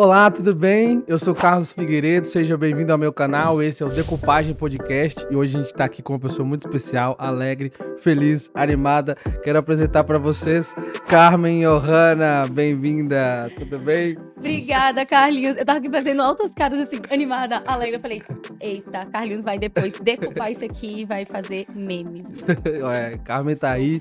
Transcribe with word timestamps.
Olá, 0.00 0.30
tudo 0.30 0.54
bem? 0.54 1.02
Eu 1.08 1.18
sou 1.18 1.34
Carlos 1.34 1.72
Figueiredo, 1.72 2.24
seja 2.24 2.56
bem-vindo 2.56 2.92
ao 2.92 2.96
meu 2.96 3.12
canal. 3.12 3.60
Esse 3.60 3.82
é 3.82 3.86
o 3.86 3.88
Decupagem 3.88 4.54
Podcast 4.54 5.26
e 5.28 5.34
hoje 5.34 5.56
a 5.56 5.58
gente 5.58 5.72
está 5.72 5.86
aqui 5.86 6.04
com 6.04 6.12
uma 6.12 6.20
pessoa 6.20 6.46
muito 6.46 6.68
especial, 6.68 7.16
alegre, 7.18 7.72
feliz, 7.96 8.48
animada. 8.54 9.16
Quero 9.42 9.58
apresentar 9.58 10.04
para 10.04 10.16
vocês 10.16 10.72
Carmen 11.08 11.64
Johanna. 11.64 12.46
Bem-vinda, 12.48 13.50
tudo 13.58 13.76
bem? 13.80 14.16
Obrigada, 14.38 15.04
Carlinhos. 15.04 15.56
Eu 15.56 15.64
tava 15.64 15.78
aqui 15.78 15.90
fazendo 15.90 16.22
altas 16.22 16.54
caras 16.54 16.78
assim, 16.78 17.00
animada, 17.10 17.62
alegre. 17.66 17.96
Eu 17.96 18.00
falei, 18.00 18.22
eita, 18.60 19.04
Carlinhos 19.06 19.44
vai 19.44 19.58
depois 19.58 19.98
decupar 19.98 20.50
isso 20.50 20.64
aqui 20.64 21.00
e 21.00 21.04
vai 21.04 21.24
fazer 21.24 21.66
memes. 21.74 22.32
é, 22.94 23.18
Carmen 23.18 23.56
tá 23.56 23.72
aí 23.72 24.00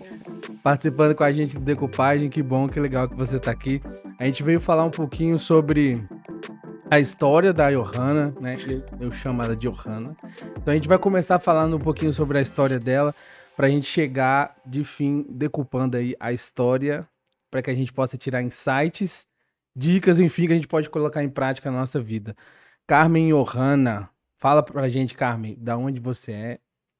participando 0.63 1.15
com 1.15 1.23
a 1.23 1.31
gente 1.31 1.57
do 1.57 1.61
Decupagem. 1.61 2.29
Que 2.29 2.43
bom, 2.43 2.69
que 2.69 2.79
legal 2.79 3.09
que 3.09 3.15
você 3.15 3.39
tá 3.39 3.51
aqui. 3.51 3.81
A 4.19 4.25
gente 4.25 4.43
veio 4.43 4.59
falar 4.59 4.85
um 4.85 4.91
pouquinho 4.91 5.39
sobre 5.39 6.03
a 6.89 6.99
história 6.99 7.51
da 7.51 7.69
Johanna, 7.71 8.33
né? 8.39 8.57
Eu, 8.65 8.83
eu 9.07 9.11
chamo 9.11 9.43
ela 9.43 9.55
de 9.55 9.67
Johanna. 9.67 10.15
Então 10.51 10.71
a 10.71 10.75
gente 10.75 10.87
vai 10.87 10.97
começar 10.97 11.39
falando 11.39 11.75
um 11.75 11.79
pouquinho 11.79 12.13
sobre 12.13 12.37
a 12.37 12.41
história 12.41 12.79
dela, 12.79 13.13
pra 13.55 13.67
gente 13.67 13.85
chegar 13.85 14.55
de 14.65 14.83
fim 14.83 15.25
decupando 15.29 15.97
aí 15.97 16.15
a 16.19 16.31
história, 16.31 17.07
para 17.51 17.61
que 17.61 17.69
a 17.69 17.75
gente 17.75 17.91
possa 17.91 18.17
tirar 18.17 18.41
insights, 18.41 19.26
dicas, 19.77 20.19
enfim, 20.19 20.47
que 20.47 20.53
a 20.53 20.55
gente 20.55 20.67
pode 20.67 20.89
colocar 20.89 21.23
em 21.23 21.29
prática 21.29 21.69
na 21.69 21.79
nossa 21.79 22.01
vida. 22.01 22.35
Carmen 22.87 23.29
Johanna, 23.29 24.09
fala 24.35 24.63
pra 24.63 24.89
gente, 24.89 25.13
Carmen, 25.13 25.55
da 25.59 25.77
onde 25.77 26.01
você 26.01 26.31
é, 26.31 26.59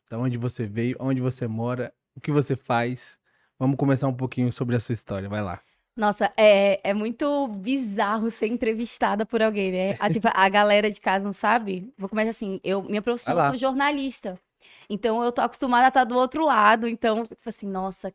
da 0.10 0.20
onde 0.20 0.38
você 0.38 0.66
veio, 0.68 0.96
onde 1.00 1.20
você 1.20 1.48
mora, 1.48 1.92
o 2.16 2.22
que 2.22 2.32
você 2.32 2.56
faz. 2.56 3.18
Vamos 3.58 3.78
começar 3.78 4.08
um 4.08 4.14
pouquinho 4.14 4.52
sobre 4.52 4.76
a 4.76 4.80
sua 4.80 4.94
história, 4.94 5.28
vai 5.28 5.42
lá. 5.42 5.60
Nossa, 5.96 6.32
é, 6.38 6.80
é 6.88 6.94
muito 6.94 7.48
bizarro 7.48 8.30
ser 8.30 8.46
entrevistada 8.46 9.26
por 9.26 9.42
alguém, 9.42 9.72
né? 9.72 9.98
A, 10.00 10.08
tipo, 10.12 10.28
a 10.32 10.48
galera 10.48 10.92
de 10.92 11.02
casa 11.02 11.26
não 11.26 11.34
sabe. 11.34 11.92
Vou 11.98 12.08
começar 12.08 12.30
assim, 12.30 12.60
eu, 12.64 12.84
minha 12.84 13.02
profissão, 13.02 13.36
eu 13.40 13.48
sou 13.48 13.58
jornalista. 13.58 14.40
Então, 14.88 15.24
eu 15.24 15.32
tô 15.32 15.42
acostumada 15.42 15.86
a 15.86 15.88
estar 15.88 16.04
do 16.04 16.16
outro 16.16 16.46
lado. 16.46 16.88
Então, 16.88 17.24
tipo 17.24 17.50
assim, 17.50 17.66
nossa, 17.66 18.14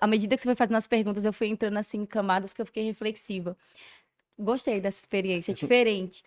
à 0.00 0.06
medida 0.06 0.36
que 0.36 0.42
você 0.42 0.48
foi 0.48 0.54
fazendo 0.54 0.76
as 0.76 0.86
perguntas, 0.86 1.24
eu 1.24 1.32
fui 1.32 1.48
entrando 1.48 1.78
assim 1.78 2.00
em 2.00 2.06
camadas 2.06 2.52
que 2.52 2.60
eu 2.60 2.66
fiquei 2.66 2.84
reflexiva. 2.84 3.56
Gostei 4.38 4.80
dessa 4.80 4.98
experiência, 4.98 5.52
é 5.52 5.54
diferente. 5.54 6.22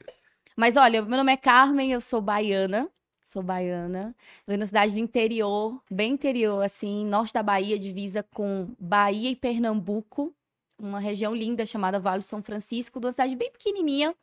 Mas 0.56 0.76
olha, 0.78 1.02
meu 1.02 1.18
nome 1.18 1.32
é 1.32 1.38
Carmen, 1.38 1.92
eu 1.92 2.02
sou 2.02 2.22
baiana. 2.22 2.90
Sou 3.22 3.44
baiana. 3.44 4.16
Venho 4.48 4.60
da 4.60 4.66
cidade 4.66 4.94
do 4.94 5.00
interior, 5.00 5.82
bem 5.92 6.14
interior, 6.14 6.64
assim, 6.64 7.06
norte 7.06 7.34
da 7.34 7.44
Bahia, 7.44 7.78
divisa 7.78 8.24
com 8.24 8.74
Bahia 8.80 9.30
e 9.30 9.36
Pernambuco 9.36 10.34
uma 10.80 11.00
região 11.00 11.34
linda 11.34 11.66
chamada 11.66 12.00
Vale 12.00 12.20
do 12.20 12.24
São 12.24 12.42
Francisco, 12.42 13.00
de 13.00 13.06
uma 13.08 13.12
cidade 13.12 13.36
bem 13.36 13.52
pequenininha, 13.52 14.16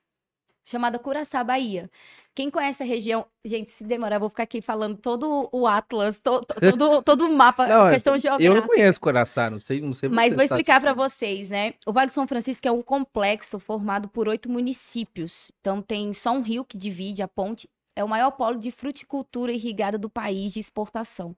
chamada 0.65 0.99
Curaçá, 0.99 1.45
Bahia. 1.45 1.91
Quem 2.35 2.51
conhece 2.51 2.83
a 2.83 2.87
região, 2.87 3.25
gente, 3.45 3.71
se 3.71 3.85
demorar, 3.85 4.17
eu 4.17 4.21
vou 4.21 4.29
ficar 4.29 4.43
aqui 4.43 4.61
falando 4.61 4.97
todo 4.97 5.49
o 5.53 5.67
Atlas, 5.67 6.19
to- 6.19 6.41
to- 6.41 6.55
todo, 6.73 7.03
todo 7.05 7.27
o 7.27 7.33
mapa, 7.37 7.67
Não, 7.67 7.91
questão 7.91 8.15
eu 8.15 8.19
geográfica. 8.19 8.55
não 8.61 8.67
conheço 8.67 9.01
Coraçá, 9.01 9.49
não 9.51 9.61
sei, 9.61 9.81
não 9.81 9.93
sei 9.93 10.09
Mas 10.09 10.31
vou 10.31 10.39
tá 10.39 10.45
explicar 10.45 10.81
para 10.81 10.93
vocês, 10.95 11.51
né? 11.51 11.75
O 11.87 11.93
Vale 11.93 12.07
do 12.09 12.13
São 12.13 12.27
Francisco 12.27 12.67
é 12.67 12.73
um 12.73 12.83
complexo 12.83 13.61
formado 13.61 14.09
por 14.09 14.27
oito 14.27 14.51
municípios. 14.51 15.53
Então 15.61 15.81
tem 15.81 16.13
só 16.13 16.33
um 16.33 16.41
rio 16.41 16.65
que 16.65 16.77
divide 16.77 17.23
a 17.23 17.29
ponte. 17.29 17.69
É 17.95 18.03
o 18.03 18.09
maior 18.09 18.33
polo 18.33 18.59
de 18.59 18.73
fruticultura 18.73 19.53
irrigada 19.53 19.97
do 19.97 20.11
país 20.11 20.53
de 20.53 20.59
exportação. 20.59 21.37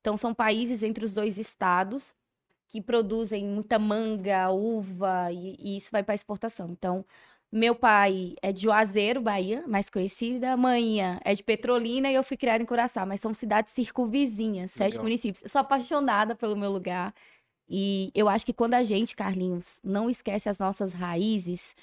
Então 0.00 0.16
são 0.16 0.34
países 0.34 0.82
entre 0.82 1.04
os 1.04 1.12
dois 1.12 1.38
estados 1.38 2.12
que 2.68 2.80
produzem 2.80 3.44
muita 3.46 3.78
manga, 3.78 4.50
uva 4.50 5.30
e, 5.30 5.54
e 5.60 5.76
isso 5.76 5.90
vai 5.92 6.02
para 6.02 6.14
exportação. 6.14 6.70
Então 6.72 7.04
meu 7.52 7.74
pai 7.74 8.34
é 8.40 8.50
de 8.50 8.62
Juazeiro, 8.62 9.20
Bahia, 9.20 9.62
mais 9.66 9.90
conhecida. 9.90 10.56
Manhã 10.56 11.20
é 11.22 11.34
de 11.34 11.42
Petrolina 11.42 12.10
e 12.10 12.14
eu 12.14 12.24
fui 12.24 12.36
criada 12.36 12.62
em 12.62 12.66
Curaçá, 12.66 13.04
mas 13.04 13.20
são 13.20 13.34
cidades 13.34 13.74
circunvizinhas, 13.74 14.70
sete 14.70 14.92
Legal. 14.92 15.04
municípios. 15.04 15.42
Eu 15.42 15.50
sou 15.50 15.60
apaixonada 15.60 16.34
pelo 16.34 16.56
meu 16.56 16.72
lugar. 16.72 17.14
E 17.68 18.10
eu 18.14 18.26
acho 18.26 18.46
que 18.46 18.54
quando 18.54 18.72
a 18.72 18.82
gente, 18.82 19.14
Carlinhos, 19.14 19.78
não 19.84 20.08
esquece 20.08 20.48
as 20.48 20.58
nossas 20.58 20.94
raízes, 20.94 21.76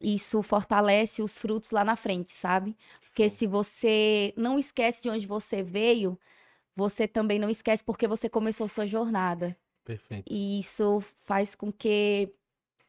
isso 0.00 0.42
fortalece 0.42 1.22
os 1.22 1.38
frutos 1.38 1.70
lá 1.70 1.84
na 1.84 1.94
frente, 1.94 2.32
sabe? 2.32 2.76
Porque 3.02 3.28
se 3.28 3.46
você 3.46 4.34
não 4.36 4.58
esquece 4.58 5.00
de 5.02 5.08
onde 5.08 5.26
você 5.26 5.62
veio, 5.62 6.18
você 6.74 7.06
também 7.06 7.38
não 7.38 7.48
esquece 7.48 7.84
porque 7.84 8.08
você 8.08 8.28
começou 8.28 8.66
sua 8.66 8.86
jornada. 8.86 9.56
Perfeito. 9.84 10.24
E 10.28 10.58
isso 10.58 11.00
faz 11.00 11.54
com 11.54 11.72
que 11.72 12.32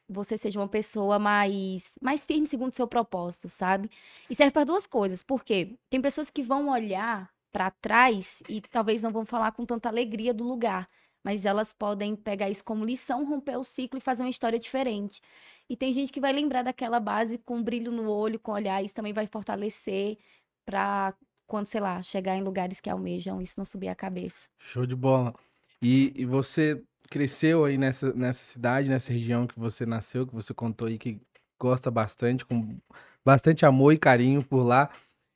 você 0.08 0.36
seja 0.36 0.60
uma 0.60 0.68
pessoa 0.68 1.18
mais, 1.18 1.98
mais 2.00 2.26
firme 2.26 2.46
segundo 2.46 2.72
o 2.72 2.76
seu 2.76 2.86
propósito, 2.86 3.48
sabe? 3.48 3.90
E 4.28 4.34
serve 4.34 4.52
para 4.52 4.64
duas 4.64 4.86
coisas. 4.86 5.22
Por 5.22 5.42
quê? 5.44 5.76
Tem 5.88 6.00
pessoas 6.00 6.30
que 6.30 6.42
vão 6.42 6.68
olhar 6.68 7.30
para 7.52 7.70
trás 7.70 8.42
e 8.48 8.60
talvez 8.60 9.02
não 9.02 9.12
vão 9.12 9.24
falar 9.24 9.52
com 9.52 9.64
tanta 9.64 9.88
alegria 9.88 10.34
do 10.34 10.44
lugar, 10.44 10.88
mas 11.24 11.46
elas 11.46 11.72
podem 11.72 12.14
pegar 12.16 12.50
isso 12.50 12.64
como 12.64 12.84
lição, 12.84 13.24
romper 13.24 13.56
o 13.56 13.64
ciclo 13.64 13.98
e 13.98 14.02
fazer 14.02 14.22
uma 14.22 14.28
história 14.28 14.58
diferente. 14.58 15.20
E 15.68 15.76
tem 15.76 15.92
gente 15.92 16.12
que 16.12 16.20
vai 16.20 16.32
lembrar 16.32 16.62
daquela 16.62 17.00
base 17.00 17.38
com 17.38 17.56
um 17.56 17.62
brilho 17.62 17.90
no 17.90 18.10
olho, 18.10 18.38
com 18.38 18.52
olhar, 18.52 18.84
isso 18.84 18.94
também 18.94 19.12
vai 19.12 19.26
fortalecer 19.26 20.18
para 20.66 21.14
quando, 21.46 21.66
sei 21.66 21.80
lá, 21.80 22.02
chegar 22.02 22.36
em 22.36 22.42
lugares 22.42 22.80
que 22.80 22.90
almejam, 22.90 23.40
isso 23.40 23.54
não 23.56 23.64
subir 23.64 23.88
a 23.88 23.94
cabeça. 23.94 24.48
Show 24.58 24.84
de 24.84 24.96
bola. 24.96 25.34
E, 25.80 26.12
e 26.16 26.24
você 26.24 26.82
cresceu 27.14 27.64
aí 27.64 27.78
nessa, 27.78 28.12
nessa 28.12 28.44
cidade, 28.44 28.90
nessa 28.90 29.12
região 29.12 29.46
que 29.46 29.56
você 29.56 29.86
nasceu, 29.86 30.26
que 30.26 30.34
você 30.34 30.52
contou 30.52 30.88
aí 30.88 30.98
que 30.98 31.20
gosta 31.60 31.88
bastante, 31.88 32.44
com 32.44 32.76
bastante 33.24 33.64
amor 33.64 33.92
e 33.92 33.98
carinho 33.98 34.42
por 34.42 34.64
lá. 34.64 34.90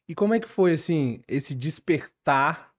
E 0.09 0.13
como 0.13 0.35
é 0.35 0.41
que 0.41 0.49
foi, 0.49 0.73
assim, 0.73 1.21
esse 1.29 1.55
despertar 1.55 2.73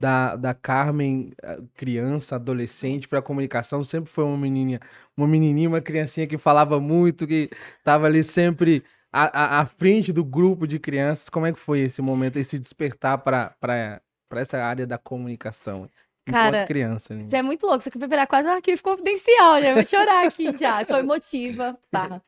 da, 0.00 0.34
da 0.34 0.52
Carmen, 0.52 1.32
eh, 1.44 1.60
criança, 1.74 2.34
adolescente, 2.34 3.06
para 3.06 3.22
comunicação? 3.22 3.84
Sempre 3.84 4.10
foi 4.10 4.24
uma 4.24 4.36
menininha, 4.36 4.80
uma 5.16 5.28
menininha, 5.28 5.68
uma 5.68 5.80
criancinha 5.80 6.26
que 6.26 6.36
falava 6.36 6.80
muito, 6.80 7.28
que 7.28 7.48
estava 7.78 8.06
ali 8.06 8.24
sempre 8.24 8.82
à, 9.12 9.58
à, 9.58 9.60
à 9.60 9.66
frente 9.66 10.12
do 10.12 10.24
grupo 10.24 10.66
de 10.66 10.80
crianças. 10.80 11.28
Como 11.28 11.46
é 11.46 11.52
que 11.52 11.60
foi 11.60 11.82
esse 11.82 12.02
momento, 12.02 12.36
esse 12.36 12.58
despertar 12.58 13.18
para 13.18 14.02
essa 14.32 14.58
área 14.58 14.84
da 14.88 14.98
comunicação? 14.98 15.88
Cara, 16.26 16.66
criança, 16.66 17.14
né? 17.14 17.26
Você 17.28 17.36
é 17.36 17.42
muito 17.42 17.64
louco, 17.64 17.78
isso 17.78 17.88
aqui 17.88 17.98
vai 17.98 18.08
virar 18.08 18.26
quase 18.26 18.48
um 18.48 18.52
arquivo 18.52 18.82
confidencial, 18.82 19.60
né? 19.60 19.70
Eu 19.70 19.74
vou 19.74 19.84
chorar 19.84 20.26
aqui 20.26 20.54
já, 20.56 20.84
sou 20.84 20.98
emotiva. 20.98 21.78
Barra. 21.92 22.22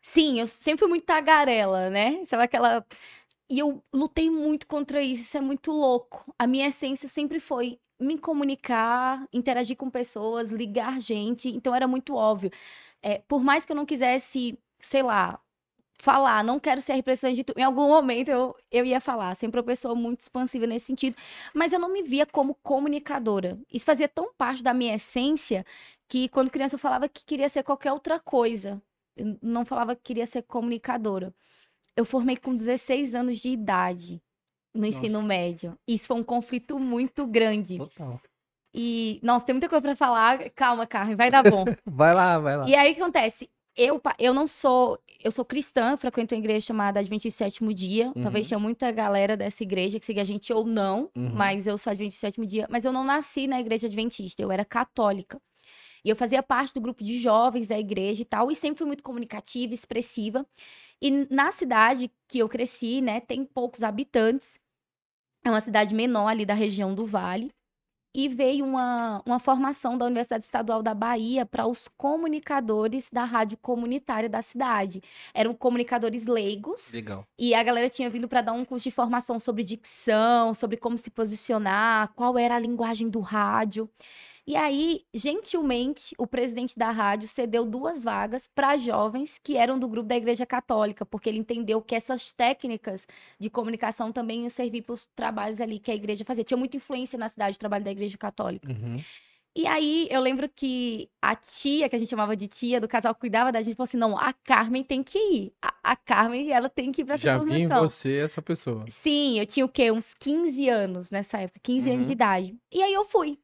Sim, 0.00 0.40
eu 0.40 0.46
sempre 0.46 0.80
fui 0.80 0.88
muito 0.88 1.04
tagarela, 1.04 1.90
né? 1.90 2.24
Sabe 2.24 2.44
aquela. 2.44 2.84
E 3.50 3.58
eu 3.58 3.82
lutei 3.92 4.30
muito 4.30 4.66
contra 4.66 5.02
isso, 5.02 5.22
isso 5.22 5.36
é 5.36 5.40
muito 5.40 5.70
louco. 5.70 6.34
A 6.38 6.46
minha 6.46 6.68
essência 6.68 7.08
sempre 7.08 7.38
foi 7.38 7.78
me 8.00 8.18
comunicar, 8.18 9.26
interagir 9.32 9.76
com 9.76 9.90
pessoas, 9.90 10.50
ligar 10.50 11.00
gente, 11.00 11.48
então 11.48 11.74
era 11.74 11.86
muito 11.86 12.14
óbvio. 12.14 12.50
É, 13.02 13.22
por 13.28 13.42
mais 13.44 13.64
que 13.64 13.72
eu 13.72 13.76
não 13.76 13.86
quisesse, 13.86 14.58
sei 14.80 15.02
lá, 15.02 15.38
falar, 16.02 16.42
não 16.42 16.58
quero 16.58 16.80
ser 16.80 16.94
representante 16.94 17.36
de 17.36 17.44
tudo. 17.44 17.58
Em 17.60 17.62
algum 17.62 17.86
momento 17.86 18.28
eu, 18.28 18.56
eu 18.72 18.84
ia 18.84 19.00
falar, 19.00 19.36
sempre 19.36 19.60
uma 19.60 19.66
pessoa 19.66 19.94
muito 19.94 20.18
expansiva 20.18 20.66
nesse 20.66 20.86
sentido, 20.86 21.16
mas 21.54 21.72
eu 21.72 21.78
não 21.78 21.92
me 21.92 22.02
via 22.02 22.26
como 22.26 22.56
comunicadora. 22.56 23.56
Isso 23.72 23.84
fazia 23.84 24.08
tão 24.08 24.34
parte 24.34 24.64
da 24.64 24.74
minha 24.74 24.96
essência 24.96 25.64
que 26.08 26.28
quando 26.28 26.50
criança 26.50 26.74
eu 26.74 26.78
falava 26.80 27.08
que 27.08 27.24
queria 27.24 27.48
ser 27.48 27.62
qualquer 27.62 27.92
outra 27.92 28.18
coisa. 28.18 28.82
Eu 29.16 29.38
não 29.40 29.64
falava 29.64 29.94
que 29.94 30.02
queria 30.02 30.26
ser 30.26 30.42
comunicadora. 30.42 31.32
Eu 31.96 32.04
formei 32.04 32.36
com 32.36 32.52
16 32.52 33.14
anos 33.14 33.38
de 33.38 33.50
idade 33.50 34.20
no 34.74 34.84
ensino 34.84 35.20
Nossa. 35.20 35.26
médio. 35.28 35.78
Isso 35.86 36.08
foi 36.08 36.16
um 36.16 36.24
conflito 36.24 36.80
muito 36.80 37.28
grande. 37.28 37.76
Total. 37.76 38.20
E, 38.74 39.20
nossa, 39.22 39.46
tem 39.46 39.52
muita 39.52 39.68
coisa 39.68 39.82
pra 39.82 39.94
falar. 39.94 40.50
Calma, 40.50 40.84
Carmen, 40.84 41.14
vai 41.14 41.30
dar 41.30 41.44
bom. 41.48 41.64
Vai 41.86 42.12
lá, 42.12 42.38
vai 42.38 42.56
lá. 42.56 42.68
E 42.68 42.74
aí 42.74 42.90
o 42.90 42.94
que 42.96 43.00
acontece? 43.02 43.48
Eu, 43.76 44.00
eu 44.18 44.34
não 44.34 44.46
sou. 44.46 44.98
Eu 45.22 45.30
sou 45.30 45.44
cristã, 45.44 45.96
frequento 45.96 46.34
uma 46.34 46.40
igreja 46.40 46.66
chamada 46.66 46.98
Adventista 46.98 47.44
Sétimo 47.44 47.72
Dia. 47.72 48.12
Talvez 48.22 48.46
Uhum. 48.46 48.48
tenha 48.50 48.58
muita 48.58 48.90
galera 48.90 49.36
dessa 49.36 49.62
igreja 49.62 50.00
que 50.00 50.06
siga 50.06 50.20
a 50.22 50.24
gente 50.24 50.52
ou 50.52 50.66
não, 50.66 51.08
Uhum. 51.16 51.30
mas 51.34 51.66
eu 51.66 51.78
sou 51.78 51.90
Adventista 51.92 52.26
Sétimo 52.26 52.44
Dia. 52.44 52.66
Mas 52.68 52.84
eu 52.84 52.92
não 52.92 53.04
nasci 53.04 53.46
na 53.46 53.60
igreja 53.60 53.86
Adventista, 53.86 54.42
eu 54.42 54.50
era 54.50 54.64
católica. 54.64 55.40
E 56.04 56.08
eu 56.10 56.16
fazia 56.16 56.42
parte 56.42 56.74
do 56.74 56.80
grupo 56.80 57.04
de 57.04 57.16
jovens 57.20 57.68
da 57.68 57.78
igreja 57.78 58.22
e 58.22 58.24
tal, 58.24 58.50
e 58.50 58.56
sempre 58.56 58.78
fui 58.78 58.86
muito 58.86 59.04
comunicativa, 59.04 59.72
expressiva. 59.72 60.44
E 61.00 61.10
na 61.30 61.52
cidade 61.52 62.10
que 62.26 62.38
eu 62.40 62.48
cresci, 62.48 63.00
né, 63.00 63.20
tem 63.20 63.44
poucos 63.44 63.84
habitantes. 63.84 64.58
É 65.44 65.50
uma 65.50 65.60
cidade 65.60 65.94
menor 65.94 66.26
ali 66.26 66.44
da 66.44 66.54
região 66.54 66.92
do 66.94 67.06
Vale. 67.06 67.52
E 68.14 68.28
veio 68.28 68.64
uma, 68.64 69.22
uma 69.24 69.38
formação 69.38 69.96
da 69.96 70.04
Universidade 70.04 70.44
Estadual 70.44 70.82
da 70.82 70.92
Bahia 70.92 71.46
para 71.46 71.66
os 71.66 71.88
comunicadores 71.88 73.08
da 73.10 73.24
rádio 73.24 73.56
comunitária 73.56 74.28
da 74.28 74.42
cidade. 74.42 75.02
Eram 75.32 75.54
comunicadores 75.54 76.26
leigos 76.26 76.92
Legal. 76.92 77.26
e 77.38 77.54
a 77.54 77.62
galera 77.62 77.88
tinha 77.88 78.10
vindo 78.10 78.28
para 78.28 78.42
dar 78.42 78.52
um 78.52 78.64
curso 78.64 78.84
de 78.84 78.90
formação 78.90 79.38
sobre 79.38 79.64
dicção, 79.64 80.52
sobre 80.52 80.76
como 80.76 80.98
se 80.98 81.10
posicionar, 81.10 82.12
qual 82.14 82.38
era 82.38 82.56
a 82.56 82.58
linguagem 82.58 83.08
do 83.08 83.20
rádio. 83.20 83.88
E 84.44 84.56
aí, 84.56 85.02
gentilmente, 85.14 86.14
o 86.18 86.26
presidente 86.26 86.76
da 86.76 86.90
rádio 86.90 87.28
cedeu 87.28 87.64
duas 87.64 88.02
vagas 88.02 88.48
para 88.52 88.76
jovens 88.76 89.38
que 89.42 89.56
eram 89.56 89.78
do 89.78 89.86
grupo 89.86 90.08
da 90.08 90.16
Igreja 90.16 90.44
Católica, 90.44 91.06
porque 91.06 91.28
ele 91.28 91.38
entendeu 91.38 91.80
que 91.80 91.94
essas 91.94 92.32
técnicas 92.32 93.06
de 93.38 93.48
comunicação 93.48 94.10
também 94.10 94.40
iam 94.40 94.50
servir 94.50 94.82
para 94.82 94.94
os 94.94 95.06
trabalhos 95.14 95.60
ali 95.60 95.78
que 95.78 95.90
a 95.92 95.94
igreja 95.94 96.24
fazia. 96.24 96.42
Tinha 96.42 96.58
muita 96.58 96.76
influência 96.76 97.16
na 97.18 97.28
cidade 97.28 97.54
o 97.56 97.58
trabalho 97.60 97.84
da 97.84 97.92
Igreja 97.92 98.18
Católica. 98.18 98.68
Uhum. 98.68 99.00
E 99.54 99.66
aí, 99.66 100.08
eu 100.10 100.20
lembro 100.20 100.48
que 100.48 101.08
a 101.20 101.36
tia, 101.36 101.86
que 101.88 101.94
a 101.94 101.98
gente 101.98 102.08
chamava 102.08 102.34
de 102.34 102.48
tia 102.48 102.80
do 102.80 102.88
casal 102.88 103.14
cuidava 103.14 103.52
da 103.52 103.60
gente, 103.60 103.76
falou 103.76 103.84
assim: 103.84 103.98
não, 103.98 104.16
a 104.16 104.32
Carmen 104.32 104.82
tem 104.82 105.02
que 105.02 105.18
ir. 105.18 105.52
A, 105.62 105.74
a 105.92 105.94
Carmen, 105.96 106.50
ela 106.50 106.70
tem 106.70 106.90
que 106.90 107.02
ir 107.02 107.04
pra 107.04 107.14
essa 107.14 107.22
Já 107.24 107.36
vi 107.38 107.52
em 107.60 107.68
formação. 107.68 107.86
você 107.88 108.16
essa 108.16 108.40
pessoa. 108.40 108.84
Sim, 108.88 109.38
eu 109.38 109.44
tinha 109.46 109.64
o 109.66 109.68
quê? 109.68 109.90
Uns 109.92 110.14
15 110.14 110.68
anos 110.70 111.10
nessa 111.10 111.38
época, 111.38 111.60
15 111.62 111.88
anos 111.90 112.00
Uhum. 112.02 112.06
de 112.08 112.12
idade. 112.12 112.56
E 112.72 112.82
aí 112.82 112.92
eu 112.94 113.04
fui. 113.04 113.38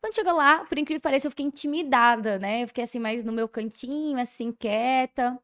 Quando 0.00 0.14
chegou 0.14 0.34
lá, 0.34 0.64
por 0.64 0.78
incrível 0.78 1.00
que 1.00 1.02
pareça, 1.02 1.26
eu 1.26 1.30
fiquei 1.30 1.46
intimidada, 1.46 2.38
né? 2.38 2.62
Eu 2.62 2.68
fiquei 2.68 2.84
assim, 2.84 2.98
mais 2.98 3.24
no 3.24 3.32
meu 3.32 3.48
cantinho, 3.48 4.18
assim, 4.18 4.52
quieta. 4.52 5.38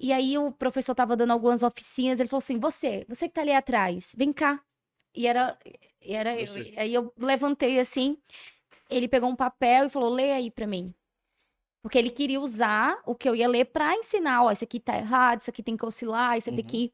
E 0.00 0.12
aí 0.12 0.36
o 0.38 0.52
professor 0.52 0.94
tava 0.94 1.16
dando 1.16 1.32
algumas 1.32 1.62
oficinas, 1.62 2.20
ele 2.20 2.28
falou 2.28 2.38
assim: 2.38 2.58
Você, 2.58 3.04
você 3.08 3.28
que 3.28 3.34
tá 3.34 3.42
ali 3.42 3.52
atrás, 3.52 4.14
vem 4.16 4.32
cá. 4.32 4.60
E 5.14 5.26
era, 5.26 5.58
e 6.02 6.14
era 6.14 6.34
eu. 6.36 6.46
Aí 6.76 6.94
eu 6.94 7.12
levantei 7.18 7.78
assim, 7.80 8.18
ele 8.90 9.08
pegou 9.08 9.28
um 9.30 9.36
papel 9.36 9.86
e 9.86 9.90
falou: 9.90 10.10
Lê 10.10 10.32
aí 10.32 10.50
pra 10.50 10.66
mim. 10.66 10.94
Porque 11.82 11.98
ele 11.98 12.10
queria 12.10 12.40
usar 12.40 13.00
o 13.04 13.14
que 13.14 13.28
eu 13.28 13.34
ia 13.34 13.48
ler 13.48 13.64
pra 13.66 13.96
ensinar, 13.96 14.44
ó, 14.44 14.52
isso 14.52 14.62
aqui 14.64 14.78
tá 14.78 14.96
errado, 14.96 15.40
isso 15.40 15.50
aqui 15.50 15.62
tem 15.64 15.76
que 15.76 15.84
oscilar, 15.84 16.38
isso 16.38 16.48
aqui 16.48 16.62
tem 16.62 16.80
Uhum. 16.80 16.88
que 16.88 16.92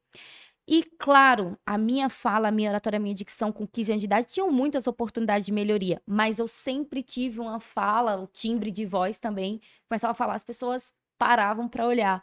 e, 0.70 0.82
claro, 0.98 1.58
a 1.64 1.78
minha 1.78 2.10
fala, 2.10 2.48
a 2.48 2.50
minha 2.50 2.68
oratória, 2.68 2.98
a 2.98 3.00
minha 3.00 3.14
dicção 3.14 3.50
com 3.50 3.66
15 3.66 3.92
anos 3.92 4.02
de 4.02 4.06
idade 4.06 4.26
tinham 4.26 4.52
muitas 4.52 4.86
oportunidades 4.86 5.46
de 5.46 5.52
melhoria, 5.52 6.02
mas 6.06 6.38
eu 6.38 6.46
sempre 6.46 7.02
tive 7.02 7.40
uma 7.40 7.58
fala, 7.58 8.20
o 8.20 8.26
timbre 8.26 8.70
de 8.70 8.84
voz 8.84 9.18
também. 9.18 9.62
Começava 9.88 10.10
a 10.10 10.14
falar, 10.14 10.34
as 10.34 10.44
pessoas 10.44 10.92
paravam 11.18 11.66
para 11.68 11.86
olhar. 11.86 12.22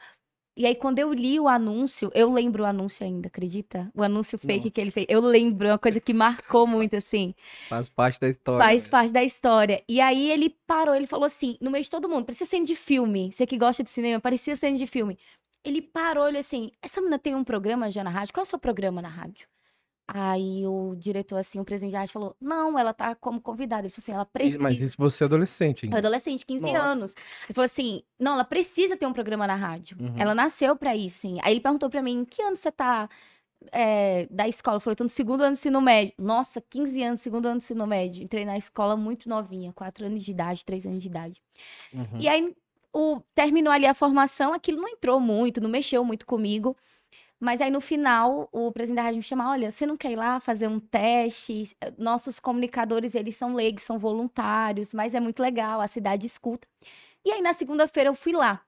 E 0.55 0.65
aí, 0.65 0.75
quando 0.75 0.99
eu 0.99 1.11
li 1.11 1.39
o 1.39 1.47
anúncio, 1.47 2.11
eu 2.13 2.31
lembro 2.31 2.63
o 2.63 2.65
anúncio 2.67 3.03
ainda, 3.03 3.27
acredita? 3.27 3.91
O 3.95 4.03
anúncio 4.03 4.37
fake 4.37 4.57
Nossa. 4.57 4.71
que 4.71 4.79
ele 4.79 4.91
fez. 4.91 5.07
Eu 5.09 5.21
lembro, 5.21 5.67
é 5.67 5.71
uma 5.71 5.79
coisa 5.79 5.99
que 5.99 6.13
marcou 6.13 6.67
muito, 6.67 6.95
assim. 6.95 7.33
Faz 7.67 7.89
parte 7.89 8.21
da 8.21 8.29
história. 8.29 8.63
Faz 8.63 8.87
parte 8.87 9.11
da 9.11 9.23
história. 9.23 9.83
E 9.89 9.99
aí 9.99 10.29
ele 10.29 10.55
parou, 10.67 10.95
ele 10.95 11.07
falou 11.07 11.25
assim, 11.25 11.57
no 11.59 11.71
meio 11.71 11.83
de 11.83 11.89
todo 11.89 12.07
mundo, 12.07 12.25
parecia 12.25 12.45
cena 12.45 12.63
de 12.63 12.75
filme. 12.75 13.31
Você 13.33 13.45
que 13.45 13.57
gosta 13.57 13.83
de 13.83 13.89
cinema, 13.89 14.21
parecia 14.21 14.55
cena 14.55 14.77
de 14.77 14.87
filme. 14.87 15.17
Ele 15.65 15.81
parou, 15.81 16.27
ele 16.27 16.37
assim, 16.37 16.71
essa 16.81 17.01
menina 17.01 17.17
tem 17.19 17.35
um 17.35 17.43
programa 17.43 17.89
já 17.89 18.03
na 18.03 18.09
rádio? 18.09 18.33
Qual 18.33 18.43
é 18.43 18.45
o 18.45 18.49
seu 18.49 18.59
programa 18.59 19.01
na 19.01 19.09
rádio? 19.09 19.47
Aí 20.07 20.67
o 20.67 20.95
diretor, 20.95 21.37
assim, 21.37 21.59
o 21.59 21.65
presidente 21.65 21.93
da 21.93 21.99
rádio 21.99 22.13
falou, 22.13 22.35
não, 22.39 22.77
ela 22.77 22.93
tá 22.93 23.15
como 23.15 23.41
convidada. 23.41 23.87
Ele 23.87 23.89
falou 23.89 24.03
assim, 24.03 24.11
ela 24.11 24.25
precisa. 24.25 24.61
Mas 24.61 24.79
isso 24.79 24.95
você 24.99 25.23
é 25.23 25.25
adolescente, 25.25 25.85
ainda. 25.85 25.97
adolescente, 25.97 26.45
15 26.45 26.61
Nossa. 26.63 26.79
anos. 26.79 27.15
Ele 27.45 27.53
falou 27.53 27.65
assim: 27.65 28.03
não, 28.19 28.33
ela 28.33 28.43
precisa 28.43 28.95
ter 28.95 29.07
um 29.07 29.13
programa 29.13 29.47
na 29.47 29.55
rádio. 29.55 29.97
Uhum. 29.99 30.13
Ela 30.15 30.35
nasceu 30.35 30.75
pra 30.75 30.95
isso, 30.95 31.19
sim. 31.19 31.39
Aí 31.41 31.53
ele 31.53 31.59
perguntou 31.59 31.89
pra 31.89 32.03
mim: 32.03 32.19
em 32.19 32.25
que 32.25 32.39
ano 32.43 32.55
você 32.55 32.71
tá 32.71 33.09
é, 33.71 34.27
da 34.29 34.47
escola? 34.47 34.77
Eu 34.77 34.79
falei: 34.79 34.95
tô 34.95 35.03
no 35.03 35.09
segundo 35.09 35.41
ano 35.41 35.51
do 35.51 35.57
ensino 35.57 35.81
médio. 35.81 36.13
Nossa, 36.19 36.61
15 36.61 37.01
anos, 37.01 37.21
segundo 37.21 37.47
ano 37.47 37.55
do 37.55 37.63
ensino 37.63 37.87
médio. 37.87 38.23
Entrei 38.23 38.45
na 38.45 38.57
escola 38.57 38.95
muito 38.95 39.27
novinha, 39.27 39.73
4 39.73 40.05
anos 40.05 40.23
de 40.23 40.29
idade, 40.29 40.63
3 40.63 40.85
anos 40.85 41.01
de 41.01 41.09
idade. 41.09 41.41
Uhum. 41.91 42.19
E 42.19 42.27
aí 42.27 42.55
o, 42.95 43.19
terminou 43.35 43.73
ali 43.73 43.85
a 43.85 43.93
formação, 43.93 44.53
aquilo 44.53 44.81
não 44.81 44.87
entrou 44.87 45.19
muito, 45.19 45.59
não 45.59 45.69
mexeu 45.69 46.05
muito 46.05 46.25
comigo. 46.25 46.77
Mas 47.37 47.59
aí 47.59 47.69
no 47.69 47.81
final, 47.81 48.47
o 48.53 48.71
presidente 48.71 48.95
da 48.95 49.01
rádio 49.03 49.17
me 49.17 49.23
chamou, 49.23 49.47
olha, 49.47 49.69
você 49.69 49.85
não 49.85 49.97
quer 49.97 50.13
ir 50.13 50.15
lá 50.15 50.39
fazer 50.39 50.69
um 50.69 50.79
teste? 50.79 51.75
Nossos 51.97 52.39
comunicadores, 52.39 53.13
eles 53.13 53.35
são 53.35 53.53
leigos, 53.53 53.83
são 53.83 53.99
voluntários, 53.99 54.93
mas 54.93 55.13
é 55.13 55.19
muito 55.19 55.41
legal, 55.41 55.81
a 55.81 55.87
cidade 55.87 56.25
escuta. 56.25 56.65
E 57.25 57.31
aí 57.33 57.41
na 57.41 57.53
segunda-feira 57.53 58.09
eu 58.09 58.15
fui 58.15 58.31
lá. 58.31 58.61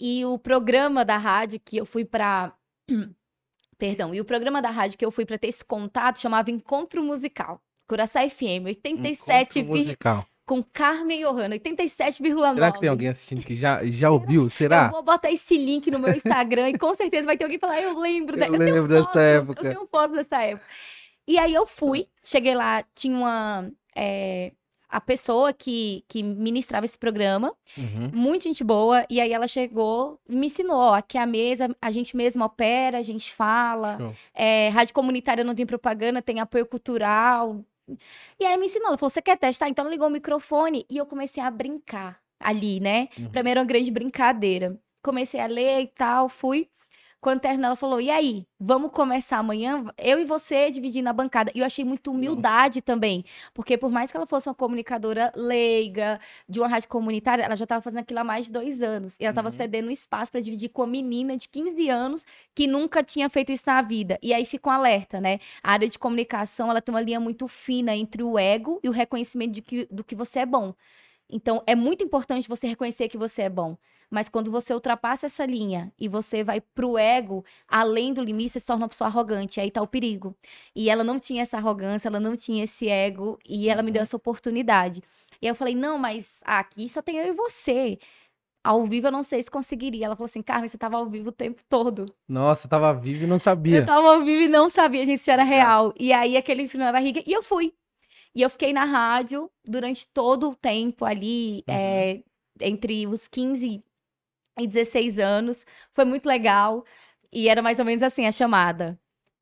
E 0.00 0.24
o 0.24 0.36
programa 0.36 1.04
da 1.04 1.16
rádio 1.16 1.60
que 1.64 1.76
eu 1.76 1.86
fui 1.86 2.04
pra... 2.04 2.52
Perdão, 3.78 4.12
e 4.12 4.20
o 4.20 4.24
programa 4.24 4.60
da 4.60 4.70
rádio 4.70 4.98
que 4.98 5.04
eu 5.04 5.10
fui 5.12 5.24
pra 5.24 5.38
ter 5.38 5.48
esse 5.48 5.64
contato 5.64 6.18
chamava 6.18 6.50
Encontro 6.50 7.04
Musical. 7.04 7.62
Curaçá 7.88 8.28
FM, 8.28 8.66
87, 8.66 9.60
Encontro 9.60 9.78
musical. 9.78 10.26
Com 10.46 10.62
Carmen 10.62 11.22
Johanna, 11.22 11.56
87,9. 11.56 12.54
Será 12.54 12.72
que 12.72 12.80
tem 12.80 12.88
alguém 12.88 13.08
assistindo 13.08 13.42
que 13.44 13.56
já, 13.56 13.80
já 13.86 14.10
ouviu? 14.10 14.42
Eu 14.44 14.50
Será? 14.50 14.88
vou 14.88 15.02
botar 15.02 15.30
esse 15.30 15.56
link 15.56 15.90
no 15.90 15.98
meu 15.98 16.12
Instagram 16.14 16.70
e 16.70 16.78
com 16.78 16.92
certeza 16.94 17.26
vai 17.26 17.36
ter 17.36 17.44
alguém 17.44 17.58
falar, 17.58 17.80
eu 17.80 17.98
lembro. 17.98 18.36
da- 18.36 18.46
Eu 18.46 18.52
lembro 18.52 18.88
dessa 18.88 19.04
fotos, 19.04 19.20
época. 19.22 19.66
Eu 19.66 19.74
tenho 19.74 19.88
fotos 19.90 20.16
dessa 20.16 20.42
época. 20.42 20.66
E 21.26 21.38
aí 21.38 21.54
eu 21.54 21.66
fui, 21.66 22.06
cheguei 22.22 22.54
lá, 22.54 22.84
tinha 22.94 23.16
uma... 23.16 23.70
é, 23.96 24.52
a 24.86 25.00
pessoa 25.00 25.52
que, 25.52 26.04
que 26.06 26.22
ministrava 26.22 26.84
esse 26.84 26.96
programa, 26.98 27.52
Uhum. 27.76 28.10
muito 28.12 28.44
gente 28.44 28.62
boa, 28.62 29.04
e 29.10 29.20
aí 29.20 29.32
ela 29.32 29.48
chegou 29.48 30.20
e 30.28 30.36
me 30.36 30.46
ensinou, 30.46 30.76
ó, 30.76 30.94
aqui 30.94 31.18
é 31.18 31.22
a 31.22 31.26
mesa, 31.26 31.74
a 31.82 31.90
gente 31.90 32.16
mesmo 32.16 32.44
opera, 32.44 32.98
a 32.98 33.02
gente 33.02 33.32
fala, 33.34 33.98
é, 34.32 34.68
rádio 34.68 34.94
comunitária 34.94 35.42
não 35.42 35.52
tem 35.54 35.66
propaganda, 35.66 36.22
tem 36.22 36.38
apoio 36.38 36.64
cultural. 36.66 37.64
E 38.38 38.44
aí 38.44 38.56
me 38.56 38.66
ensinou, 38.66 38.88
ela 38.88 38.98
falou, 38.98 39.10
você 39.10 39.22
quer 39.22 39.36
testar? 39.36 39.68
Então 39.68 39.88
ligou 39.88 40.08
o 40.08 40.10
microfone 40.10 40.86
e 40.90 40.96
eu 40.96 41.06
comecei 41.06 41.42
a 41.42 41.50
brincar 41.50 42.20
ali, 42.40 42.80
né? 42.80 43.08
Uhum. 43.18 43.30
Pra 43.30 43.42
mim 43.42 43.50
era 43.50 43.60
uma 43.60 43.66
grande 43.66 43.90
brincadeira. 43.90 44.78
Comecei 45.02 45.40
a 45.40 45.46
ler 45.46 45.82
e 45.82 45.86
tal, 45.88 46.28
fui. 46.28 46.68
Quando 47.24 47.40
terminou, 47.40 47.68
ela 47.68 47.76
falou: 47.76 48.02
E 48.02 48.10
aí, 48.10 48.46
vamos 48.60 48.92
começar 48.92 49.38
amanhã? 49.38 49.82
Eu 49.96 50.18
e 50.20 50.26
você 50.26 50.70
dividindo 50.70 51.08
a 51.08 51.12
bancada. 51.14 51.50
E 51.54 51.60
eu 51.60 51.64
achei 51.64 51.82
muito 51.82 52.10
humildade 52.10 52.82
também. 52.82 53.24
Porque 53.54 53.78
por 53.78 53.90
mais 53.90 54.10
que 54.10 54.16
ela 54.18 54.26
fosse 54.26 54.46
uma 54.46 54.54
comunicadora 54.54 55.32
leiga, 55.34 56.20
de 56.46 56.60
uma 56.60 56.68
rádio 56.68 56.86
comunitária, 56.90 57.42
ela 57.42 57.56
já 57.56 57.64
estava 57.64 57.80
fazendo 57.80 58.00
aquilo 58.00 58.20
há 58.20 58.24
mais 58.24 58.44
de 58.44 58.52
dois 58.52 58.82
anos. 58.82 59.16
E 59.18 59.24
ela 59.24 59.30
estava 59.30 59.48
Uhum. 59.48 59.54
cedendo 59.54 59.88
um 59.88 59.90
espaço 59.90 60.30
para 60.30 60.42
dividir 60.42 60.68
com 60.68 60.82
uma 60.82 60.86
menina 60.88 61.34
de 61.34 61.48
15 61.48 61.88
anos 61.88 62.26
que 62.54 62.66
nunca 62.66 63.02
tinha 63.02 63.30
feito 63.30 63.50
isso 63.52 63.64
na 63.68 63.80
vida. 63.80 64.18
E 64.22 64.34
aí 64.34 64.44
fica 64.44 64.68
um 64.68 64.72
alerta, 64.72 65.18
né? 65.18 65.38
A 65.62 65.72
área 65.72 65.88
de 65.88 65.98
comunicação, 65.98 66.70
ela 66.70 66.82
tem 66.82 66.94
uma 66.94 67.00
linha 67.00 67.20
muito 67.20 67.48
fina 67.48 67.96
entre 67.96 68.22
o 68.22 68.38
ego 68.38 68.80
e 68.84 68.88
o 68.90 68.92
reconhecimento 68.92 69.52
de 69.52 69.62
que, 69.62 69.88
do 69.90 70.04
que 70.04 70.14
você 70.14 70.40
é 70.40 70.46
bom. 70.46 70.74
Então, 71.30 71.62
é 71.66 71.74
muito 71.74 72.04
importante 72.04 72.46
você 72.46 72.66
reconhecer 72.66 73.08
que 73.08 73.16
você 73.16 73.42
é 73.42 73.48
bom. 73.48 73.78
Mas 74.14 74.28
quando 74.28 74.48
você 74.48 74.72
ultrapassa 74.72 75.26
essa 75.26 75.44
linha 75.44 75.92
e 75.98 76.06
você 76.06 76.44
vai 76.44 76.60
pro 76.60 76.96
ego, 76.96 77.44
além 77.66 78.14
do 78.14 78.22
limite, 78.22 78.50
você 78.52 78.60
se 78.60 78.66
torna 78.68 78.84
uma 78.84 78.88
pessoa 78.88 79.08
arrogante. 79.08 79.60
Aí 79.60 79.72
tá 79.72 79.82
o 79.82 79.88
perigo. 79.88 80.36
E 80.74 80.88
ela 80.88 81.02
não 81.02 81.18
tinha 81.18 81.42
essa 81.42 81.56
arrogância, 81.56 82.06
ela 82.06 82.20
não 82.20 82.36
tinha 82.36 82.62
esse 82.62 82.88
ego, 82.88 83.38
e 83.44 83.68
ela 83.68 83.82
me 83.82 83.90
deu 83.90 84.02
essa 84.02 84.16
oportunidade. 84.16 85.02
E 85.42 85.46
aí 85.46 85.50
eu 85.50 85.54
falei, 85.56 85.74
não, 85.74 85.98
mas 85.98 86.42
aqui 86.44 86.88
só 86.88 87.02
tem 87.02 87.16
eu 87.18 87.26
e 87.26 87.32
você. 87.32 87.98
Ao 88.62 88.84
vivo 88.84 89.08
eu 89.08 89.12
não 89.12 89.24
sei 89.24 89.42
se 89.42 89.50
conseguiria. 89.50 90.06
Ela 90.06 90.14
falou 90.14 90.26
assim, 90.26 90.42
Carmen, 90.42 90.68
você 90.68 90.78
tava 90.78 90.96
ao 90.96 91.06
vivo 91.06 91.30
o 91.30 91.32
tempo 91.32 91.60
todo. 91.68 92.06
Nossa, 92.28 92.68
tava 92.68 92.94
vivo 92.94 93.24
e 93.24 93.26
não 93.26 93.34
Eu 93.36 93.40
sabia. 93.40 93.84
tava 93.84 94.14
ao 94.14 94.20
vivo 94.22 94.42
e 94.42 94.48
não 94.48 94.68
sabia, 94.70 95.04
gente, 95.04 95.18
se 95.22 95.30
era 95.32 95.42
real. 95.42 95.92
E 95.98 96.12
aí, 96.12 96.36
aquele 96.36 96.68
frio 96.68 96.84
na 96.84 96.92
barriga, 96.92 97.20
e 97.26 97.32
eu 97.32 97.42
fui. 97.42 97.74
E 98.32 98.42
eu 98.42 98.48
fiquei 98.48 98.72
na 98.72 98.84
rádio 98.84 99.50
durante 99.66 100.06
todo 100.06 100.50
o 100.50 100.54
tempo 100.54 101.04
ali, 101.04 101.64
Uhum. 101.68 101.74
é, 101.74 102.22
entre 102.60 103.06
os 103.08 103.26
15 103.28 103.82
e 104.58 104.66
16 104.66 105.18
anos. 105.18 105.66
Foi 105.92 106.04
muito 106.04 106.26
legal. 106.26 106.84
E 107.32 107.48
era 107.48 107.62
mais 107.62 107.78
ou 107.78 107.84
menos 107.84 108.02
assim 108.02 108.26
a 108.26 108.32
chamada. 108.32 108.98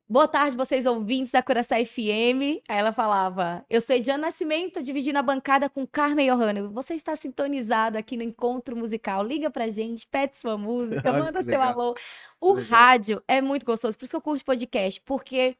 Boa 0.09 0.27
tarde, 0.27 0.57
vocês 0.57 0.85
ouvintes 0.85 1.31
da 1.31 1.41
Curaçá 1.41 1.83
FM. 1.83 2.61
Aí 2.67 2.77
ela 2.77 2.91
falava: 2.91 3.65
Eu 3.69 3.79
sou 3.79 3.95
Ediana 3.95 4.27
Nascimento, 4.27 4.83
dividindo 4.83 5.17
a 5.17 5.23
bancada 5.23 5.69
com 5.69 5.87
Carmen 5.87 6.29
Johanna. 6.29 6.67
Você 6.69 6.93
está 6.93 7.15
sintonizado 7.15 7.97
aqui 7.97 8.17
no 8.17 8.23
encontro 8.23 8.75
musical. 8.75 9.23
Liga 9.23 9.49
pra 9.49 9.69
gente, 9.69 10.05
pede 10.07 10.37
sua 10.37 10.57
música, 10.57 11.13
manda 11.13 11.41
seu 11.41 11.61
alô. 11.61 11.95
O 12.39 12.53
Legal. 12.53 12.69
rádio 12.69 13.23
é 13.27 13.41
muito 13.41 13.65
gostoso, 13.65 13.97
por 13.97 14.03
isso 14.03 14.11
que 14.11 14.17
eu 14.17 14.21
curto 14.21 14.43
podcast, 14.45 15.01
porque 15.01 15.55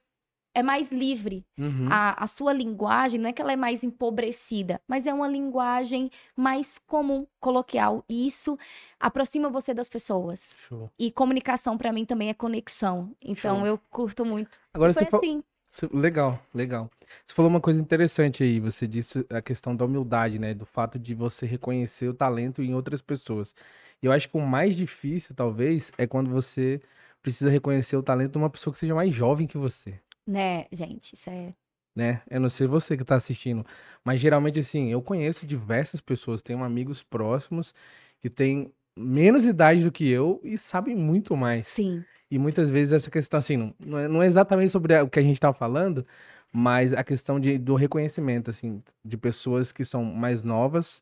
é 0.53 0.61
mais 0.61 0.91
livre. 0.91 1.45
Uhum. 1.57 1.87
A, 1.89 2.23
a 2.23 2.27
sua 2.27 2.53
linguagem 2.53 3.19
não 3.19 3.29
é 3.29 3.33
que 3.33 3.41
ela 3.41 3.53
é 3.53 3.55
mais 3.55 3.83
empobrecida, 3.83 4.79
mas 4.87 5.07
é 5.07 5.13
uma 5.13 5.27
linguagem 5.27 6.09
mais 6.35 6.77
comum, 6.77 7.25
coloquial. 7.39 8.03
E 8.07 8.27
isso 8.27 8.57
aproxima 8.99 9.49
você 9.49 9.73
das 9.73 9.89
pessoas. 9.89 10.55
Show. 10.67 10.89
E 10.97 11.11
comunicação 11.11 11.77
pra 11.77 11.91
mim 11.91 12.05
também 12.05 12.29
é 12.29 12.33
conexão. 12.33 13.11
Então 13.21 13.59
Show. 13.59 13.67
eu 13.67 13.79
curto 13.89 14.25
muito. 14.25 14.59
Agora 14.73 14.93
foi 14.93 15.05
você 15.05 15.11
falou. 15.11 15.25
assim. 15.25 15.43
Legal, 15.91 16.39
legal. 16.53 16.87
Você 17.25 17.33
falou 17.33 17.49
uma 17.49 17.59
coisa 17.59 17.81
interessante 17.81 18.43
aí, 18.43 18.59
você 18.59 18.85
disse 18.87 19.25
a 19.27 19.41
questão 19.41 19.75
da 19.75 19.83
humildade, 19.85 20.37
né? 20.37 20.53
Do 20.53 20.67
fato 20.67 20.99
de 20.99 21.15
você 21.15 21.47
reconhecer 21.47 22.07
o 22.07 22.13
talento 22.13 22.61
em 22.61 22.75
outras 22.75 23.01
pessoas. 23.01 23.55
E 23.99 24.05
eu 24.05 24.11
acho 24.11 24.29
que 24.29 24.37
o 24.37 24.41
mais 24.41 24.75
difícil, 24.75 25.33
talvez, 25.33 25.91
é 25.97 26.05
quando 26.05 26.29
você 26.29 26.79
precisa 27.23 27.49
reconhecer 27.49 27.95
o 27.95 28.03
talento 28.03 28.33
de 28.33 28.37
uma 28.37 28.51
pessoa 28.51 28.71
que 28.71 28.77
seja 28.77 28.93
mais 28.93 29.11
jovem 29.15 29.47
que 29.47 29.57
você, 29.57 29.99
Né, 30.25 30.65
gente, 30.71 31.13
isso 31.13 31.29
é. 31.29 31.53
né? 31.95 32.21
Eu 32.29 32.39
não 32.39 32.49
sei 32.49 32.67
você 32.67 32.95
que 32.97 33.03
tá 33.03 33.15
assistindo, 33.15 33.65
mas 34.03 34.19
geralmente, 34.21 34.59
assim, 34.59 34.91
eu 34.91 35.01
conheço 35.01 35.45
diversas 35.45 36.01
pessoas, 36.01 36.41
tenho 36.41 36.63
amigos 36.63 37.03
próximos 37.03 37.73
que 38.19 38.29
têm 38.29 38.73
menos 38.97 39.45
idade 39.45 39.83
do 39.83 39.91
que 39.91 40.09
eu 40.09 40.39
e 40.43 40.57
sabem 40.57 40.95
muito 40.95 41.35
mais. 41.35 41.67
Sim. 41.67 42.03
E 42.31 42.39
muitas 42.39 42.69
vezes 42.69 42.93
essa 42.93 43.11
questão, 43.11 43.37
assim, 43.37 43.73
não 43.79 43.97
é, 43.99 44.07
não 44.07 44.23
é 44.23 44.27
exatamente 44.27 44.71
sobre 44.71 44.99
o 45.01 45.09
que 45.09 45.19
a 45.19 45.23
gente 45.23 45.39
tá 45.39 45.53
falando, 45.53 46.05
mas 46.51 46.93
a 46.93 47.03
questão 47.03 47.39
de, 47.39 47.57
do 47.57 47.75
reconhecimento, 47.75 48.49
assim, 48.49 48.81
de 49.03 49.17
pessoas 49.17 49.71
que 49.71 49.83
são 49.85 50.03
mais 50.03 50.43
novas 50.43 51.01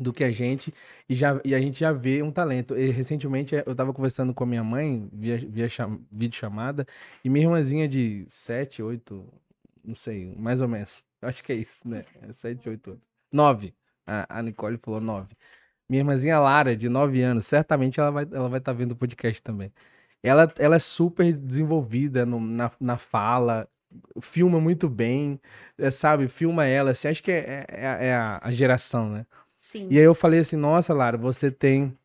do 0.00 0.12
que 0.12 0.24
a 0.24 0.32
gente 0.32 0.72
e, 1.08 1.14
já, 1.14 1.40
e 1.44 1.54
a 1.54 1.60
gente 1.60 1.78
já 1.78 1.92
vê 1.92 2.22
um 2.22 2.32
talento. 2.32 2.76
E, 2.76 2.90
recentemente 2.90 3.54
eu 3.54 3.74
tava 3.74 3.92
conversando 3.92 4.32
com 4.32 4.44
a 4.44 4.46
minha 4.46 4.64
mãe 4.64 5.08
via, 5.12 5.36
via 5.36 5.68
cham, 5.68 6.00
vídeo 6.10 6.36
chamada 6.36 6.86
e 7.22 7.28
minha 7.28 7.44
irmãzinha 7.44 7.86
de 7.86 8.24
7, 8.26 8.82
8, 8.82 9.24
não 9.84 9.94
sei, 9.94 10.34
mais 10.36 10.60
ou 10.60 10.68
menos. 10.68 11.04
Acho 11.22 11.44
que 11.44 11.52
é 11.52 11.56
isso, 11.56 11.86
né? 11.88 12.04
7, 12.32 12.68
8, 12.68 12.90
8. 12.90 13.02
9. 13.32 13.74
A, 14.06 14.38
a 14.38 14.42
Nicole 14.42 14.78
falou 14.78 15.00
9. 15.00 15.34
Minha 15.88 16.00
irmãzinha 16.00 16.38
Lara, 16.38 16.76
de 16.76 16.88
9 16.88 17.20
anos, 17.22 17.46
certamente 17.46 18.00
ela 18.00 18.10
vai 18.10 18.24
estar 18.24 18.36
ela 18.36 18.48
vai 18.48 18.60
tá 18.60 18.72
vendo 18.72 18.92
o 18.92 18.96
podcast 18.96 19.42
também. 19.42 19.72
Ela, 20.22 20.52
ela 20.58 20.76
é 20.76 20.78
super 20.78 21.32
desenvolvida 21.32 22.26
no, 22.26 22.40
na, 22.40 22.70
na 22.80 22.96
fala, 22.96 23.68
filma 24.20 24.60
muito 24.60 24.88
bem, 24.88 25.40
é, 25.78 25.90
sabe? 25.90 26.28
Filma 26.28 26.66
ela, 26.66 26.90
assim, 26.92 27.08
acho 27.08 27.22
que 27.22 27.32
é, 27.32 27.64
é, 27.68 28.08
é 28.08 28.14
a, 28.14 28.40
a 28.42 28.50
geração, 28.50 29.10
né? 29.10 29.26
Sim. 29.60 29.88
E 29.90 29.98
aí 29.98 30.04
eu 30.04 30.14
falei 30.14 30.40
assim, 30.40 30.56
nossa, 30.56 30.94
Lara, 30.94 31.18
você 31.18 31.50
tem 31.50 31.96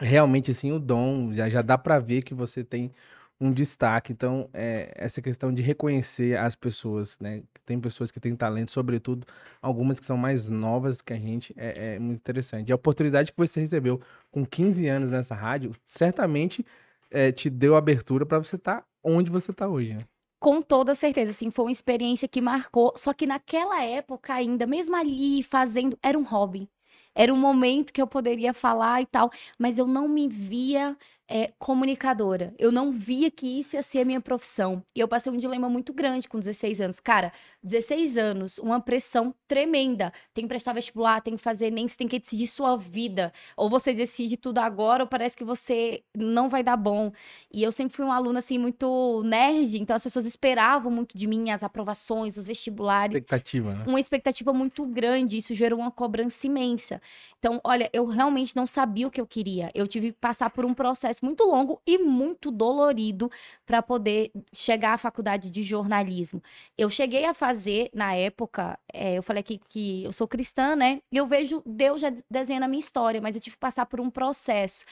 realmente 0.00 0.52
assim 0.52 0.70
o 0.72 0.78
dom, 0.78 1.34
já, 1.34 1.48
já 1.48 1.60
dá 1.60 1.76
para 1.76 1.98
ver 1.98 2.22
que 2.22 2.32
você 2.32 2.62
tem 2.62 2.92
um 3.40 3.52
destaque. 3.52 4.12
Então, 4.12 4.48
é, 4.54 4.92
essa 4.96 5.20
questão 5.20 5.52
de 5.52 5.60
reconhecer 5.60 6.38
as 6.38 6.54
pessoas, 6.54 7.18
né? 7.18 7.42
Tem 7.66 7.80
pessoas 7.80 8.10
que 8.10 8.20
têm 8.20 8.34
talento, 8.34 8.70
sobretudo 8.70 9.26
algumas 9.60 10.00
que 10.00 10.06
são 10.06 10.16
mais 10.16 10.48
novas 10.48 11.02
que 11.02 11.12
a 11.12 11.18
gente, 11.18 11.52
é, 11.56 11.96
é 11.96 11.98
muito 11.98 12.20
interessante. 12.20 12.68
E 12.68 12.72
a 12.72 12.76
oportunidade 12.76 13.32
que 13.32 13.38
você 13.38 13.60
recebeu 13.60 14.00
com 14.30 14.44
15 14.44 14.86
anos 14.88 15.10
nessa 15.10 15.34
rádio, 15.34 15.72
certamente 15.84 16.64
é, 17.10 17.32
te 17.32 17.50
deu 17.50 17.76
abertura 17.76 18.24
para 18.24 18.38
você 18.38 18.56
estar 18.56 18.80
tá 18.80 18.86
onde 19.02 19.30
você 19.30 19.50
está 19.50 19.68
hoje, 19.68 19.94
né? 19.94 20.00
Com 20.40 20.62
toda 20.62 20.94
certeza, 20.94 21.32
assim, 21.32 21.50
foi 21.50 21.64
uma 21.66 21.72
experiência 21.72 22.28
que 22.28 22.40
marcou. 22.40 22.92
Só 22.96 23.12
que 23.12 23.26
naquela 23.26 23.82
época 23.82 24.34
ainda, 24.34 24.66
mesmo 24.66 24.94
ali 24.94 25.42
fazendo, 25.42 25.98
era 26.02 26.16
um 26.16 26.22
hobby. 26.22 26.68
Era 27.14 27.34
um 27.34 27.36
momento 27.36 27.92
que 27.92 28.00
eu 28.00 28.06
poderia 28.06 28.52
falar 28.54 29.02
e 29.02 29.06
tal, 29.06 29.30
mas 29.58 29.76
eu 29.78 29.86
não 29.88 30.06
me 30.06 30.28
via 30.28 30.96
é, 31.28 31.52
comunicadora. 31.58 32.54
Eu 32.56 32.70
não 32.70 32.92
via 32.92 33.28
que 33.30 33.58
isso 33.58 33.74
ia 33.74 33.82
ser 33.82 34.00
a 34.00 34.04
minha 34.04 34.20
profissão. 34.20 34.84
E 34.94 35.00
eu 35.00 35.08
passei 35.08 35.32
um 35.32 35.36
dilema 35.36 35.68
muito 35.68 35.92
grande 35.92 36.28
com 36.28 36.38
16 36.38 36.80
anos. 36.80 37.00
Cara, 37.00 37.32
16 37.62 38.16
anos, 38.16 38.58
uma 38.58 38.80
pressão 38.80 39.34
tremenda. 39.46 40.12
Tem 40.32 40.44
que 40.44 40.48
prestar 40.48 40.72
vestibular, 40.72 41.20
tem 41.20 41.36
que 41.36 41.42
fazer 41.42 41.70
nem, 41.70 41.88
você 41.88 41.96
tem 41.96 42.08
que 42.08 42.18
decidir 42.18 42.46
sua 42.46 42.76
vida. 42.76 43.32
Ou 43.56 43.68
você 43.68 43.92
decide 43.92 44.36
tudo 44.36 44.58
agora, 44.58 45.02
ou 45.02 45.08
parece 45.08 45.36
que 45.36 45.44
você 45.44 46.02
não 46.16 46.48
vai 46.48 46.62
dar 46.62 46.76
bom. 46.76 47.10
E 47.52 47.62
eu 47.62 47.72
sempre 47.72 47.96
fui 47.96 48.04
uma 48.04 48.16
aluna, 48.16 48.38
assim, 48.38 48.58
muito 48.58 49.22
nerd, 49.24 49.78
então 49.78 49.96
as 49.96 50.02
pessoas 50.02 50.24
esperavam 50.24 50.90
muito 50.90 51.16
de 51.16 51.26
mim, 51.26 51.50
as 51.50 51.62
aprovações, 51.62 52.36
os 52.36 52.46
vestibulares. 52.46 53.14
Expectativa, 53.14 53.74
né? 53.74 53.84
Uma 53.86 54.00
expectativa 54.00 54.52
muito 54.52 54.86
grande, 54.86 55.36
isso 55.36 55.54
gerou 55.54 55.80
uma 55.80 55.90
cobrança 55.90 56.46
imensa. 56.46 57.00
Então, 57.38 57.60
olha, 57.64 57.90
eu 57.92 58.06
realmente 58.06 58.54
não 58.54 58.66
sabia 58.66 59.06
o 59.06 59.10
que 59.10 59.20
eu 59.20 59.26
queria. 59.26 59.70
Eu 59.74 59.86
tive 59.86 60.12
que 60.12 60.18
passar 60.18 60.50
por 60.50 60.64
um 60.64 60.74
processo 60.74 61.24
muito 61.24 61.44
longo 61.44 61.80
e 61.86 61.98
muito 61.98 62.50
dolorido 62.50 63.30
para 63.66 63.82
poder 63.82 64.30
chegar 64.52 64.94
à 64.94 64.98
faculdade 64.98 65.50
de 65.50 65.62
jornalismo. 65.62 66.42
Eu 66.76 66.88
cheguei 66.90 67.24
a 67.24 67.34
fazer, 67.48 67.90
na 67.94 68.14
época, 68.14 68.78
é, 68.92 69.14
eu 69.14 69.22
falei 69.22 69.40
aqui 69.40 69.58
que 69.70 70.04
eu 70.04 70.12
sou 70.12 70.28
cristã, 70.28 70.76
né? 70.76 71.00
E 71.10 71.16
eu 71.16 71.26
vejo 71.26 71.62
Deus 71.64 71.98
já 72.00 72.12
desenhando 72.30 72.64
a 72.64 72.68
minha 72.68 72.78
história, 72.80 73.22
mas 73.22 73.34
eu 73.34 73.40
tive 73.40 73.56
que 73.56 73.60
passar 73.60 73.86
por 73.86 74.00
um 74.00 74.10
processo. 74.10 74.84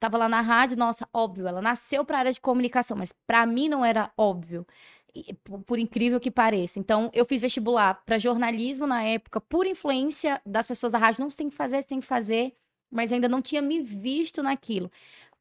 Tava 0.00 0.16
lá 0.16 0.26
na 0.28 0.40
rádio, 0.40 0.76
nossa, 0.76 1.06
óbvio, 1.12 1.46
ela 1.46 1.60
nasceu 1.60 2.02
para 2.02 2.16
a 2.16 2.20
área 2.20 2.32
de 2.32 2.40
comunicação, 2.40 2.96
mas 2.96 3.12
para 3.26 3.44
mim 3.44 3.68
não 3.68 3.84
era 3.84 4.10
óbvio 4.16 4.66
por 5.66 5.78
incrível 5.78 6.18
que 6.20 6.30
pareça. 6.30 6.78
Então, 6.78 7.10
eu 7.12 7.24
fiz 7.24 7.40
vestibular 7.40 8.02
para 8.06 8.18
jornalismo 8.18 8.86
na 8.86 9.02
época, 9.02 9.40
por 9.40 9.66
influência 9.66 10.40
das 10.44 10.66
pessoas 10.66 10.92
da 10.92 10.98
rádio. 10.98 11.20
Não, 11.20 11.30
você 11.30 11.38
tem 11.38 11.48
que 11.50 11.56
fazer, 11.56 11.82
você 11.82 11.88
tem 11.88 12.00
que 12.00 12.06
fazer. 12.06 12.54
Mas 12.90 13.10
eu 13.10 13.16
ainda 13.16 13.28
não 13.28 13.42
tinha 13.42 13.62
me 13.62 13.80
visto 13.80 14.42
naquilo 14.42 14.90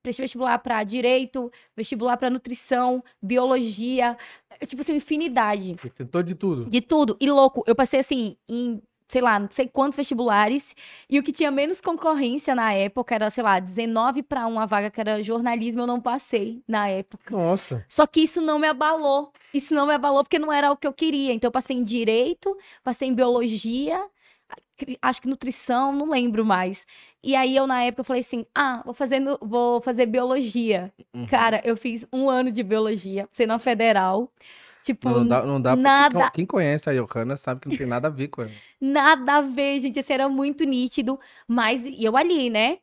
prestei 0.05 0.23
vestibular 0.23 0.59
para 0.59 0.83
direito, 0.83 1.51
vestibular 1.75 2.15
para 2.15 2.29
nutrição, 2.29 3.03
biologia, 3.21 4.15
é, 4.59 4.65
tipo 4.65 4.81
assim, 4.81 4.95
infinidade. 4.95 5.75
Você 5.75 5.89
tentou 5.89 6.21
de 6.21 6.35
tudo. 6.35 6.69
De 6.69 6.79
tudo. 6.79 7.17
E 7.19 7.29
louco, 7.29 7.63
eu 7.65 7.75
passei 7.75 7.99
assim 7.99 8.37
em 8.47 8.81
sei 9.07 9.21
lá, 9.21 9.37
não 9.37 9.47
sei 9.51 9.67
quantos 9.67 9.95
vestibulares, 9.95 10.75
e 11.07 11.19
o 11.19 11.23
que 11.23 11.31
tinha 11.31 11.51
menos 11.51 11.79
concorrência 11.79 12.55
na 12.55 12.73
época 12.73 13.13
era, 13.13 13.29
sei 13.29 13.43
lá, 13.43 13.59
19 13.59 14.23
para 14.23 14.47
uma 14.47 14.65
vaga 14.65 14.89
que 14.89 14.99
era 14.99 15.21
jornalismo, 15.21 15.83
eu 15.83 15.87
não 15.87 16.01
passei 16.01 16.63
na 16.67 16.87
época. 16.87 17.29
Nossa. 17.29 17.85
Só 17.87 18.07
que 18.07 18.21
isso 18.21 18.41
não 18.41 18.57
me 18.57 18.67
abalou. 18.67 19.31
Isso 19.53 19.75
não 19.75 19.85
me 19.85 19.93
abalou 19.93 20.23
porque 20.23 20.39
não 20.39 20.51
era 20.51 20.71
o 20.71 20.75
que 20.75 20.87
eu 20.87 20.91
queria. 20.91 21.33
Então 21.33 21.49
eu 21.49 21.51
passei 21.51 21.77
em 21.77 21.83
direito, 21.83 22.57
passei 22.83 23.07
em 23.07 23.13
biologia, 23.13 24.03
acho 25.01 25.21
que 25.21 25.29
nutrição, 25.29 25.93
não 25.93 26.07
lembro 26.07 26.43
mais. 26.45 26.85
E 27.25 27.35
aí 27.35 27.55
eu 27.55 27.65
na 27.65 27.81
época 27.81 28.01
eu 28.01 28.05
falei 28.05 28.19
assim: 28.21 28.45
"Ah, 28.53 28.83
vou 28.85 28.93
fazer 28.93 29.19
vou 29.41 29.81
fazer 29.81 30.05
biologia". 30.05 30.93
Uhum. 31.13 31.25
Cara, 31.25 31.59
eu 31.65 31.75
fiz 31.75 32.05
um 32.13 32.29
ano 32.29 32.51
de 32.51 32.61
biologia, 32.61 33.27
sendo 33.31 33.49
na 33.49 33.59
federal. 33.59 34.31
Tipo, 34.83 35.09
não 35.09 35.25
dá, 35.27 35.43
não 35.43 35.59
dá 35.59 35.75
nada. 35.75 36.29
Quem 36.29 36.45
conhece 36.45 36.87
a 36.87 36.93
Johanna 36.93 37.35
sabe 37.35 37.61
que 37.61 37.67
não 37.67 37.75
tem 37.75 37.87
nada 37.87 38.07
a 38.07 38.11
ver 38.11 38.27
com 38.27 38.43
ela. 38.43 38.51
nada 38.79 39.37
a 39.37 39.41
ver, 39.41 39.79
gente. 39.79 39.97
Esse 39.97 40.13
era 40.13 40.29
muito 40.29 40.63
nítido. 40.63 41.19
Mas 41.47 41.85
eu 41.85 42.15
ali, 42.15 42.51
né? 42.51 42.77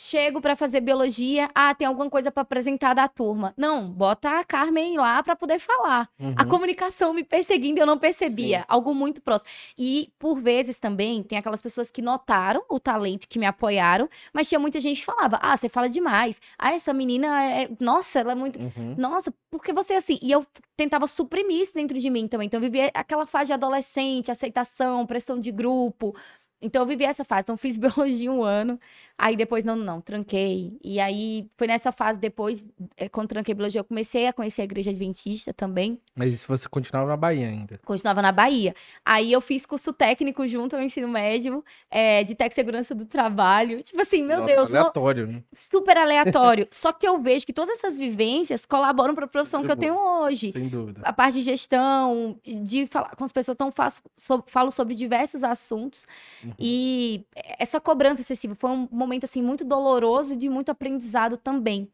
Chego 0.00 0.40
para 0.40 0.54
fazer 0.54 0.80
biologia, 0.80 1.48
ah, 1.52 1.74
tem 1.74 1.84
alguma 1.84 2.08
coisa 2.08 2.30
para 2.30 2.42
apresentar 2.42 2.94
da 2.94 3.08
turma. 3.08 3.52
Não, 3.56 3.90
bota 3.90 4.38
a 4.38 4.44
Carmen 4.44 4.96
lá 4.96 5.20
para 5.24 5.34
poder 5.34 5.58
falar. 5.58 6.08
Uhum. 6.20 6.34
A 6.36 6.44
comunicação 6.44 7.12
me 7.12 7.24
perseguindo, 7.24 7.80
eu 7.80 7.86
não 7.86 7.98
percebia, 7.98 8.60
Sim. 8.60 8.64
algo 8.68 8.94
muito 8.94 9.20
próximo. 9.20 9.50
E 9.76 10.12
por 10.16 10.40
vezes 10.40 10.78
também 10.78 11.24
tem 11.24 11.36
aquelas 11.36 11.60
pessoas 11.60 11.90
que 11.90 12.00
notaram 12.00 12.62
o 12.70 12.78
talento, 12.78 13.26
que 13.26 13.40
me 13.40 13.46
apoiaram, 13.46 14.08
mas 14.32 14.48
tinha 14.48 14.60
muita 14.60 14.78
gente 14.78 15.00
que 15.00 15.04
falava: 15.04 15.36
"Ah, 15.42 15.56
você 15.56 15.68
fala 15.68 15.88
demais. 15.88 16.40
Ah, 16.56 16.72
essa 16.72 16.92
menina 16.94 17.26
é, 17.42 17.68
nossa, 17.80 18.20
ela 18.20 18.30
é 18.30 18.36
muito, 18.36 18.56
uhum. 18.56 18.94
nossa, 18.96 19.34
porque 19.50 19.72
você 19.72 19.94
é 19.94 19.96
assim?" 19.96 20.20
E 20.22 20.30
eu 20.30 20.46
tentava 20.76 21.08
suprimir 21.08 21.60
isso 21.60 21.74
dentro 21.74 21.98
de 21.98 22.08
mim 22.08 22.28
também. 22.28 22.46
Então 22.46 22.58
eu 22.58 22.62
vivia 22.62 22.88
aquela 22.94 23.26
fase 23.26 23.48
de 23.48 23.54
adolescente, 23.54 24.30
aceitação, 24.30 25.04
pressão 25.04 25.40
de 25.40 25.50
grupo. 25.50 26.14
Então 26.60 26.82
eu 26.82 26.86
vivi 26.86 27.04
essa 27.04 27.24
fase. 27.24 27.42
Então 27.42 27.56
fiz 27.56 27.76
biologia 27.78 28.30
um 28.30 28.42
ano, 28.42 28.78
aí 29.16 29.36
depois 29.36 29.64
não, 29.64 29.76
não, 29.76 30.00
tranquei. 30.00 30.76
E 30.82 31.00
aí 31.00 31.48
foi 31.56 31.66
nessa 31.66 31.92
fase 31.92 32.18
depois, 32.18 32.70
é, 32.96 33.08
quando 33.08 33.28
tranquei 33.28 33.54
biologia, 33.54 33.80
eu 33.80 33.84
comecei 33.84 34.26
a 34.26 34.32
conhecer 34.32 34.62
a 34.62 34.64
igreja 34.64 34.90
adventista 34.90 35.52
também. 35.52 36.00
Mas 36.14 36.34
isso 36.34 36.46
você 36.48 36.68
continuava 36.68 37.08
na 37.08 37.16
Bahia 37.16 37.48
ainda? 37.48 37.80
Continuava 37.84 38.20
na 38.22 38.32
Bahia. 38.32 38.74
Aí 39.04 39.32
eu 39.32 39.40
fiz 39.40 39.64
curso 39.64 39.92
técnico 39.92 40.46
junto 40.46 40.76
ao 40.76 40.82
ensino 40.82 41.08
médio, 41.08 41.64
é, 41.90 42.24
de 42.24 42.34
tech 42.34 42.54
segurança 42.54 42.94
do 42.94 43.04
trabalho. 43.04 43.82
Tipo 43.82 44.00
assim, 44.00 44.24
meu 44.24 44.40
Nossa, 44.40 44.54
Deus. 44.54 44.74
aleatório, 44.74 45.26
né? 45.26 45.42
Super 45.52 45.96
aleatório. 45.96 46.66
Só 46.72 46.92
que 46.92 47.06
eu 47.06 47.20
vejo 47.20 47.46
que 47.46 47.52
todas 47.52 47.70
essas 47.70 47.98
vivências 47.98 48.66
colaboram 48.66 49.14
para 49.14 49.24
a 49.24 49.28
profissão 49.28 49.64
que 49.64 49.70
eu 49.70 49.76
tenho 49.76 49.96
hoje. 49.96 50.52
Sem 50.52 50.68
dúvida. 50.68 51.00
A 51.04 51.12
parte 51.12 51.34
de 51.34 51.42
gestão, 51.42 52.38
de 52.44 52.86
falar 52.86 53.14
com 53.16 53.24
as 53.24 53.32
pessoas, 53.32 53.54
então 53.54 53.70
faço, 53.70 54.02
so, 54.16 54.42
falo 54.46 54.70
sobre 54.70 54.94
diversos 54.94 55.44
assuntos. 55.44 56.06
Uhum. 56.48 56.54
E 56.58 57.24
essa 57.58 57.80
cobrança 57.80 58.20
excessiva 58.20 58.54
foi 58.54 58.70
um 58.70 58.88
momento 58.90 59.24
assim 59.24 59.42
muito 59.42 59.64
doloroso 59.64 60.34
e 60.34 60.36
de 60.36 60.48
muito 60.48 60.70
aprendizado 60.70 61.36
também. 61.36 61.90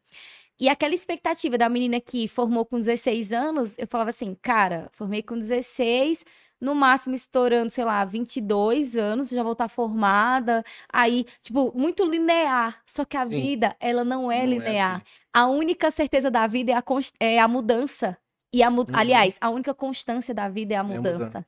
E 0.59 0.69
aquela 0.69 0.93
expectativa 0.93 1.57
da 1.57 1.67
menina 1.67 1.99
que 1.99 2.27
formou 2.27 2.65
com 2.65 2.79
16 2.79 3.33
anos, 3.33 3.77
eu 3.77 3.87
falava 3.87 4.09
assim, 4.09 4.37
cara, 4.41 4.89
formei 4.93 5.21
com 5.21 5.37
16, 5.37 6.23
no 6.61 6.73
máximo 6.73 7.13
estourando, 7.13 7.69
sei 7.69 7.83
lá, 7.83 8.05
22 8.05 8.95
anos, 8.95 9.29
já 9.29 9.43
vou 9.43 9.51
estar 9.51 9.67
formada. 9.67 10.63
Aí, 10.91 11.25
tipo, 11.41 11.77
muito 11.77 12.05
linear. 12.05 12.81
Só 12.85 13.03
que 13.03 13.17
a 13.17 13.23
Sim. 13.23 13.29
vida, 13.29 13.75
ela 13.79 14.05
não 14.05 14.31
é 14.31 14.37
não 14.37 14.43
é 14.43 14.45
linear. 14.45 14.93
É 14.93 14.95
assim. 14.95 15.03
A 15.33 15.47
única 15.47 15.91
certeza 15.91 16.31
da 16.31 16.47
vida 16.47 16.71
é 16.71 16.75
a, 16.75 16.83
é 17.19 17.39
a 17.39 17.47
mudança. 17.47 18.17
E 18.53 18.63
a, 18.63 18.69
uhum. 18.69 18.85
aliás, 18.93 19.37
a 19.41 19.49
única 19.49 19.73
constância 19.73 20.33
da 20.33 20.47
vida 20.47 20.73
é 20.73 20.77
a 20.77 20.83
mudança. 20.83 21.07
É 21.07 21.11
a 21.11 21.25
mudança. 21.25 21.45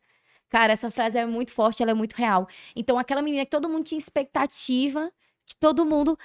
Cara, 0.49 0.73
essa 0.73 0.89
frase 0.89 1.17
é 1.17 1.25
muito 1.25 1.51
forte, 1.51 1.81
ela 1.81 1.91
é 1.91 1.93
muito 1.93 2.13
real. 2.13 2.47
Então, 2.75 2.97
aquela 2.97 3.21
menina 3.21 3.43
que 3.45 3.51
todo 3.51 3.69
mundo 3.69 3.83
tinha 3.83 3.97
expectativa, 3.97 5.11
que 5.45 5.55
todo 5.55 5.85
mundo 5.85 6.17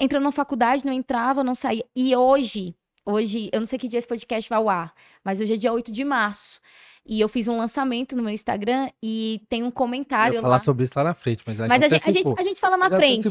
entrou 0.00 0.20
na 0.22 0.32
faculdade, 0.32 0.84
não 0.84 0.92
entrava, 0.92 1.44
não 1.44 1.54
saía. 1.54 1.84
E 1.94 2.14
hoje, 2.16 2.74
hoje, 3.04 3.50
eu 3.52 3.60
não 3.60 3.66
sei 3.66 3.78
que 3.78 3.88
dia 3.88 3.98
esse 3.98 4.08
podcast 4.08 4.48
vai 4.48 4.58
ao 4.58 4.68
ar, 4.68 4.92
mas 5.24 5.40
hoje 5.40 5.54
é 5.54 5.56
dia 5.56 5.72
8 5.72 5.92
de 5.92 6.04
março. 6.04 6.60
E 7.08 7.20
eu 7.20 7.28
fiz 7.28 7.46
um 7.46 7.56
lançamento 7.56 8.16
no 8.16 8.22
meu 8.22 8.32
Instagram 8.32 8.88
e 9.00 9.40
tem 9.48 9.62
um 9.62 9.70
comentário. 9.70 10.32
Eu 10.32 10.36
ia 10.36 10.42
falar 10.42 10.54
lá. 10.54 10.58
sobre 10.58 10.84
isso 10.84 10.94
lá 10.96 11.04
na 11.04 11.14
frente, 11.14 11.42
mas 11.46 11.60
a, 11.60 11.68
mas 11.68 11.82
a, 11.82 11.88
gente, 11.88 12.10
a, 12.10 12.12
gente, 12.12 12.40
a 12.40 12.42
gente 12.42 12.60
fala 12.60 12.76
na 12.76 12.90
frente. 12.90 13.28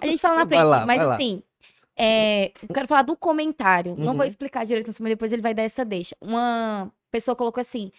A 0.00 0.06
gente 0.06 0.18
fala 0.18 0.40
na 0.40 0.46
frente. 0.46 0.64
Lá, 0.64 0.84
mas 0.84 1.00
assim, 1.00 1.42
é, 1.96 2.52
eu 2.68 2.74
quero 2.74 2.86
falar 2.86 3.02
do 3.02 3.16
comentário. 3.16 3.92
Uhum. 3.92 4.04
Não 4.04 4.12
vou 4.12 4.22
uhum. 4.22 4.26
explicar 4.26 4.66
direito, 4.66 4.90
mas 5.00 5.10
depois 5.10 5.32
ele 5.32 5.40
vai 5.40 5.54
dar 5.54 5.62
essa 5.62 5.86
deixa. 5.86 6.14
Uma 6.20 6.92
pessoa 7.10 7.34
colocou 7.34 7.62
assim: 7.62 7.90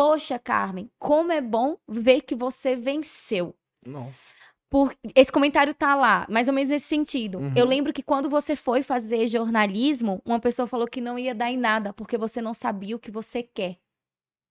Poxa, 0.00 0.38
Carmen, 0.38 0.90
como 0.98 1.30
é 1.30 1.42
bom 1.42 1.76
ver 1.86 2.22
que 2.22 2.34
você 2.34 2.74
venceu. 2.74 3.54
Nossa. 3.84 4.32
Por... 4.70 4.96
Esse 5.14 5.30
comentário 5.30 5.74
tá 5.74 5.94
lá, 5.94 6.26
mais 6.30 6.48
ou 6.48 6.54
menos 6.54 6.70
nesse 6.70 6.86
sentido. 6.86 7.36
Uhum. 7.36 7.52
Eu 7.54 7.66
lembro 7.66 7.92
que 7.92 8.02
quando 8.02 8.26
você 8.30 8.56
foi 8.56 8.82
fazer 8.82 9.26
jornalismo, 9.26 10.22
uma 10.24 10.40
pessoa 10.40 10.66
falou 10.66 10.88
que 10.88 11.02
não 11.02 11.18
ia 11.18 11.34
dar 11.34 11.50
em 11.50 11.58
nada, 11.58 11.92
porque 11.92 12.16
você 12.16 12.40
não 12.40 12.54
sabia 12.54 12.96
o 12.96 12.98
que 12.98 13.10
você 13.10 13.42
quer. 13.42 13.76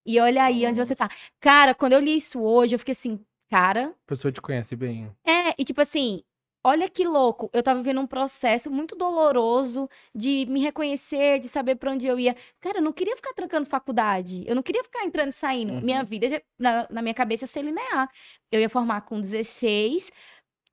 E 0.06 0.20
olha 0.20 0.44
aí 0.44 0.64
onde 0.68 0.78
você 0.78 0.94
tá. 0.94 1.08
Cara, 1.40 1.74
quando 1.74 1.94
eu 1.94 2.00
li 2.00 2.14
isso 2.14 2.40
hoje, 2.40 2.76
eu 2.76 2.78
fiquei 2.78 2.92
assim, 2.92 3.18
cara. 3.50 3.92
A 4.04 4.06
pessoa 4.06 4.30
te 4.30 4.40
conhece 4.40 4.76
bem. 4.76 5.10
É, 5.26 5.52
e 5.58 5.64
tipo 5.64 5.80
assim, 5.80 6.22
olha 6.64 6.88
que 6.88 7.04
louco. 7.04 7.48
Eu 7.52 7.62
tava 7.62 7.80
vivendo 7.80 8.00
um 8.00 8.06
processo 8.06 8.70
muito 8.70 8.94
doloroso 8.96 9.88
de 10.14 10.46
me 10.48 10.60
reconhecer, 10.60 11.38
de 11.38 11.48
saber 11.48 11.76
pra 11.76 11.92
onde 11.92 12.06
eu 12.06 12.18
ia. 12.18 12.36
Cara, 12.60 12.78
eu 12.78 12.82
não 12.82 12.92
queria 12.92 13.16
ficar 13.16 13.32
trancando 13.34 13.66
faculdade. 13.66 14.44
Eu 14.46 14.54
não 14.54 14.62
queria 14.62 14.82
ficar 14.84 15.04
entrando 15.04 15.30
e 15.30 15.32
saindo. 15.34 15.72
Uhum. 15.74 15.80
Minha 15.80 16.02
vida, 16.04 16.42
na, 16.58 16.86
na 16.90 17.02
minha 17.02 17.14
cabeça, 17.14 17.44
ia 17.44 17.48
ser 17.48 17.62
linear. 17.62 18.08
Eu 18.52 18.60
ia 18.60 18.68
formar 18.68 19.00
com 19.02 19.20
16, 19.20 20.12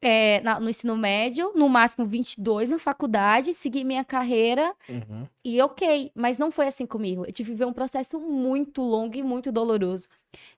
é, 0.02 0.42
na- 0.42 0.60
no 0.60 0.70
ensino 0.70 0.96
médio, 0.96 1.52
no 1.56 1.68
máximo 1.68 2.06
22 2.06 2.70
na 2.70 2.78
faculdade, 2.78 3.54
seguir 3.54 3.84
minha 3.84 4.04
carreira 4.06 4.74
Uhum. 4.88 5.28
e 5.44 5.60
ok. 5.62 6.12
Mas 6.14 6.38
não 6.38 6.52
foi 6.52 6.68
assim 6.68 6.86
comigo. 6.86 7.22
Eu 7.26 7.32
tive 7.34 7.50
que 7.50 7.56
viver 7.56 7.66
um 7.66 7.74
processo 7.74 8.20
muito 8.20 8.82
longo 8.82 9.16
e 9.16 9.24
muito 9.24 9.52
doloroso. 9.52 10.08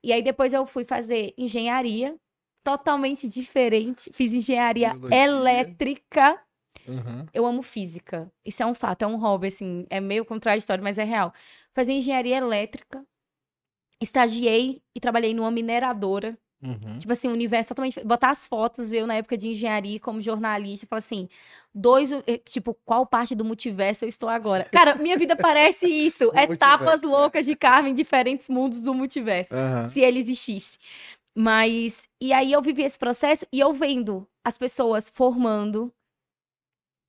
E 0.02 0.12
aí 0.12 0.22
depois 0.22 0.52
eu 0.52 0.66
fui 0.66 0.84
fazer 0.84 1.32
engenharia, 1.38 2.14
totalmente 2.62 3.28
diferente. 3.28 4.10
Fiz 4.12 4.32
engenharia 4.32 4.90
Biologia. 4.94 5.24
elétrica. 5.24 6.40
Uhum. 6.88 7.26
Eu 7.32 7.46
amo 7.46 7.62
física. 7.62 8.30
Isso 8.44 8.62
é 8.62 8.66
um 8.66 8.74
fato, 8.74 9.02
é 9.02 9.06
um 9.06 9.16
hobby, 9.16 9.48
assim. 9.48 9.86
É 9.90 10.00
meio 10.00 10.24
contraditório, 10.24 10.82
mas 10.82 10.98
é 10.98 11.04
real. 11.04 11.32
Fazer 11.74 11.92
engenharia 11.92 12.36
elétrica. 12.38 13.04
Estagiei 14.02 14.80
e 14.94 15.00
trabalhei 15.00 15.34
numa 15.34 15.50
mineradora. 15.50 16.38
Uhum. 16.62 16.98
Tipo 16.98 17.12
assim, 17.12 17.28
um 17.28 17.32
universo 17.32 17.68
totalmente. 17.70 18.02
Botar 18.04 18.30
as 18.30 18.46
fotos, 18.46 18.92
eu 18.92 19.06
na 19.06 19.14
época 19.14 19.36
de 19.36 19.48
engenharia 19.48 19.98
como 20.00 20.20
jornalista, 20.20 20.86
falar 20.86 20.98
assim, 20.98 21.28
dois. 21.74 22.12
eh, 22.12 22.38
Tipo, 22.44 22.74
qual 22.84 23.06
parte 23.06 23.34
do 23.34 23.44
multiverso 23.44 24.04
eu 24.04 24.08
estou 24.08 24.28
agora? 24.28 24.64
Cara, 24.72 24.94
minha 24.96 25.16
vida 25.18 25.36
parece 25.36 25.86
isso. 25.86 26.28
O 26.28 26.38
Etapas 26.38 27.00
multiverso. 27.00 27.06
loucas 27.08 27.46
de 27.46 27.54
Carmen 27.56 27.92
em 27.92 27.94
diferentes 27.94 28.48
mundos 28.48 28.80
do 28.82 28.92
multiverso. 28.94 29.54
Aham. 29.54 29.86
Se 29.86 30.00
ele 30.00 30.18
existisse. 30.18 30.78
Mas. 31.36 32.08
E 32.20 32.32
aí 32.32 32.52
eu 32.52 32.60
vivi 32.62 32.82
esse 32.82 32.98
processo 32.98 33.46
e 33.52 33.60
eu 33.60 33.72
vendo 33.72 34.26
as 34.44 34.58
pessoas 34.58 35.08
formando. 35.08 35.92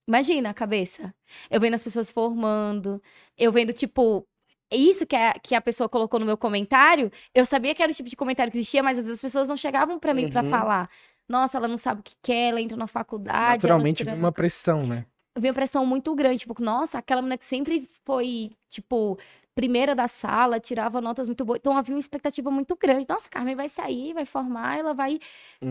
Imagina 0.07 0.49
a 0.49 0.53
cabeça. 0.53 1.13
Eu 1.49 1.59
vendo 1.61 1.73
as 1.75 1.83
pessoas 1.83 2.09
formando. 2.11 3.01
Eu 3.37 3.51
vendo, 3.51 3.73
tipo. 3.73 4.25
Isso 4.73 5.05
que 5.05 5.15
a, 5.17 5.33
que 5.33 5.53
a 5.53 5.59
pessoa 5.59 5.89
colocou 5.89 6.17
no 6.17 6.25
meu 6.25 6.37
comentário, 6.37 7.11
eu 7.35 7.45
sabia 7.45 7.75
que 7.75 7.83
era 7.83 7.91
o 7.91 7.95
tipo 7.95 8.07
de 8.07 8.15
comentário 8.15 8.49
que 8.49 8.57
existia, 8.57 8.81
mas 8.81 8.97
às 8.97 9.03
vezes 9.03 9.17
as 9.17 9.21
pessoas 9.21 9.49
não 9.49 9.57
chegavam 9.57 9.99
pra 9.99 10.13
mim 10.13 10.29
pra 10.29 10.41
Uhum. 10.43 10.49
falar. 10.49 10.89
Nossa, 11.27 11.57
ela 11.57 11.67
não 11.67 11.77
sabe 11.77 11.99
o 11.99 12.03
que 12.03 12.15
quer, 12.21 12.51
ela 12.51 12.61
entra 12.61 12.77
na 12.77 12.87
faculdade. 12.87 13.63
Naturalmente 13.63 14.03
tranca." 14.05 14.17
uma 14.17 14.31
pressão, 14.31 14.87
né? 14.87 15.05
eu 15.35 15.41
vi 15.41 15.47
uma 15.49 15.53
pressão 15.53 15.85
muito 15.85 16.13
grande, 16.15 16.39
tipo, 16.39 16.61
nossa, 16.61 16.99
aquela 16.99 17.21
menina 17.21 17.37
que 17.37 17.43
sempre 17.45 17.85
foi, 18.05 18.51
tipo, 18.69 19.17
primeira 19.55 19.93
da 19.96 20.08
sala, 20.08 20.60
tirava 20.60 21.01
notas 21.01 21.27
muito 21.27 21.43
boas. 21.46 21.60
Então 21.60 21.75
havia 21.75 21.93
uma 21.96 22.00
expectativa 22.00 22.50
muito 22.51 22.75
grande. 22.75 23.05
Nossa, 23.10 23.29
Carmen 23.29 23.55
vai 23.55 23.70
sair, 23.70 24.13
vai 24.13 24.25
formar, 24.25 24.77
ela 24.79 24.93
vai 24.93 25.20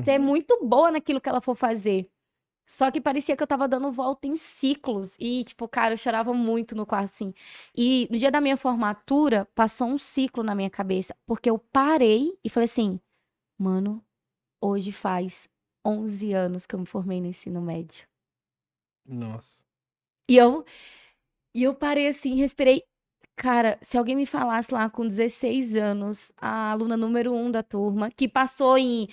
ser 0.05 0.19
Uhum. 0.21 0.27
muito 0.27 0.59
boa 0.67 0.91
naquilo 0.91 1.21
que 1.21 1.29
ela 1.29 1.41
for 1.41 1.55
fazer. 1.55 2.09
Só 2.69 2.91
que 2.91 3.01
parecia 3.01 3.37
que 3.37 3.43
eu 3.43 3.47
tava 3.49 3.67
dando 3.67 3.91
volta 3.91 4.29
em 4.29 4.37
ciclos. 4.37 5.17
E, 5.19 5.43
tipo, 5.45 5.67
cara, 5.69 5.95
eu 5.95 5.99
chorava 5.99 6.33
muito 6.33 6.77
no 6.77 6.87
quarto, 6.87 7.07
assim. 7.07 7.35
E 7.77 8.07
no 8.11 8.17
dia 8.19 8.31
da 8.31 8.41
minha 8.41 8.57
formatura, 8.57 9.49
passou 9.57 9.89
um 9.89 9.99
ciclo 9.99 10.45
na 10.45 10.55
minha 10.55 10.71
cabeça. 10.71 11.17
Porque 11.27 11.51
eu 11.51 11.59
parei 11.59 12.39
e 12.45 12.49
falei 12.49 12.67
assim, 12.67 13.01
mano, 13.59 14.05
hoje 14.63 14.93
faz 14.93 15.49
11 15.85 16.33
anos 16.33 16.65
que 16.65 16.75
eu 16.77 16.79
me 16.79 16.87
formei 16.87 17.21
no 17.21 17.27
ensino 17.27 17.61
médio. 17.61 18.07
Nossa. 19.05 19.65
E 20.29 20.37
eu, 20.37 20.65
e 21.55 21.65
eu 21.65 21.75
parei 21.75 22.07
assim, 22.07 22.35
respirei. 22.37 22.85
Cara, 23.41 23.79
se 23.81 23.97
alguém 23.97 24.15
me 24.15 24.27
falasse 24.27 24.71
lá 24.73 24.91
com 24.91 25.07
16 25.07 25.75
anos, 25.75 26.31
a 26.39 26.73
aluna 26.73 26.95
número 26.95 27.33
um 27.33 27.51
da 27.51 27.63
turma, 27.63 28.11
que 28.11 28.29
passou 28.29 28.77
em 28.77 29.09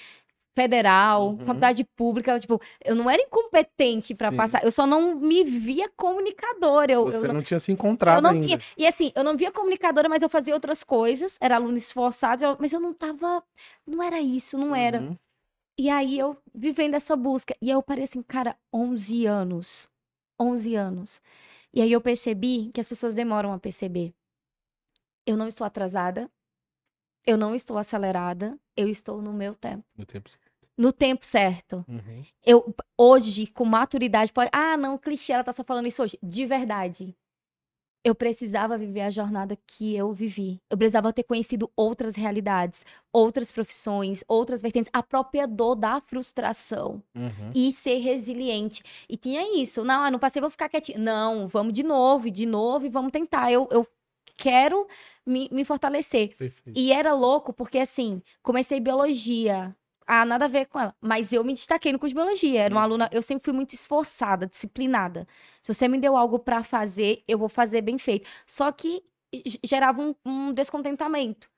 federal, 0.53 1.29
Uhum. 1.29 1.37
faculdade 1.45 1.85
pública, 1.95 2.37
tipo, 2.37 2.59
eu 2.83 2.93
não 2.93 3.09
era 3.09 3.21
incompetente 3.21 4.13
pra 4.13 4.29
Sim. 4.31 4.35
passar, 4.35 4.63
eu 4.65 4.71
só 4.71 4.85
não 4.85 5.15
me 5.15 5.45
via 5.45 5.87
comunicadora. 5.95 6.91
Eu, 6.91 7.05
Você 7.05 7.17
eu 7.19 7.23
não, 7.27 7.35
não 7.35 7.41
tinha 7.41 7.57
se 7.57 7.71
eu 7.71 7.73
encontrado 7.73 8.21
não 8.21 8.31
ainda. 8.31 8.45
via. 8.45 8.59
E 8.77 8.85
assim, 8.85 9.13
eu 9.15 9.23
não 9.23 9.37
via 9.37 9.49
comunicadora, 9.49 10.09
mas 10.09 10.21
eu 10.21 10.27
fazia 10.27 10.53
outras 10.53 10.83
coisas, 10.83 11.37
era 11.39 11.55
aluna 11.55 11.77
esforçada, 11.77 12.43
eu- 12.43 12.57
mas 12.59 12.73
eu 12.73 12.81
não 12.81 12.93
tava. 12.93 13.41
Não 13.85 14.03
era 14.03 14.19
isso, 14.19 14.57
não 14.57 14.75
era. 14.75 14.99
Uhum. 14.99 15.15
E 15.79 15.89
aí 15.89 16.19
eu 16.19 16.35
vivendo 16.53 16.95
essa 16.95 17.15
busca. 17.15 17.55
E 17.61 17.67
aí 17.69 17.77
eu 17.77 17.81
parei 17.83 18.03
assim, 18.03 18.21
cara, 18.23 18.57
11 18.73 19.25
anos. 19.25 19.87
11 20.37 20.75
anos. 20.75 21.21
E 21.73 21.81
aí 21.81 21.91
eu 21.91 22.01
percebi 22.01 22.71
que 22.73 22.79
as 22.79 22.87
pessoas 22.87 23.15
demoram 23.15 23.53
a 23.53 23.59
perceber. 23.59 24.13
Eu 25.25 25.35
não 25.37 25.47
estou 25.47 25.65
atrasada. 25.65 26.29
Eu 27.25 27.37
não 27.37 27.53
estou 27.53 27.77
acelerada. 27.77 28.57
Eu 28.75 28.87
estou 28.87 29.21
no 29.21 29.33
meu 29.33 29.53
tempo. 29.53 29.83
No 29.95 30.05
tempo 30.05 30.29
certo. 30.29 30.69
No 30.77 30.91
tempo 30.91 31.25
certo. 31.25 31.85
Uhum. 31.87 32.23
Eu, 32.45 32.75
hoje, 32.97 33.47
com 33.47 33.65
maturidade, 33.65 34.31
pode. 34.31 34.49
Ah, 34.53 34.77
não, 34.77 34.97
clichê, 34.97 35.33
ela 35.33 35.43
tá 35.43 35.51
só 35.51 35.63
falando 35.63 35.87
isso 35.87 36.01
hoje. 36.03 36.17
De 36.21 36.45
verdade. 36.45 37.15
Eu 38.07 38.15
precisava 38.15 38.77
viver 38.77 39.01
a 39.01 39.09
jornada 39.09 39.57
que 39.67 39.93
eu 39.93 40.13
vivi. 40.13 40.61
Eu 40.69 40.77
precisava 40.77 41.11
ter 41.11 41.23
conhecido 41.23 41.69
outras 41.75 42.15
realidades, 42.15 42.85
outras 43.11 43.51
profissões, 43.51 44.23
outras 44.29 44.61
vertentes, 44.61 44.89
a 44.93 45.03
própria 45.03 45.45
dor 45.45 45.75
da 45.75 45.99
frustração 45.99 47.03
Uhum. 47.13 47.51
e 47.53 47.73
ser 47.73 47.97
resiliente. 47.97 48.81
E 49.09 49.17
tinha 49.17 49.61
isso. 49.61 49.83
Não, 49.83 50.05
eu 50.05 50.11
não 50.13 50.19
passei, 50.19 50.39
vou 50.41 50.49
ficar 50.49 50.69
quietinha. 50.69 50.97
Não, 50.97 51.49
vamos 51.49 51.73
de 51.73 51.83
novo, 51.83 52.31
de 52.31 52.45
novo, 52.45 52.85
e 52.85 52.89
vamos 52.89 53.11
tentar. 53.11 53.51
Eu, 53.51 53.67
eu 53.71 53.85
quero 54.37 54.87
me, 55.25 55.49
me 55.51 55.65
fortalecer. 55.65 56.33
Perfeito. 56.37 56.79
E 56.79 56.93
era 56.93 57.13
louco, 57.13 57.51
porque 57.51 57.77
assim, 57.79 58.21
comecei 58.41 58.79
biologia. 58.79 59.75
Ah, 60.09 60.25
nada 60.25 60.45
a 60.45 60.47
ver 60.47 60.65
com 60.67 60.79
ela. 60.79 60.95
Mas 61.01 61.33
eu 61.33 61.43
me 61.43 61.53
destaquei 61.53 61.91
no 61.91 61.99
curso 61.99 62.15
de 62.15 62.19
biologia. 62.21 62.61
Era 62.63 62.73
uma 62.73 62.79
Uhum. 62.81 62.85
aluna, 62.85 63.09
eu 63.11 63.21
sempre 63.21 63.43
fui 63.43 63.53
muito 63.53 63.73
esforçada, 63.73 64.47
disciplinada. 64.47 65.27
Se 65.61 65.73
você 65.73 65.87
me 65.87 65.97
deu 65.99 66.15
algo 66.15 66.39
pra 66.39 66.63
fazer, 66.63 67.23
eu 67.27 67.37
vou 67.37 67.49
fazer 67.49 67.81
bem 67.81 67.97
feito. 67.97 68.27
Só 68.45 68.71
que 68.71 69.03
gerava 69.65 70.01
um, 70.01 70.15
um 70.25 70.51
descontentamento. 70.53 71.49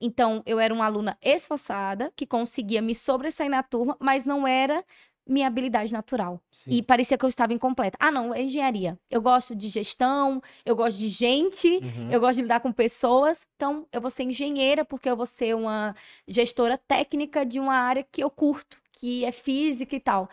Então, 0.00 0.42
eu 0.46 0.60
era 0.60 0.72
uma 0.74 0.84
aluna 0.86 1.18
esforçada, 1.22 2.12
que 2.16 2.26
conseguia 2.26 2.82
me 2.82 2.94
sobressair 2.94 3.50
na 3.50 3.62
turma, 3.62 3.96
mas 4.00 4.24
não 4.24 4.46
era 4.46 4.84
minha 5.28 5.46
habilidade 5.46 5.92
natural. 5.92 6.40
Sim. 6.50 6.70
E 6.72 6.82
parecia 6.82 7.18
que 7.18 7.24
eu 7.24 7.28
estava 7.28 7.52
incompleta. 7.52 7.96
Ah, 8.00 8.10
não, 8.10 8.32
é 8.32 8.42
engenharia. 8.42 8.98
Eu 9.10 9.20
gosto 9.20 9.54
de 9.54 9.68
gestão, 9.68 10.40
eu 10.64 10.76
gosto 10.76 10.98
de 10.98 11.08
gente, 11.08 11.68
Uhum. 11.68 12.10
eu 12.12 12.20
gosto 12.20 12.36
de 12.36 12.42
lidar 12.42 12.60
com 12.60 12.70
pessoas, 12.72 13.46
então 13.56 13.86
eu 13.92 14.00
vou 14.00 14.10
ser 14.10 14.22
engenheira 14.22 14.84
porque 14.84 15.10
eu 15.10 15.16
vou 15.16 15.26
ser 15.26 15.54
uma 15.56 15.94
gestora 16.28 16.78
técnica 16.78 17.44
de 17.44 17.58
uma 17.58 17.74
área 17.74 18.02
que 18.10 18.22
eu 18.22 18.30
curto, 18.30 18.80
que 18.92 19.24
é 19.24 19.32
física 19.32 19.96
e 19.96 20.00
tal. 20.00 20.28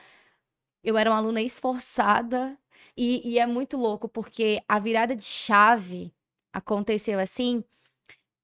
Eu 0.84 0.98
era 0.98 1.10
uma 1.10 1.18
aluna 1.18 1.42
esforçada 1.42 2.58
e, 2.96 3.22
e 3.28 3.40
é 3.40 3.46
muito 3.46 3.78
louco 3.78 4.08
porque 4.08 4.62
a 4.68 4.80
virada 4.80 5.16
de 5.16 5.24
chave 5.24 6.14
aconteceu 6.52 7.20
assim. 7.20 7.64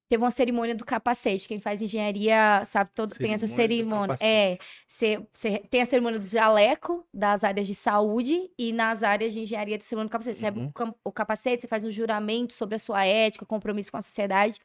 Teve 0.10 0.24
uma 0.24 0.32
cerimônia 0.32 0.74
do 0.74 0.84
capacete. 0.84 1.48
Quem 1.48 1.60
faz 1.60 1.82
engenharia 1.84 2.64
sabe, 2.66 2.90
todo, 2.96 3.14
tem 3.16 3.32
essa 3.34 3.46
Cerimônia 3.46 4.18
cerimônia. 4.18 4.18
É. 4.20 4.58
Cê, 4.88 5.24
cê 5.32 5.60
tem 5.70 5.82
a 5.82 5.86
cerimônia 5.86 6.18
do 6.18 6.26
jaleco, 6.26 7.06
das 7.14 7.44
áreas 7.44 7.68
de 7.68 7.76
saúde, 7.76 8.50
e 8.58 8.74
nas 8.74 9.04
áreas 9.04 9.34
de 9.34 9.42
engenharia 9.42 9.78
tem 9.78 9.86
a 9.86 9.88
cerimônia 9.88 10.10
do 10.10 10.12
capacete. 10.12 10.36
Você 10.38 10.42
recebe 10.46 10.60
Uhum. 10.62 10.68
o 10.68 10.74
cam- 10.74 10.96
o 11.06 11.12
capacete, 11.12 11.62
você 11.62 11.68
faz 11.68 11.84
um 11.84 11.92
juramento 11.92 12.54
sobre 12.54 12.76
a 12.76 12.80
sua 12.80 13.06
ética, 13.06 13.46
compromisso 13.46 13.92
com 13.92 13.98
a 13.98 14.02
sociedade. 14.02 14.60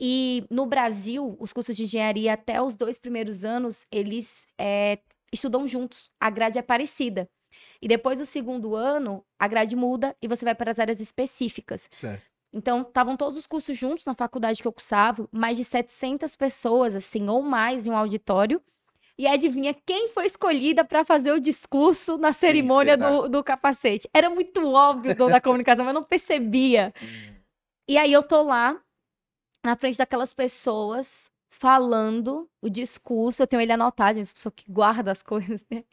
E 0.00 0.46
no 0.50 0.64
Brasil, 0.64 1.36
os 1.38 1.52
cursos 1.52 1.76
de 1.76 1.82
engenharia, 1.84 2.32
até 2.32 2.62
os 2.62 2.74
dois 2.74 2.98
primeiros 2.98 3.44
anos, 3.44 3.86
eles 3.92 4.46
é, 4.58 4.98
estudam 5.30 5.68
juntos. 5.68 6.10
A 6.18 6.30
grade 6.30 6.58
é 6.58 6.62
parecida. 6.62 7.28
E 7.82 7.88
depois 7.88 8.18
do 8.18 8.24
segundo 8.24 8.74
ano, 8.74 9.22
a 9.38 9.46
grade 9.46 9.76
muda 9.76 10.16
e 10.22 10.28
você 10.28 10.44
vai 10.44 10.54
para 10.54 10.70
as 10.70 10.78
áreas 10.78 11.00
específicas. 11.00 11.88
Certo. 11.90 12.29
Então, 12.52 12.82
estavam 12.82 13.16
todos 13.16 13.36
os 13.36 13.46
cursos 13.46 13.76
juntos 13.76 14.04
na 14.04 14.14
faculdade 14.14 14.60
que 14.60 14.66
eu 14.66 14.72
cursava, 14.72 15.28
mais 15.30 15.56
de 15.56 15.64
700 15.64 16.34
pessoas, 16.34 16.94
assim, 16.96 17.28
ou 17.28 17.42
mais 17.42 17.86
em 17.86 17.90
um 17.90 17.96
auditório. 17.96 18.60
E 19.16 19.26
adivinha 19.26 19.74
quem 19.74 20.08
foi 20.08 20.24
escolhida 20.24 20.84
para 20.84 21.04
fazer 21.04 21.30
o 21.30 21.38
discurso 21.38 22.16
na 22.16 22.32
cerimônia 22.32 22.96
do, 22.96 23.28
do 23.28 23.44
capacete? 23.44 24.08
Era 24.14 24.30
muito 24.30 24.66
óbvio 24.66 25.14
da 25.14 25.40
comunicação, 25.42 25.84
mas 25.84 25.94
eu 25.94 26.00
não 26.00 26.06
percebia. 26.06 26.92
E 27.86 27.98
aí 27.98 28.12
eu 28.12 28.22
tô 28.22 28.42
lá, 28.42 28.80
na 29.62 29.76
frente 29.76 29.98
daquelas 29.98 30.32
pessoas, 30.32 31.30
falando 31.50 32.48
o 32.62 32.70
discurso. 32.70 33.42
Eu 33.42 33.46
tenho 33.46 33.60
ele 33.60 33.72
anotado, 33.72 34.18
essa 34.18 34.32
pessoa 34.32 34.52
que 34.52 34.64
guarda 34.70 35.10
as 35.12 35.22
coisas, 35.22 35.64
né? 35.70 35.84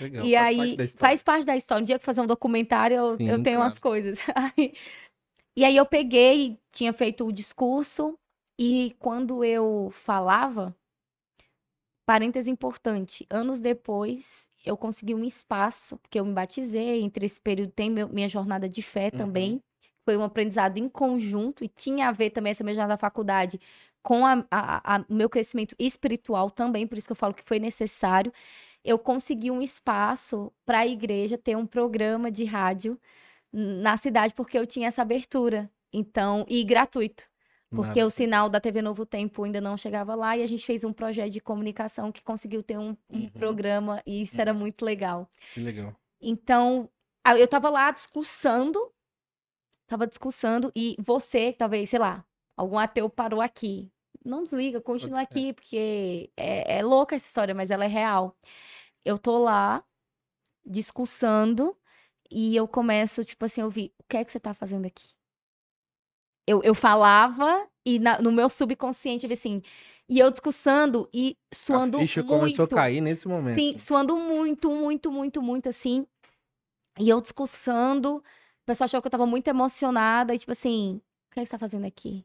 Legal. 0.00 0.26
E 0.26 0.34
faz 0.34 0.46
aí, 0.46 0.76
parte 0.76 0.96
faz 0.96 1.22
parte 1.22 1.44
da 1.46 1.56
história. 1.56 1.82
Um 1.82 1.84
dia 1.84 1.98
que 1.98 2.02
eu 2.02 2.06
fazer 2.06 2.20
um 2.22 2.26
documentário, 2.26 2.96
eu, 2.96 3.16
Sim, 3.16 3.28
eu 3.28 3.42
tenho 3.42 3.56
claro. 3.56 3.60
umas 3.62 3.78
coisas. 3.78 4.18
Aí- 4.56 4.72
e 5.56 5.64
aí 5.64 5.76
eu 5.76 5.86
peguei, 5.86 6.58
tinha 6.70 6.92
feito 6.92 7.26
o 7.26 7.32
discurso, 7.32 8.18
e 8.58 8.94
quando 8.98 9.42
eu 9.44 9.88
falava, 9.92 10.74
parêntese 12.06 12.50
importante. 12.50 13.26
Anos 13.30 13.60
depois, 13.60 14.48
eu 14.64 14.76
consegui 14.76 15.14
um 15.14 15.24
espaço, 15.24 15.96
porque 15.98 16.18
eu 16.20 16.24
me 16.24 16.32
batizei. 16.32 17.00
Entre 17.02 17.24
esse 17.26 17.40
período 17.40 17.72
tem 17.72 17.90
meu, 17.90 18.08
minha 18.08 18.28
jornada 18.28 18.68
de 18.68 18.82
fé 18.82 19.10
Uhum. 19.12 19.18
também. 19.18 19.62
Foi 20.04 20.16
um 20.16 20.22
aprendizado 20.24 20.78
em 20.78 20.88
conjunto 20.88 21.62
e 21.64 21.68
tinha 21.68 22.08
a 22.08 22.12
ver 22.12 22.30
também 22.30 22.50
essa 22.50 22.64
minha 22.64 22.74
jornada 22.74 22.94
da 22.94 22.98
faculdade 22.98 23.60
com 24.02 24.22
o 24.22 25.14
meu 25.14 25.28
crescimento 25.28 25.74
espiritual 25.78 26.50
também, 26.50 26.86
por 26.86 26.96
isso 26.96 27.06
que 27.06 27.12
eu 27.12 27.16
falo 27.16 27.34
que 27.34 27.44
foi 27.44 27.58
necessário. 27.58 28.32
Eu 28.82 28.98
consegui 28.98 29.50
um 29.50 29.60
espaço 29.60 30.50
para 30.64 30.80
a 30.80 30.86
igreja 30.86 31.36
ter 31.36 31.54
um 31.56 31.66
programa 31.66 32.30
de 32.30 32.44
rádio 32.44 32.98
na 33.52 33.96
cidade, 33.96 34.34
porque 34.34 34.58
eu 34.58 34.66
tinha 34.66 34.88
essa 34.88 35.02
abertura. 35.02 35.70
Então, 35.92 36.44
e 36.48 36.62
gratuito. 36.64 37.24
Porque 37.68 37.82
Maravilha. 37.82 38.06
o 38.06 38.10
sinal 38.10 38.48
da 38.48 38.60
TV 38.60 38.82
Novo 38.82 39.06
Tempo 39.06 39.44
ainda 39.44 39.60
não 39.60 39.76
chegava 39.76 40.14
lá 40.16 40.36
e 40.36 40.42
a 40.42 40.46
gente 40.46 40.66
fez 40.66 40.82
um 40.84 40.92
projeto 40.92 41.30
de 41.30 41.40
comunicação 41.40 42.10
que 42.10 42.22
conseguiu 42.22 42.62
ter 42.62 42.76
um, 42.78 42.96
um 43.08 43.20
Uhum. 43.20 43.30
programa 43.30 44.02
e 44.04 44.22
isso 44.22 44.40
era 44.40 44.52
muito 44.52 44.84
legal. 44.84 45.30
Que 45.54 45.60
legal. 45.60 45.94
Então, 46.20 46.88
eu 47.38 47.46
tava 47.46 47.70
lá 47.70 47.90
discursando, 47.92 48.78
tava 49.86 50.06
discursando 50.06 50.72
e 50.74 50.96
você, 50.98 51.52
talvez, 51.52 51.90
sei 51.90 51.98
lá, 52.00 52.24
algum 52.56 52.76
ateu 52.78 53.08
parou 53.08 53.40
aqui. 53.40 53.90
Não 54.24 54.42
desliga, 54.44 54.80
continua 54.80 55.20
aqui, 55.22 55.52
porque 55.52 56.30
é, 56.36 56.78
é 56.78 56.82
louca 56.82 57.14
essa 57.16 57.26
história, 57.26 57.54
mas 57.54 57.70
ela 57.70 57.84
é 57.84 57.88
real. 57.88 58.36
Eu 59.04 59.16
tô 59.16 59.38
lá 59.38 59.82
discursando 60.66 61.76
e 62.30 62.54
eu 62.56 62.66
começo, 62.68 63.24
tipo 63.24 63.44
assim, 63.44 63.60
a 63.60 63.64
ouvir, 63.64 63.92
o 63.98 64.04
que 64.08 64.16
é 64.16 64.24
que 64.24 64.30
você 64.30 64.40
tá 64.40 64.54
fazendo 64.54 64.86
aqui? 64.86 65.08
Eu, 66.46 66.62
eu 66.62 66.74
falava 66.74 67.66
e 67.86 67.98
na- 67.98 68.20
no 68.20 68.32
meu 68.32 68.48
subconsciente, 68.48 69.30
assim, 69.32 69.62
e 70.08 70.18
eu 70.18 70.30
discursando 70.30 71.08
e 71.14 71.36
suando 71.52 71.98
a 71.98 72.00
ficha 72.00 72.22
muito. 72.22 72.38
começou 72.38 72.64
a 72.64 72.68
cair 72.68 73.00
nesse 73.00 73.28
momento. 73.28 73.58
Sim, 73.60 73.78
suando 73.78 74.16
muito, 74.16 74.70
muito, 74.70 75.12
muito, 75.12 75.42
muito 75.42 75.68
assim. 75.68 76.06
E 76.98 77.08
eu 77.08 77.20
discursando, 77.20 78.16
o 78.16 78.22
pessoal 78.66 78.86
achou 78.86 79.00
que 79.00 79.06
eu 79.06 79.10
tava 79.10 79.26
muito 79.26 79.46
emocionada, 79.48 80.34
e 80.34 80.38
tipo 80.38 80.52
assim, 80.52 81.00
o 81.30 81.34
que 81.34 81.40
é 81.40 81.42
que 81.42 81.46
você 81.48 81.52
tá 81.52 81.58
fazendo 81.58 81.86
aqui? 81.86 82.24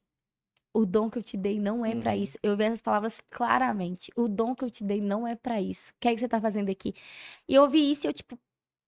O 0.74 0.86
dom 0.86 1.10
que 1.10 1.18
eu 1.18 1.24
te 1.24 1.38
dei 1.38 1.58
não 1.60 1.86
é 1.86 1.96
pra 1.96 2.14
Uhum. 2.16 2.22
isso. 2.22 2.38
Eu 2.44 2.58
vi 2.58 2.64
essas 2.66 2.82
palavras 2.82 3.22
claramente. 3.32 4.12
O 4.16 4.28
dom 4.28 4.54
que 4.54 4.66
eu 4.66 4.70
te 4.70 4.84
dei 4.84 5.00
não 5.00 5.26
é 5.26 5.34
pra 5.36 5.62
isso. 5.62 5.92
O 5.92 5.96
que 6.02 6.10
é 6.10 6.14
que 6.14 6.20
você 6.20 6.28
tá 6.28 6.42
fazendo 6.42 6.70
aqui? 6.70 6.94
E 7.48 7.56
eu 7.56 7.62
ouvi 7.64 7.90
isso 7.90 8.06
e 8.06 8.10
eu, 8.10 8.14
tipo, 8.14 8.38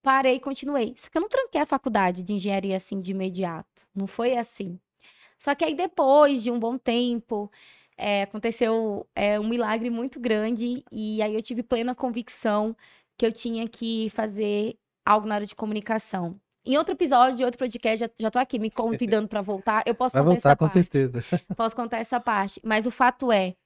parei 0.08 0.36
e 0.36 0.40
continuei. 0.40 0.94
Só 0.96 1.10
que 1.10 1.18
eu 1.18 1.22
não 1.22 1.28
tranquei 1.28 1.60
a 1.60 1.66
faculdade 1.66 2.24
de 2.24 2.32
engenharia 2.32 2.78
assim 2.78 3.02
de 3.02 3.12
imediato. 3.12 3.86
Não 3.94 4.08
foi 4.08 4.38
assim. 4.38 4.80
Só 5.38 5.54
que 5.54 5.66
aí 5.66 5.76
depois 5.76 6.42
de 6.42 6.50
um 6.50 6.58
bom 6.58 6.78
tempo, 6.78 7.52
é, 7.98 8.22
aconteceu 8.22 9.06
é, 9.14 9.38
um 9.38 9.46
milagre 9.46 9.90
muito 9.90 10.18
grande 10.18 10.82
e 10.90 11.22
aí 11.22 11.36
eu 11.36 11.44
tive 11.44 11.62
plena 11.62 11.94
convicção 11.94 12.74
que 13.18 13.26
eu 13.26 13.34
tinha 13.34 13.68
que 13.68 14.10
fazer 14.12 14.78
algo 15.06 15.28
na 15.28 15.36
área 15.36 15.48
de 15.48 15.56
comunicação. 15.56 16.40
Em 16.66 16.78
outro 16.78 16.96
episódio 16.96 17.36
de 17.36 17.44
outro 17.44 17.60
podcast, 17.60 18.00
já, 18.00 18.10
já 18.18 18.32
tô 18.32 18.40
aqui 18.40 18.58
me 18.58 18.72
convidando 18.72 19.28
pra 19.28 19.42
voltar, 19.42 19.84
eu 19.86 19.94
posso 19.94 20.14
Vai 20.14 20.24
contar 20.24 20.34
voltar 20.36 20.50
essa 20.52 20.56
com 20.56 20.66
parte. 20.66 20.74
certeza. 20.74 21.22
Posso 21.54 21.76
contar 21.76 21.98
essa 21.98 22.20
parte. 22.22 22.62
Mas 22.64 22.86
o 22.86 22.92
fato 22.92 23.30
é, 23.30 23.58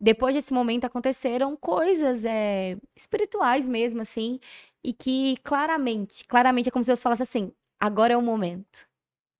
depois 0.00 0.34
desse 0.34 0.52
momento 0.52 0.84
aconteceram 0.84 1.56
coisas 1.56 2.24
é, 2.24 2.76
espirituais 2.96 3.68
mesmo, 3.68 4.00
assim, 4.00 4.38
e 4.84 4.92
que 4.92 5.36
claramente, 5.42 6.24
claramente 6.24 6.68
é 6.68 6.72
como 6.72 6.82
se 6.82 6.88
Deus 6.88 7.02
falasse 7.02 7.22
assim: 7.22 7.52
agora 7.80 8.14
é 8.14 8.16
o 8.16 8.22
momento. 8.22 8.86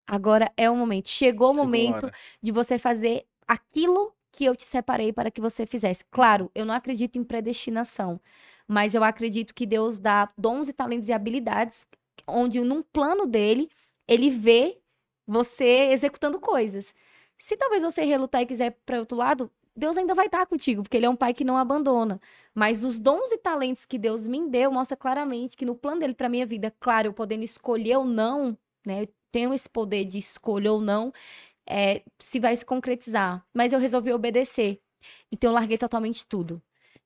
Agora 0.07 0.51
é 0.57 0.71
o 0.71 0.77
momento. 0.77 1.09
Chegou 1.09 1.51
o 1.51 1.53
Chegou 1.53 1.65
momento 1.65 2.11
de 2.43 2.51
você 2.51 2.79
fazer 2.79 3.27
aquilo 3.47 4.15
que 4.33 4.45
eu 4.45 4.57
te 4.57 4.65
separei 4.65 5.13
para 5.13 5.31
que 5.31 5.41
você 5.41 5.67
fizesse. 5.67 6.05
Claro, 6.11 6.51
eu 6.55 6.65
não 6.65 6.75
acredito 6.75 7.19
em 7.19 7.25
predestinação, 7.25 8.21
mas 8.67 8.95
eu 8.95 9.05
acredito 9.05 9.55
que 9.55 9.67
Deus 9.67 9.99
dá 9.99 10.31
dons 10.37 10.69
e 10.69 10.73
talentos 10.73 11.09
e 11.09 11.13
habilidades 11.13 11.87
onde 12.27 12.61
num 12.61 12.83
plano 12.83 13.27
dele, 13.27 13.71
ele 14.07 14.31
vê 14.31 14.79
você 15.27 15.91
executando 15.93 16.41
coisas. 16.41 16.95
Se 17.39 17.57
talvez 17.57 17.83
você 17.83 18.03
relutar 18.05 18.43
e 18.43 18.47
quiser 18.47 18.79
para 18.85 18.99
outro 18.99 19.17
lado, 19.17 19.51
Deus 19.79 19.97
ainda 19.97 20.15
vai 20.15 20.27
estar 20.27 20.45
contigo, 20.47 20.83
porque 20.83 20.97
ele 20.97 21.07
é 21.07 21.11
um 21.11 21.17
pai 21.17 21.33
que 21.33 21.45
não 21.45 21.57
abandona. 21.57 22.21
Mas 22.55 22.85
os 22.85 22.99
dons 22.99 23.31
e 23.33 23.39
talentos 23.39 23.85
que 23.85 23.97
Deus 23.99 24.27
me 24.27 24.49
deu 24.51 24.73
mostra 24.73 24.97
claramente 24.97 25.57
que 25.57 25.65
no 25.65 25.77
plano 25.77 26.01
dele 26.01 26.15
para 26.15 26.29
minha 26.29 26.45
vida, 26.45 26.75
claro, 26.81 27.09
eu 27.09 27.13
podendo 27.13 27.45
escolher 27.45 27.97
ou 27.97 28.05
não, 28.05 28.59
né? 28.85 29.03
Eu 29.03 29.09
tenho 29.31 29.55
esse 29.55 29.69
poder 29.69 30.05
de 30.05 30.19
escolher 30.19 30.71
ou 30.71 30.81
não, 30.81 31.13
é, 31.67 32.03
se 32.19 32.41
vai 32.41 32.57
se 32.57 32.65
concretizar. 32.65 33.45
Mas 33.55 33.73
eu 33.73 33.79
resolvi 33.79 34.13
obedecer. 34.13 34.81
Então 35.31 35.51
eu 35.51 35.55
larguei 35.55 35.79
totalmente 35.79 36.27
tudo. 36.27 36.61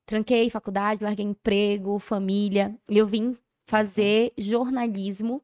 Tranquei 0.05 0.49
faculdade, 0.49 1.03
larguei 1.03 1.25
emprego, 1.25 1.99
família. 1.99 2.75
E 2.89 2.97
eu 2.97 3.05
vim 3.07 3.37
fazer 3.67 4.33
jornalismo 4.37 5.41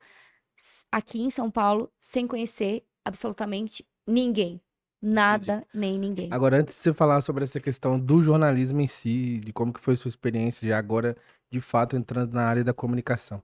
aqui 0.92 1.22
em 1.22 1.30
São 1.30 1.50
Paulo 1.52 1.92
sem 2.02 2.28
conhecer 2.28 2.84
absolutamente 3.06 3.86
ninguém. 4.06 4.60
Nada, 5.02 5.66
nem 5.74 5.98
ninguém. 5.98 6.28
Agora, 6.32 6.58
antes 6.58 6.76
de 6.76 6.82
você 6.82 6.94
falar 6.94 7.22
sobre 7.22 7.44
essa 7.44 7.60
questão 7.60 8.00
do 8.00 8.22
jornalismo 8.22 8.82
em 8.82 8.88
si, 8.88 9.40
de 9.40 9.54
como 9.54 9.72
que 9.72 9.80
foi 9.80 9.96
sua 9.96 10.10
experiência, 10.10 10.68
já 10.68 10.78
agora, 10.78 11.16
de 11.50 11.62
fato, 11.62 11.96
entrando 11.96 12.34
na 12.34 12.44
área 12.44 12.64
da 12.64 12.74
comunicação. 12.74 13.42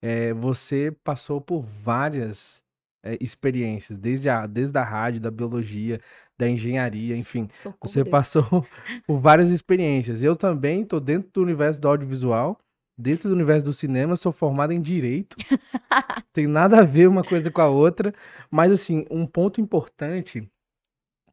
É, 0.00 0.32
você 0.34 0.94
passou 1.04 1.40
por 1.40 1.62
várias 1.62 2.64
é, 3.02 3.16
experiências, 3.20 3.98
desde 3.98 4.28
a, 4.28 4.46
desde 4.46 4.76
a 4.78 4.82
rádio, 4.82 5.20
da 5.20 5.30
biologia, 5.30 6.00
da 6.38 6.48
engenharia, 6.48 7.16
enfim. 7.16 7.46
Socorro, 7.50 7.78
Você 7.82 8.02
Deus. 8.02 8.10
passou 8.10 8.44
por 9.06 9.20
várias 9.20 9.50
experiências. 9.50 10.22
Eu 10.22 10.34
também 10.34 10.82
estou 10.82 10.98
dentro 11.00 11.30
do 11.32 11.42
universo 11.42 11.80
do 11.80 11.88
audiovisual, 11.88 12.58
dentro 12.98 13.28
do 13.28 13.34
universo 13.34 13.66
do 13.66 13.72
cinema, 13.72 14.16
sou 14.16 14.32
formado 14.32 14.72
em 14.72 14.80
direito. 14.80 15.36
Tem 16.32 16.46
nada 16.46 16.80
a 16.80 16.84
ver 16.84 17.06
uma 17.08 17.22
coisa 17.22 17.50
com 17.50 17.60
a 17.60 17.68
outra, 17.68 18.14
mas 18.50 18.72
assim, 18.72 19.04
um 19.10 19.26
ponto 19.26 19.60
importante 19.60 20.48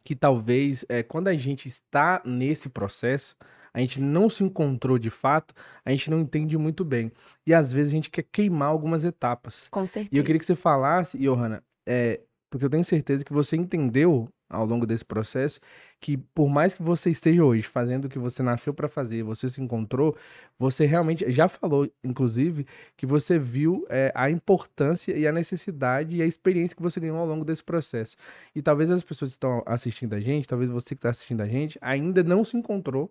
que 0.04 0.16
talvez 0.16 0.86
é 0.90 1.02
quando 1.02 1.28
a 1.28 1.36
gente 1.36 1.68
está 1.68 2.22
nesse 2.26 2.70
processo, 2.70 3.36
a 3.74 3.80
gente 3.80 4.00
não 4.00 4.30
se 4.30 4.44
encontrou 4.44 5.00
de 5.00 5.10
fato, 5.10 5.54
a 5.84 5.90
gente 5.92 6.10
não 6.12 6.20
entende 6.20 6.58
muito 6.58 6.86
bem. 6.86 7.12
E 7.46 7.54
às 7.54 7.74
vezes 7.74 7.92
a 7.92 7.96
gente 7.96 8.10
quer 8.10 8.24
queimar 8.32 8.70
algumas 8.70 9.04
etapas. 9.04 9.68
Com 9.70 9.86
certeza. 9.88 10.10
E 10.14 10.18
eu 10.18 10.24
queria 10.24 10.40
que 10.40 10.46
você 10.46 10.56
falasse, 10.56 11.18
Johanna, 11.18 11.64
é, 11.88 12.22
porque 12.52 12.66
eu 12.66 12.70
tenho 12.70 12.84
certeza 12.84 13.26
que 13.26 13.34
você 13.34 13.56
entendeu 13.56 14.30
ao 14.50 14.66
longo 14.66 14.86
desse 14.86 15.06
processo 15.06 15.60
que 16.04 16.18
por 16.18 16.50
mais 16.50 16.76
que 16.76 16.84
você 16.84 17.10
esteja 17.10 17.46
hoje 17.46 17.64
fazendo 17.64 18.06
o 18.06 18.10
que 18.10 18.20
você 18.20 18.44
nasceu 18.44 18.74
para 18.74 18.90
fazer, 18.90 19.24
você 19.24 19.50
se 19.50 19.62
encontrou, 19.62 20.18
você 20.60 20.86
realmente 20.86 21.32
já 21.32 21.48
falou, 21.48 21.90
inclusive, 22.04 22.68
que 22.98 23.06
você 23.06 23.40
viu 23.40 23.86
é, 23.90 24.12
a 24.14 24.30
importância 24.30 25.18
e 25.18 25.26
a 25.26 25.32
necessidade 25.32 26.18
e 26.18 26.22
a 26.22 26.26
experiência 26.26 26.76
que 26.76 26.82
você 26.82 27.00
ganhou 27.00 27.18
ao 27.18 27.26
longo 27.26 27.46
desse 27.46 27.64
processo. 27.64 28.18
E 28.54 28.62
talvez 28.62 28.92
as 28.92 29.02
pessoas 29.02 29.32
que 29.32 29.36
estão 29.36 29.64
assistindo 29.66 30.14
a 30.14 30.20
gente, 30.20 30.46
talvez 30.46 30.70
você 30.70 30.90
que 30.90 31.00
está 31.00 31.10
assistindo 31.10 31.40
a 31.40 31.48
gente, 31.48 31.80
ainda 31.82 32.22
não 32.22 32.44
se 32.44 32.58
encontrou, 32.58 33.10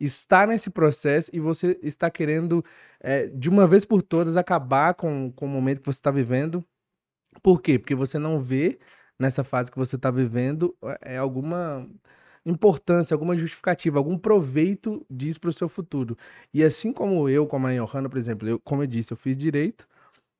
está 0.00 0.46
nesse 0.46 0.70
processo 0.70 1.30
e 1.34 1.38
você 1.38 1.78
está 1.82 2.10
querendo, 2.10 2.64
é, 2.98 3.26
de 3.26 3.50
uma 3.50 3.66
vez 3.66 3.84
por 3.84 4.00
todas, 4.00 4.38
acabar 4.38 4.94
com, 4.94 5.30
com 5.36 5.44
o 5.44 5.48
momento 5.50 5.80
que 5.80 5.86
você 5.86 5.98
está 5.98 6.10
vivendo. 6.10 6.64
Por 7.42 7.60
quê? 7.60 7.78
Porque 7.78 7.94
você 7.94 8.18
não 8.18 8.40
vê 8.40 8.78
nessa 9.22 9.44
fase 9.44 9.70
que 9.70 9.78
você 9.78 9.96
está 9.96 10.10
vivendo 10.10 10.76
é, 11.02 11.16
alguma 11.16 11.88
importância, 12.44 13.14
alguma 13.14 13.36
justificativa, 13.36 13.98
algum 13.98 14.18
proveito 14.18 15.06
disso 15.08 15.40
para 15.40 15.50
o 15.50 15.52
seu 15.52 15.68
futuro. 15.68 16.16
E 16.52 16.62
assim 16.62 16.92
como 16.92 17.28
eu, 17.28 17.46
como 17.46 17.68
a 17.68 17.74
Johanna, 17.74 18.08
por 18.08 18.18
exemplo, 18.18 18.48
eu, 18.48 18.58
como 18.60 18.82
eu 18.82 18.86
disse, 18.86 19.12
eu 19.12 19.16
fiz 19.16 19.36
direito. 19.36 19.86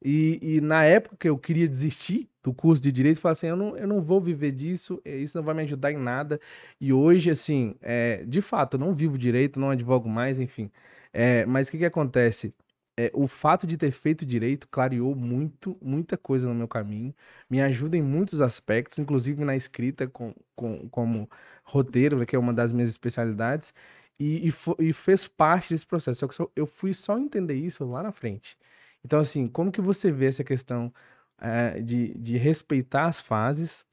E, 0.04 0.56
e 0.56 0.60
na 0.60 0.84
época 0.84 1.16
que 1.18 1.28
eu 1.28 1.38
queria 1.38 1.68
desistir 1.68 2.28
do 2.42 2.52
curso 2.52 2.82
de 2.82 2.90
direito, 2.90 3.18
eu 3.18 3.22
falei 3.22 3.32
assim, 3.32 3.46
eu 3.46 3.56
não, 3.56 3.76
eu 3.76 3.86
não 3.86 4.00
vou 4.00 4.20
viver 4.20 4.50
disso, 4.50 5.00
eh, 5.04 5.18
isso 5.18 5.38
não 5.38 5.44
vai 5.44 5.54
me 5.54 5.62
ajudar 5.62 5.92
em 5.92 5.96
nada. 5.98 6.40
E 6.80 6.92
hoje, 6.92 7.30
assim, 7.30 7.76
é, 7.80 8.24
de 8.26 8.40
fato, 8.40 8.74
eu 8.76 8.80
não 8.80 8.92
vivo 8.92 9.16
direito, 9.16 9.60
não 9.60 9.70
advogo 9.70 10.08
mais, 10.08 10.40
enfim. 10.40 10.70
É, 11.12 11.46
mas 11.46 11.68
o 11.68 11.70
que 11.70 11.78
que 11.78 11.84
acontece? 11.84 12.52
É, 12.96 13.10
o 13.14 13.26
fato 13.26 13.66
de 13.66 13.76
ter 13.78 13.90
feito 13.90 14.26
direito 14.26 14.68
clareou 14.68 15.14
muito, 15.14 15.78
muita 15.80 16.16
coisa 16.18 16.46
no 16.46 16.54
meu 16.54 16.68
caminho, 16.68 17.14
me 17.48 17.60
ajuda 17.62 17.96
em 17.96 18.02
muitos 18.02 18.42
aspectos, 18.42 18.98
inclusive 18.98 19.44
na 19.44 19.56
escrita 19.56 20.06
com, 20.06 20.34
com, 20.54 20.88
como 20.90 21.28
roteiro, 21.64 22.24
que 22.26 22.36
é 22.36 22.38
uma 22.38 22.52
das 22.52 22.70
minhas 22.72 22.90
especialidades, 22.90 23.72
e, 24.20 24.48
e, 24.48 24.52
e 24.88 24.92
fez 24.92 25.26
parte 25.26 25.70
desse 25.70 25.86
processo. 25.86 26.20
Só 26.20 26.28
que 26.28 26.34
só- 26.34 26.50
eu 26.54 26.66
fui 26.66 26.92
só 26.94 27.18
entender 27.18 27.54
isso 27.54 27.84
lá 27.86 28.02
na 28.02 28.12
frente. 28.12 28.58
Então, 29.04 29.18
assim, 29.20 29.48
como 29.48 29.72
que 29.72 29.80
você 29.80 30.12
vê 30.12 30.26
essa 30.26 30.44
questão 30.44 30.92
eh, 31.40 31.80
de, 31.80 32.14
de 32.18 32.36
respeitar 32.36 33.06
as 33.06 33.20
fases, 33.20 33.84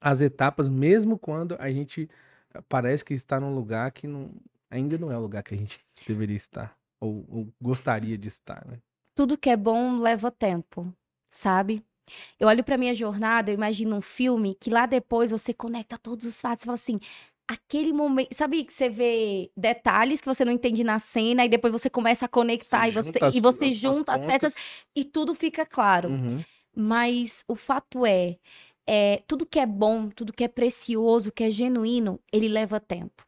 as 0.00 0.20
etapas, 0.20 0.68
mesmo 0.68 1.18
quando 1.18 1.56
a 1.58 1.70
gente 1.70 2.08
eh, 2.54 2.62
parece 2.68 3.04
que 3.04 3.14
está 3.14 3.40
num 3.40 3.54
lugar 3.54 3.90
que 3.92 4.06
não, 4.06 4.30
ainda 4.70 4.98
não 4.98 5.10
é 5.12 5.16
o 5.18 5.20
lugar 5.20 5.42
que 5.42 5.54
a 5.54 5.58
gente 5.58 5.80
deveria 6.06 6.36
estar, 6.36 6.76
ou, 7.02 7.24
ou 7.28 7.48
gostaria 7.60 8.16
de 8.16 8.28
estar, 8.28 8.64
né? 8.66 8.78
Tudo 9.14 9.36
que 9.36 9.50
é 9.50 9.56
bom 9.56 9.96
leva 9.98 10.30
tempo, 10.30 10.92
sabe? 11.28 11.82
Eu 12.38 12.48
olho 12.48 12.64
pra 12.64 12.78
minha 12.78 12.94
jornada, 12.94 13.50
eu 13.50 13.54
imagino 13.54 13.96
um 13.96 14.00
filme 14.00 14.54
que 14.60 14.70
lá 14.70 14.86
depois 14.86 15.30
você 15.30 15.52
conecta 15.54 15.98
todos 15.98 16.24
os 16.26 16.40
fatos 16.40 16.64
e 16.64 16.66
fala 16.66 16.74
assim: 16.74 16.98
aquele 17.46 17.92
momento. 17.92 18.34
Sabe 18.34 18.64
que 18.64 18.72
você 18.72 18.88
vê 18.88 19.50
detalhes 19.56 20.20
que 20.20 20.26
você 20.26 20.44
não 20.44 20.52
entende 20.52 20.82
na 20.82 20.98
cena 20.98 21.44
e 21.44 21.48
depois 21.48 21.72
você 21.72 21.90
começa 21.90 22.24
a 22.26 22.28
conectar 22.28 22.88
e 22.88 22.90
você, 22.90 23.12
as- 23.20 23.34
e 23.34 23.40
você 23.40 23.64
as 23.66 23.76
junta 23.76 24.12
as 24.12 24.20
pontas. 24.20 24.40
peças 24.42 24.54
e 24.96 25.04
tudo 25.04 25.34
fica 25.34 25.64
claro. 25.66 26.08
Uhum. 26.08 26.40
Mas 26.74 27.44
o 27.46 27.54
fato 27.54 28.06
é, 28.06 28.38
é, 28.86 29.22
tudo 29.26 29.44
que 29.46 29.58
é 29.58 29.66
bom, 29.66 30.08
tudo 30.08 30.32
que 30.32 30.42
é 30.44 30.48
precioso, 30.48 31.30
que 31.30 31.44
é 31.44 31.50
genuíno, 31.50 32.18
ele 32.32 32.48
leva 32.48 32.80
tempo. 32.80 33.24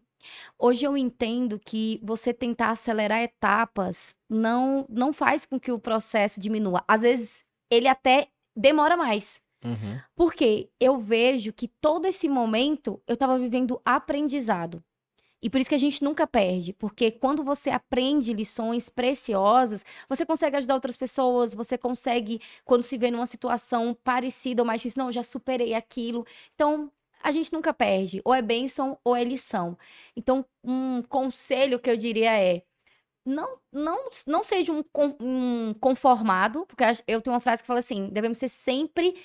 Hoje 0.58 0.86
eu 0.86 0.96
entendo 0.96 1.58
que 1.58 2.00
você 2.02 2.32
tentar 2.32 2.70
acelerar 2.70 3.22
etapas 3.22 4.14
não, 4.28 4.86
não 4.88 5.12
faz 5.12 5.44
com 5.46 5.58
que 5.58 5.72
o 5.72 5.78
processo 5.78 6.40
diminua. 6.40 6.84
Às 6.86 7.02
vezes 7.02 7.44
ele 7.70 7.88
até 7.88 8.28
demora 8.56 8.96
mais. 8.96 9.42
Uhum. 9.64 9.98
Porque 10.14 10.68
eu 10.78 10.98
vejo 10.98 11.52
que 11.52 11.68
todo 11.68 12.06
esse 12.06 12.28
momento 12.28 13.00
eu 13.06 13.14
estava 13.14 13.38
vivendo 13.38 13.80
aprendizado. 13.84 14.82
E 15.44 15.50
por 15.50 15.60
isso 15.60 15.68
que 15.68 15.74
a 15.74 15.78
gente 15.78 16.02
nunca 16.02 16.26
perde, 16.26 16.72
porque 16.72 17.10
quando 17.10 17.44
você 17.44 17.68
aprende 17.68 18.32
lições 18.32 18.88
preciosas, 18.88 19.84
você 20.08 20.24
consegue 20.24 20.56
ajudar 20.56 20.72
outras 20.72 20.96
pessoas, 20.96 21.52
você 21.52 21.76
consegue, 21.76 22.40
quando 22.64 22.82
se 22.82 22.96
vê 22.96 23.10
numa 23.10 23.26
situação 23.26 23.94
parecida 24.02 24.62
ou 24.62 24.66
mais 24.66 24.80
difícil, 24.80 25.00
não, 25.00 25.08
eu 25.08 25.12
já 25.12 25.22
superei 25.22 25.74
aquilo. 25.74 26.26
Então, 26.54 26.90
a 27.24 27.32
gente 27.32 27.52
nunca 27.52 27.72
perde, 27.74 28.20
ou 28.24 28.34
é 28.34 28.42
bênção 28.42 28.98
ou 29.02 29.16
é 29.16 29.24
lição. 29.24 29.78
Então, 30.14 30.44
um 30.62 31.02
conselho 31.02 31.80
que 31.80 31.90
eu 31.90 31.96
diria 31.96 32.38
é: 32.38 32.62
não, 33.26 33.58
não, 33.72 34.10
não 34.26 34.44
seja 34.44 34.72
um, 34.72 34.82
con- 34.82 35.16
conformado, 35.80 36.66
porque 36.66 36.84
eu 37.06 37.22
tenho 37.22 37.34
uma 37.34 37.40
frase 37.40 37.62
que 37.62 37.66
fala 37.66 37.80
assim: 37.80 38.08
devemos 38.10 38.38
ser 38.38 38.48
sempre 38.48 39.16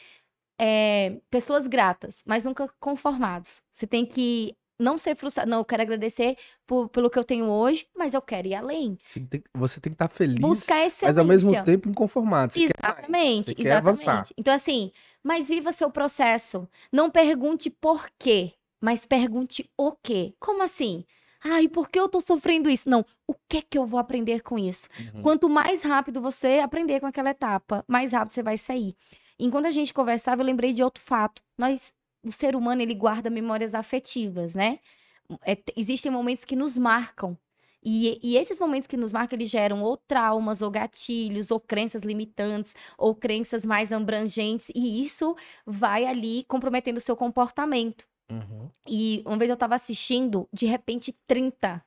é, 0.60 1.22
pessoas 1.30 1.68
gratas, 1.68 2.24
mas 2.28 2.46
nunca 2.46 2.68
conformados. 2.80 3.62
Você 3.72 3.88
tem 3.88 4.06
que 4.06 4.56
não 4.80 4.98
ser 4.98 5.16
frustrado. 5.16 5.50
Não, 5.50 5.60
eu 5.60 5.66
quero 5.66 5.82
agradecer 5.82 6.38
por- 6.66 6.88
pelo 6.90 7.10
que 7.10 7.20
eu 7.20 7.24
tenho 7.24 7.46
hoje, 7.46 7.86
mas 7.98 8.14
eu 8.14 8.22
quero 8.22 8.48
ir 8.48 8.56
além. 8.56 8.98
Você 9.06 9.20
tem, 9.20 9.44
você 9.54 9.80
tem 9.82 9.92
que 9.92 9.96
estar 9.96 10.08
feliz, 10.08 10.40
Buscar 10.40 10.78
excelência. 10.86 11.08
mas 11.08 11.18
ao 11.18 11.26
mesmo 11.26 11.64
tempo 11.64 11.90
inconformado. 11.90 12.54
Você 12.54 12.60
quer 12.60 12.72
Exatamente, 12.84 13.56
quer 13.56 13.62
exatamente. 13.62 13.88
avançar. 14.10 14.24
Então, 14.38 14.54
assim, 14.54 14.92
mas 15.24 15.50
viva 15.50 15.72
seu 15.72 15.92
processo. 15.92 16.68
Não 16.92 17.10
pergunte 17.12 17.70
por 17.70 18.10
quê, 18.18 18.54
mas 18.82 19.06
pergunte 19.06 19.70
o 19.78 19.92
quê. 19.92 20.34
Como 20.40 20.64
assim? 20.64 21.04
Ai, 21.44 21.68
por 21.70 21.90
que 21.90 21.98
eu 22.00 22.10
tô 22.10 22.20
sofrendo 22.20 22.70
isso? 22.70 22.90
Não, 22.90 23.06
o 23.28 23.34
que 23.48 23.58
é 23.58 23.62
que 23.62 23.78
eu 23.78 23.86
vou 23.86 24.00
aprender 24.00 24.42
com 24.42 24.60
isso? 24.60 24.88
Uhum. 25.16 25.22
Quanto 25.22 25.50
mais 25.50 25.84
rápido 25.84 26.22
você 26.22 26.60
aprender 26.60 27.00
com 27.00 27.06
aquela 27.08 27.30
etapa, 27.30 27.84
mais 27.88 28.12
rápido 28.12 28.32
você 28.32 28.44
vai 28.44 28.58
sair. 28.58 28.94
Enquanto 29.40 29.68
a 29.68 29.72
gente 29.72 29.94
conversava, 29.94 30.42
eu 30.42 30.46
lembrei 30.46 30.74
de 30.74 30.84
outro 30.84 31.02
fato. 31.02 31.42
Nós, 31.58 31.94
o 32.24 32.32
ser 32.32 32.56
humano, 32.56 32.82
ele 32.82 32.96
guarda 32.96 33.30
memórias 33.30 33.74
afetivas, 33.74 34.56
né? 34.56 34.80
É, 35.46 35.58
existem 35.76 36.12
momentos 36.12 36.44
que 36.44 36.56
nos 36.56 36.78
marcam. 36.78 37.38
E, 37.84 38.20
e 38.22 38.36
esses 38.36 38.60
momentos 38.60 38.88
que 38.88 38.98
nos 38.98 39.14
marcam, 39.14 39.38
eles 39.38 39.50
geram 39.50 39.82
ou 39.82 39.96
traumas, 39.96 40.62
ou 40.62 40.70
gatilhos, 40.70 41.50
ou 41.50 41.60
crenças 41.60 42.02
limitantes, 42.02 42.76
ou 42.98 43.16
crenças 43.16 43.66
mais 43.66 43.92
abrangentes. 43.92 44.70
E 44.76 45.02
isso 45.02 45.36
vai 45.66 46.06
ali 46.06 46.44
comprometendo 46.46 46.98
o 46.98 47.02
seu 47.02 47.16
comportamento. 47.16 48.06
Uhum. 48.30 48.70
E 48.88 49.24
uma 49.26 49.38
vez 49.38 49.50
eu 49.50 49.58
tava 49.58 49.76
assistindo, 49.76 50.48
de 50.52 50.66
repente, 50.66 51.16
30 51.26 51.84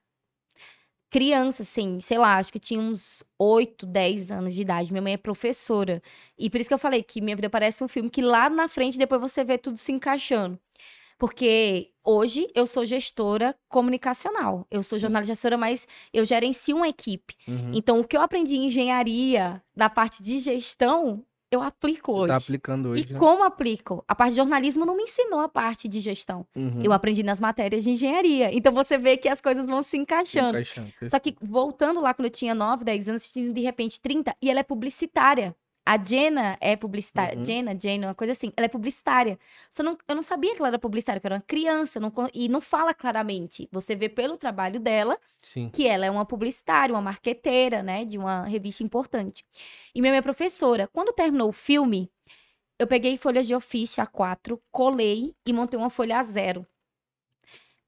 crianças, 1.12 1.68
assim, 1.68 2.00
sei 2.00 2.16
lá, 2.16 2.38
acho 2.38 2.50
que 2.50 2.58
tinha 2.58 2.80
uns 2.80 3.22
8, 3.38 3.84
10 3.84 4.30
anos 4.30 4.54
de 4.54 4.62
idade. 4.62 4.90
Minha 4.90 5.02
mãe 5.02 5.12
é 5.12 5.18
professora. 5.18 6.02
E 6.38 6.48
por 6.48 6.58
isso 6.58 6.70
que 6.70 6.74
eu 6.74 6.78
falei 6.78 7.02
que 7.02 7.20
minha 7.20 7.36
vida 7.36 7.50
parece 7.50 7.84
um 7.84 7.88
filme 7.88 8.08
que 8.08 8.22
lá 8.22 8.48
na 8.48 8.66
frente 8.66 8.96
depois 8.96 9.20
você 9.20 9.44
vê 9.44 9.58
tudo 9.58 9.76
se 9.76 9.92
encaixando. 9.92 10.58
Porque 11.18 11.90
hoje 12.02 12.48
eu 12.54 12.66
sou 12.66 12.86
gestora 12.86 13.54
comunicacional. 13.68 14.66
Eu 14.70 14.82
sou 14.82 14.98
jornalista 14.98 15.34
gestora, 15.34 15.58
mas 15.58 15.86
eu 16.14 16.24
gerencio 16.24 16.76
uma 16.76 16.88
equipe. 16.88 17.36
Uhum. 17.46 17.72
Então, 17.74 18.00
o 18.00 18.04
que 18.04 18.16
eu 18.16 18.22
aprendi 18.22 18.56
em 18.56 18.68
engenharia, 18.68 19.62
na 19.76 19.90
parte 19.90 20.22
de 20.22 20.38
gestão, 20.38 21.22
eu 21.52 21.62
aplico 21.62 22.12
Você 22.12 22.18
hoje. 22.20 22.28
tá 22.28 22.36
aplicando 22.36 22.88
hoje, 22.88 23.06
E 23.08 23.12
né? 23.12 23.18
como 23.18 23.44
aplico? 23.44 24.02
A 24.08 24.14
parte 24.14 24.30
de 24.30 24.36
jornalismo 24.38 24.84
não 24.86 24.96
me 24.96 25.02
ensinou 25.04 25.40
a 25.40 25.48
parte 25.48 25.86
de 25.86 26.00
gestão. 26.00 26.46
Uhum. 26.56 26.80
Eu 26.82 26.92
aprendi 26.92 27.22
nas 27.22 27.38
matérias 27.38 27.84
de 27.84 27.90
engenharia. 27.90 28.52
Então 28.56 28.72
você 28.72 28.96
vê 28.98 29.16
que 29.16 29.28
as 29.28 29.40
coisas 29.40 29.66
vão 29.66 29.82
se 29.82 29.90
Se 29.90 29.96
encaixando. 29.98 30.50
encaixando. 30.58 30.88
Só 31.08 31.18
que 31.18 31.36
voltando 31.40 32.00
lá 32.00 32.14
quando 32.14 32.26
eu 32.26 32.30
tinha 32.30 32.54
9, 32.54 32.84
10 32.84 33.08
anos, 33.10 33.30
tinha 33.30 33.52
de 33.52 33.60
repente 33.60 34.00
30, 34.00 34.34
e 34.40 34.50
ela 34.50 34.60
é 34.60 34.62
publicitária. 34.62 35.54
A 35.84 36.02
Jenna 36.02 36.56
é 36.60 36.76
publicitária. 36.76 37.36
Uhum. 37.36 37.44
Jenna, 37.44 37.78
Jane, 37.78 38.06
uma 38.06 38.14
coisa 38.14 38.32
assim. 38.32 38.52
Ela 38.56 38.66
é 38.66 38.68
publicitária. 38.68 39.38
Só 39.68 39.82
não, 39.82 39.98
eu 40.06 40.14
não 40.14 40.22
sabia 40.22 40.54
que 40.54 40.60
ela 40.60 40.68
era 40.68 40.78
publicitária, 40.78 41.20
que 41.20 41.26
eu 41.26 41.28
era 41.28 41.36
uma 41.36 41.44
criança. 41.46 41.98
não 41.98 42.12
e 42.32 42.48
não 42.48 42.60
fala 42.60 42.94
claramente. 42.94 43.68
Você 43.72 43.96
vê 43.96 44.08
pelo 44.08 44.36
trabalho 44.36 44.78
dela 44.78 45.18
Sim. 45.42 45.68
que 45.70 45.86
ela 45.86 46.06
é 46.06 46.10
uma 46.10 46.24
publicitária, 46.24 46.94
uma 46.94 47.02
marqueteira, 47.02 47.82
né, 47.82 48.04
de 48.04 48.16
uma 48.16 48.44
revista 48.44 48.84
importante. 48.84 49.44
E 49.94 50.00
minha, 50.00 50.12
minha 50.12 50.22
professora, 50.22 50.88
quando 50.92 51.12
terminou 51.12 51.48
o 51.48 51.52
filme, 51.52 52.08
eu 52.78 52.86
peguei 52.86 53.16
folhas 53.16 53.46
de 53.46 53.54
ofício 53.54 54.02
A4, 54.04 54.58
colei 54.70 55.34
e 55.44 55.52
montei 55.52 55.78
uma 55.78 55.90
folha 55.90 56.20
A0. 56.20 56.64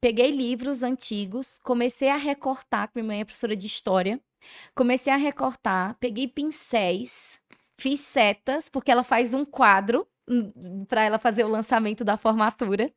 Peguei 0.01 0.31
livros 0.31 0.83
antigos, 0.83 1.59
comecei 1.59 2.09
a 2.09 2.17
recortar, 2.17 2.89
porque 2.89 3.01
minha 3.01 3.07
mãe 3.07 3.21
é 3.21 3.25
professora 3.25 3.57
de 3.57 3.67
história. 3.67 4.21
Comecei 4.75 5.13
a 5.13 5.17
recortar, 5.17 5.97
peguei 5.99 6.29
pincéis, 6.29 7.41
fiz 7.77 8.01
setas, 8.01 8.69
porque 8.69 8.91
ela 8.91 9.05
faz 9.05 9.35
um 9.35 9.45
quadro 9.45 10.07
para 10.89 11.03
ela 11.05 11.19
fazer 11.19 11.45
o 11.45 11.49
lançamento 11.49 12.05
da 12.05 12.17
formatura. 12.17 12.91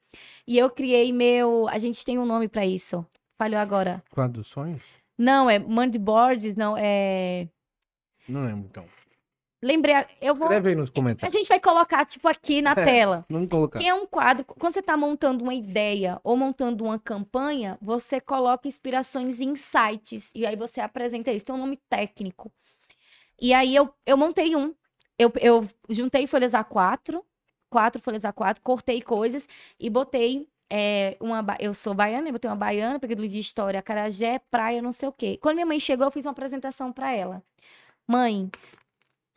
E 0.47 0.57
eu 0.57 0.69
criei 0.69 1.11
meu, 1.11 1.67
a 1.67 1.77
gente 1.77 2.03
tem 2.05 2.17
um 2.17 2.25
nome 2.25 2.47
para 2.47 2.65
isso. 2.65 3.05
Falhou 3.37 3.59
agora. 3.59 4.01
Quadro 4.09 4.39
dos 4.41 4.47
sonhos? 4.47 4.81
Não, 5.17 5.49
é 5.49 5.59
Boards, 5.59 6.55
não, 6.55 6.75
é. 6.77 7.47
Não 8.29 8.43
lembro, 8.45 8.67
então. 8.69 8.85
Lembrei, 9.61 9.95
a- 9.95 10.07
eu 10.21 10.35
vou. 10.35 10.45
Escreve 10.45 10.69
aí 10.69 10.75
nos 10.75 10.89
A 10.89 10.93
comentários. 10.93 11.33
gente 11.33 11.47
vai 11.47 11.59
colocar, 11.59 12.05
tipo, 12.05 12.27
aqui 12.27 12.61
na 12.61 12.71
É. 12.77 12.85
tela. 12.85 13.25
Vamos 13.27 13.49
colocar. 13.49 13.79
Que 13.79 13.87
é 13.87 13.93
um 13.93 14.05
quadro. 14.05 14.45
Quando 14.45 14.71
você 14.71 14.79
está 14.79 14.95
montando 14.95 15.43
uma 15.43 15.53
ideia 15.55 16.19
ou 16.23 16.37
montando 16.37 16.83
uma 16.85 16.99
campanha, 16.99 17.75
você 17.81 18.21
coloca 18.21 18.67
inspirações 18.67 19.39
e 19.39 19.45
insights. 19.45 20.31
E 20.35 20.45
aí 20.45 20.55
você 20.55 20.79
apresenta 20.79 21.31
isso. 21.31 21.45
Tem 21.45 21.55
um 21.55 21.59
nome 21.59 21.77
técnico. 21.89 22.51
E 23.39 23.53
aí 23.53 23.75
eu, 23.75 23.93
eu 24.05 24.17
montei 24.17 24.55
um. 24.55 24.73
Eu, 25.17 25.31
eu 25.41 25.67
juntei 25.89 26.27
folhas 26.27 26.53
A4, 26.53 27.23
quatro 27.69 28.01
folhas 28.01 28.23
A4, 28.23 28.59
cortei 28.63 29.01
coisas 29.01 29.47
e 29.79 29.89
botei. 29.89 30.47
é, 30.69 31.17
uma, 31.21 31.43
eu 31.59 31.73
sou 31.73 31.93
baiana, 31.93 32.27
eu 32.29 32.33
botei 32.33 32.49
uma 32.49 32.55
baiana, 32.57 32.99
peguei 32.99 33.15
do 33.15 33.21
livro 33.21 33.33
de 33.35 33.39
história, 33.39 33.81
Carajé, 33.81 34.39
praia, 34.51 34.81
não 34.81 34.91
sei 34.91 35.07
o 35.09 35.13
quê. 35.13 35.37
Quando 35.41 35.55
minha 35.55 35.65
mãe 35.65 35.79
chegou, 35.79 36.05
eu 36.07 36.11
fiz 36.11 36.25
uma 36.25 36.31
apresentação 36.31 36.91
para 36.91 37.13
ela. 37.13 37.43
Mãe, 38.07 38.49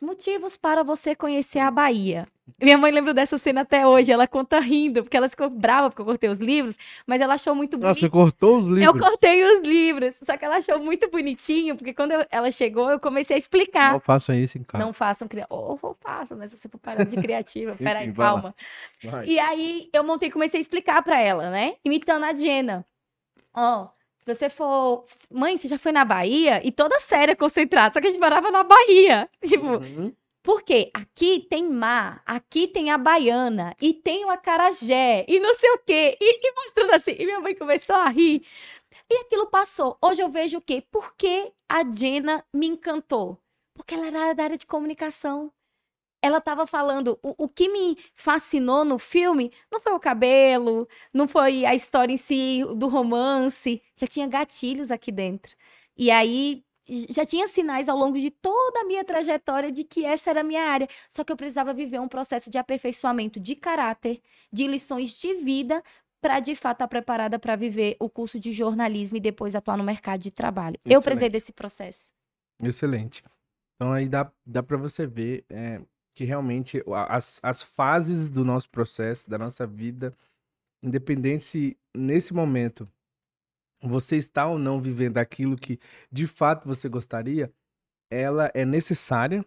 motivos 0.01 0.57
para 0.57 0.83
você 0.83 1.15
conhecer 1.15 1.59
a 1.59 1.69
Bahia. 1.69 2.27
Minha 2.61 2.77
mãe 2.77 2.91
lembra 2.91 3.13
dessa 3.13 3.37
cena 3.37 3.61
até 3.61 3.87
hoje. 3.87 4.11
Ela 4.11 4.27
conta 4.27 4.59
rindo, 4.59 5.01
porque 5.03 5.15
ela 5.15 5.29
ficou 5.29 5.49
brava 5.49 5.89
porque 5.89 6.01
eu 6.01 6.05
cortei 6.05 6.29
os 6.29 6.39
livros, 6.39 6.77
mas 7.07 7.21
ela 7.21 7.35
achou 7.35 7.55
muito 7.55 7.77
Nossa, 7.77 7.93
você 7.93 8.09
bonito. 8.09 8.11
cortou 8.11 8.57
os 8.57 8.67
Eu 8.67 8.75
livros. 8.75 9.01
cortei 9.01 9.43
os 9.43 9.61
livros, 9.65 10.19
só 10.21 10.35
que 10.35 10.43
ela 10.43 10.57
achou 10.57 10.79
muito 10.79 11.09
bonitinho, 11.09 11.75
porque 11.77 11.93
quando 11.93 12.11
eu- 12.11 12.25
ela 12.29 12.51
chegou, 12.51 12.89
eu 12.89 12.99
comecei 12.99 13.35
a 13.35 13.39
explicar. 13.39 13.93
Não 13.93 13.99
façam 14.01 14.35
isso 14.35 14.57
em 14.57 14.63
casa. 14.63 14.83
Não 14.83 14.91
façam. 14.91 15.27
Ou 15.49 15.79
ou 15.81 15.97
façam, 16.01 16.37
né? 16.37 16.45
Se 16.47 16.57
você 16.57 16.67
for 16.67 16.77
parar 16.79 17.05
de 17.05 17.15
criativa. 17.15 17.75
Peraí, 17.79 18.11
calma. 18.11 18.53
E 19.25 19.39
aí 19.39 19.89
eu 19.93 20.03
montei 20.03 20.27
e 20.27 20.31
comecei 20.31 20.59
a 20.59 20.61
explicar 20.61 21.01
pra 21.03 21.19
ela, 21.19 21.49
né? 21.49 21.75
Imitando 21.85 22.25
a 22.25 22.35
Jenna. 22.35 22.85
Ó, 23.55 23.87
se 24.23 24.35
você 24.35 24.49
for. 24.49 25.03
Mãe, 25.31 25.57
você 25.57 25.67
já 25.67 25.79
foi 25.79 25.91
na 25.91 26.05
Bahia? 26.05 26.61
E 26.65 26.71
toda 26.71 26.99
séria, 26.99 27.35
concentrada. 27.35 27.93
Só 27.93 27.99
que 27.99 28.07
a 28.07 28.09
gente 28.11 28.19
morava 28.19 28.51
na 28.51 28.63
Bahia. 28.63 29.27
Tipo, 29.43 29.65
Uhum. 29.77 30.13
porque 30.43 30.91
aqui 30.93 31.45
tem 31.49 31.67
mar, 31.67 32.21
aqui 32.25 32.67
tem 32.67 32.91
a 32.91 32.97
baiana, 32.97 33.75
e 33.81 33.93
tem 33.93 34.23
o 34.25 34.29
acarajé, 34.29 35.25
e 35.27 35.39
não 35.39 35.53
sei 35.55 35.69
o 35.71 35.79
quê. 35.79 36.17
E, 36.21 36.47
e 36.47 36.53
mostrando 36.55 36.93
assim. 36.93 37.15
E 37.17 37.25
minha 37.25 37.39
mãe 37.39 37.55
começou 37.55 37.95
a 37.95 38.07
rir. 38.09 38.45
E 39.09 39.15
aquilo 39.21 39.47
passou. 39.47 39.97
Hoje 40.01 40.21
eu 40.21 40.29
vejo 40.29 40.57
o 40.57 40.61
quê? 40.61 40.83
Por 40.91 41.15
que 41.15 41.51
a 41.69 41.83
Jenna 41.89 42.45
me 42.53 42.67
encantou? 42.67 43.37
Porque 43.73 43.95
ela 43.95 44.07
era 44.07 44.33
da 44.33 44.43
área 44.43 44.57
de 44.57 44.65
comunicação. 44.65 45.51
Ela 46.21 46.37
estava 46.37 46.67
falando, 46.67 47.17
o, 47.23 47.45
o 47.45 47.49
que 47.49 47.67
me 47.67 47.97
fascinou 48.13 48.85
no 48.85 48.99
filme 48.99 49.51
não 49.71 49.79
foi 49.79 49.93
o 49.93 49.99
cabelo, 49.99 50.87
não 51.13 51.27
foi 51.27 51.65
a 51.65 51.73
história 51.73 52.13
em 52.13 52.17
si, 52.17 52.63
do 52.75 52.87
romance, 52.87 53.81
já 53.95 54.05
tinha 54.05 54.27
gatilhos 54.27 54.91
aqui 54.91 55.11
dentro. 55.11 55.55
E 55.97 56.11
aí 56.11 56.63
já 57.09 57.25
tinha 57.25 57.47
sinais 57.47 57.87
ao 57.87 57.97
longo 57.97 58.17
de 58.17 58.29
toda 58.29 58.81
a 58.81 58.83
minha 58.83 59.03
trajetória 59.03 59.71
de 59.71 59.83
que 59.83 60.03
essa 60.05 60.29
era 60.29 60.41
a 60.41 60.43
minha 60.43 60.63
área. 60.63 60.87
Só 61.09 61.23
que 61.23 61.31
eu 61.31 61.37
precisava 61.37 61.73
viver 61.73 61.99
um 61.99 62.07
processo 62.07 62.49
de 62.49 62.57
aperfeiçoamento 62.57 63.39
de 63.39 63.55
caráter, 63.55 64.21
de 64.51 64.67
lições 64.67 65.11
de 65.11 65.35
vida, 65.35 65.81
para 66.21 66.39
de 66.39 66.55
fato 66.55 66.77
estar 66.77 66.87
preparada 66.87 67.39
para 67.39 67.55
viver 67.55 67.95
o 67.99 68.09
curso 68.09 68.39
de 68.39 68.51
jornalismo 68.51 69.17
e 69.17 69.19
depois 69.19 69.55
atuar 69.55 69.77
no 69.77 69.83
mercado 69.83 70.21
de 70.21 70.31
trabalho. 70.31 70.77
Eu 70.85 71.01
precisei 71.01 71.27
Excelente. 71.27 71.31
desse 71.31 71.51
processo. 71.51 72.11
Excelente. 72.61 73.23
Então 73.75 73.91
aí 73.91 74.07
dá, 74.07 74.31
dá 74.45 74.61
para 74.61 74.77
você 74.77 75.07
ver 75.07 75.43
é, 75.49 75.81
que 76.13 76.23
realmente 76.25 76.83
as, 77.07 77.39
as 77.43 77.63
fases 77.63 78.29
do 78.29 78.43
nosso 78.43 78.69
processo, 78.69 79.29
da 79.29 79.37
nossa 79.37 79.65
vida, 79.65 80.15
independente 80.83 81.43
se 81.43 81.77
nesse 81.95 82.33
momento 82.33 82.87
você 83.81 84.17
está 84.17 84.47
ou 84.47 84.59
não 84.59 84.81
vivendo 84.81 85.17
aquilo 85.17 85.55
que 85.55 85.79
de 86.11 86.27
fato 86.27 86.67
você 86.67 86.87
gostaria, 86.89 87.51
ela 88.09 88.51
é 88.53 88.65
necessária 88.65 89.45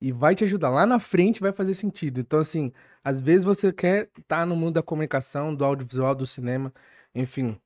e 0.00 0.12
vai 0.12 0.34
te 0.34 0.44
ajudar. 0.44 0.70
Lá 0.70 0.86
na 0.86 0.98
frente 0.98 1.40
vai 1.40 1.52
fazer 1.52 1.74
sentido. 1.74 2.20
Então, 2.20 2.40
assim, 2.40 2.72
às 3.04 3.20
vezes 3.20 3.44
você 3.44 3.72
quer 3.72 4.10
estar 4.18 4.38
tá 4.40 4.46
no 4.46 4.56
mundo 4.56 4.74
da 4.74 4.82
comunicação, 4.82 5.54
do 5.54 5.64
audiovisual, 5.64 6.14
do 6.14 6.26
cinema, 6.26 6.72
enfim. 7.14 7.60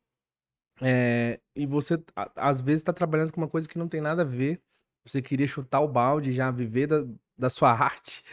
É, 0.82 1.40
e 1.54 1.66
você, 1.66 2.02
às 2.36 2.60
vezes, 2.60 2.80
está 2.80 2.92
trabalhando 2.92 3.32
com 3.32 3.40
uma 3.40 3.48
coisa 3.48 3.68
que 3.68 3.78
não 3.78 3.88
tem 3.88 4.00
nada 4.00 4.22
a 4.22 4.24
ver. 4.24 4.60
Você 5.06 5.22
queria 5.22 5.46
chutar 5.46 5.80
o 5.80 5.88
balde, 5.88 6.32
já 6.32 6.50
viver 6.50 6.86
da, 6.88 7.06
da 7.38 7.48
sua 7.50 7.72
arte 7.74 8.24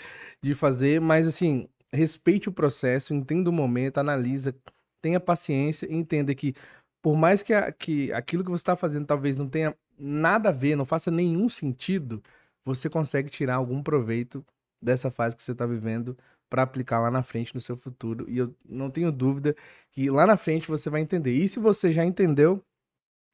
de 0.41 0.53
fazer, 0.55 0.99
mas, 0.99 1.27
assim, 1.27 1.67
respeite 1.93 2.49
o 2.49 2.51
processo, 2.51 3.13
entenda 3.13 3.49
o 3.49 3.53
momento, 3.53 3.99
analisa, 3.99 4.55
tenha 5.01 5.19
paciência 5.19 5.85
e 5.87 5.95
entenda 5.95 6.33
que, 6.33 6.53
por 7.01 7.15
mais 7.15 7.43
que, 7.43 7.53
a, 7.53 7.71
que 7.71 8.11
aquilo 8.13 8.43
que 8.43 8.51
você 8.51 8.61
está 8.61 8.75
fazendo 8.75 9.05
talvez 9.05 9.37
não 9.37 9.47
tenha 9.47 9.75
nada 9.97 10.49
a 10.49 10.51
ver, 10.51 10.75
não 10.75 10.85
faça 10.85 11.11
nenhum 11.11 11.47
sentido, 11.49 12.23
você 12.63 12.89
consegue 12.89 13.29
tirar 13.29 13.55
algum 13.55 13.83
proveito 13.83 14.45
dessa 14.81 15.11
fase 15.11 15.35
que 15.35 15.43
você 15.43 15.51
está 15.51 15.65
vivendo 15.65 16.17
para 16.49 16.63
aplicar 16.63 16.99
lá 16.99 17.09
na 17.09 17.23
frente 17.23 17.55
no 17.55 17.61
seu 17.61 17.75
futuro. 17.77 18.29
E 18.29 18.37
eu 18.37 18.53
não 18.67 18.89
tenho 18.89 19.11
dúvida 19.11 19.55
que 19.91 20.09
lá 20.09 20.25
na 20.27 20.35
frente 20.35 20.67
você 20.67 20.89
vai 20.89 21.01
entender. 21.01 21.31
E 21.31 21.47
se 21.47 21.59
você 21.59 21.93
já 21.93 22.03
entendeu, 22.03 22.63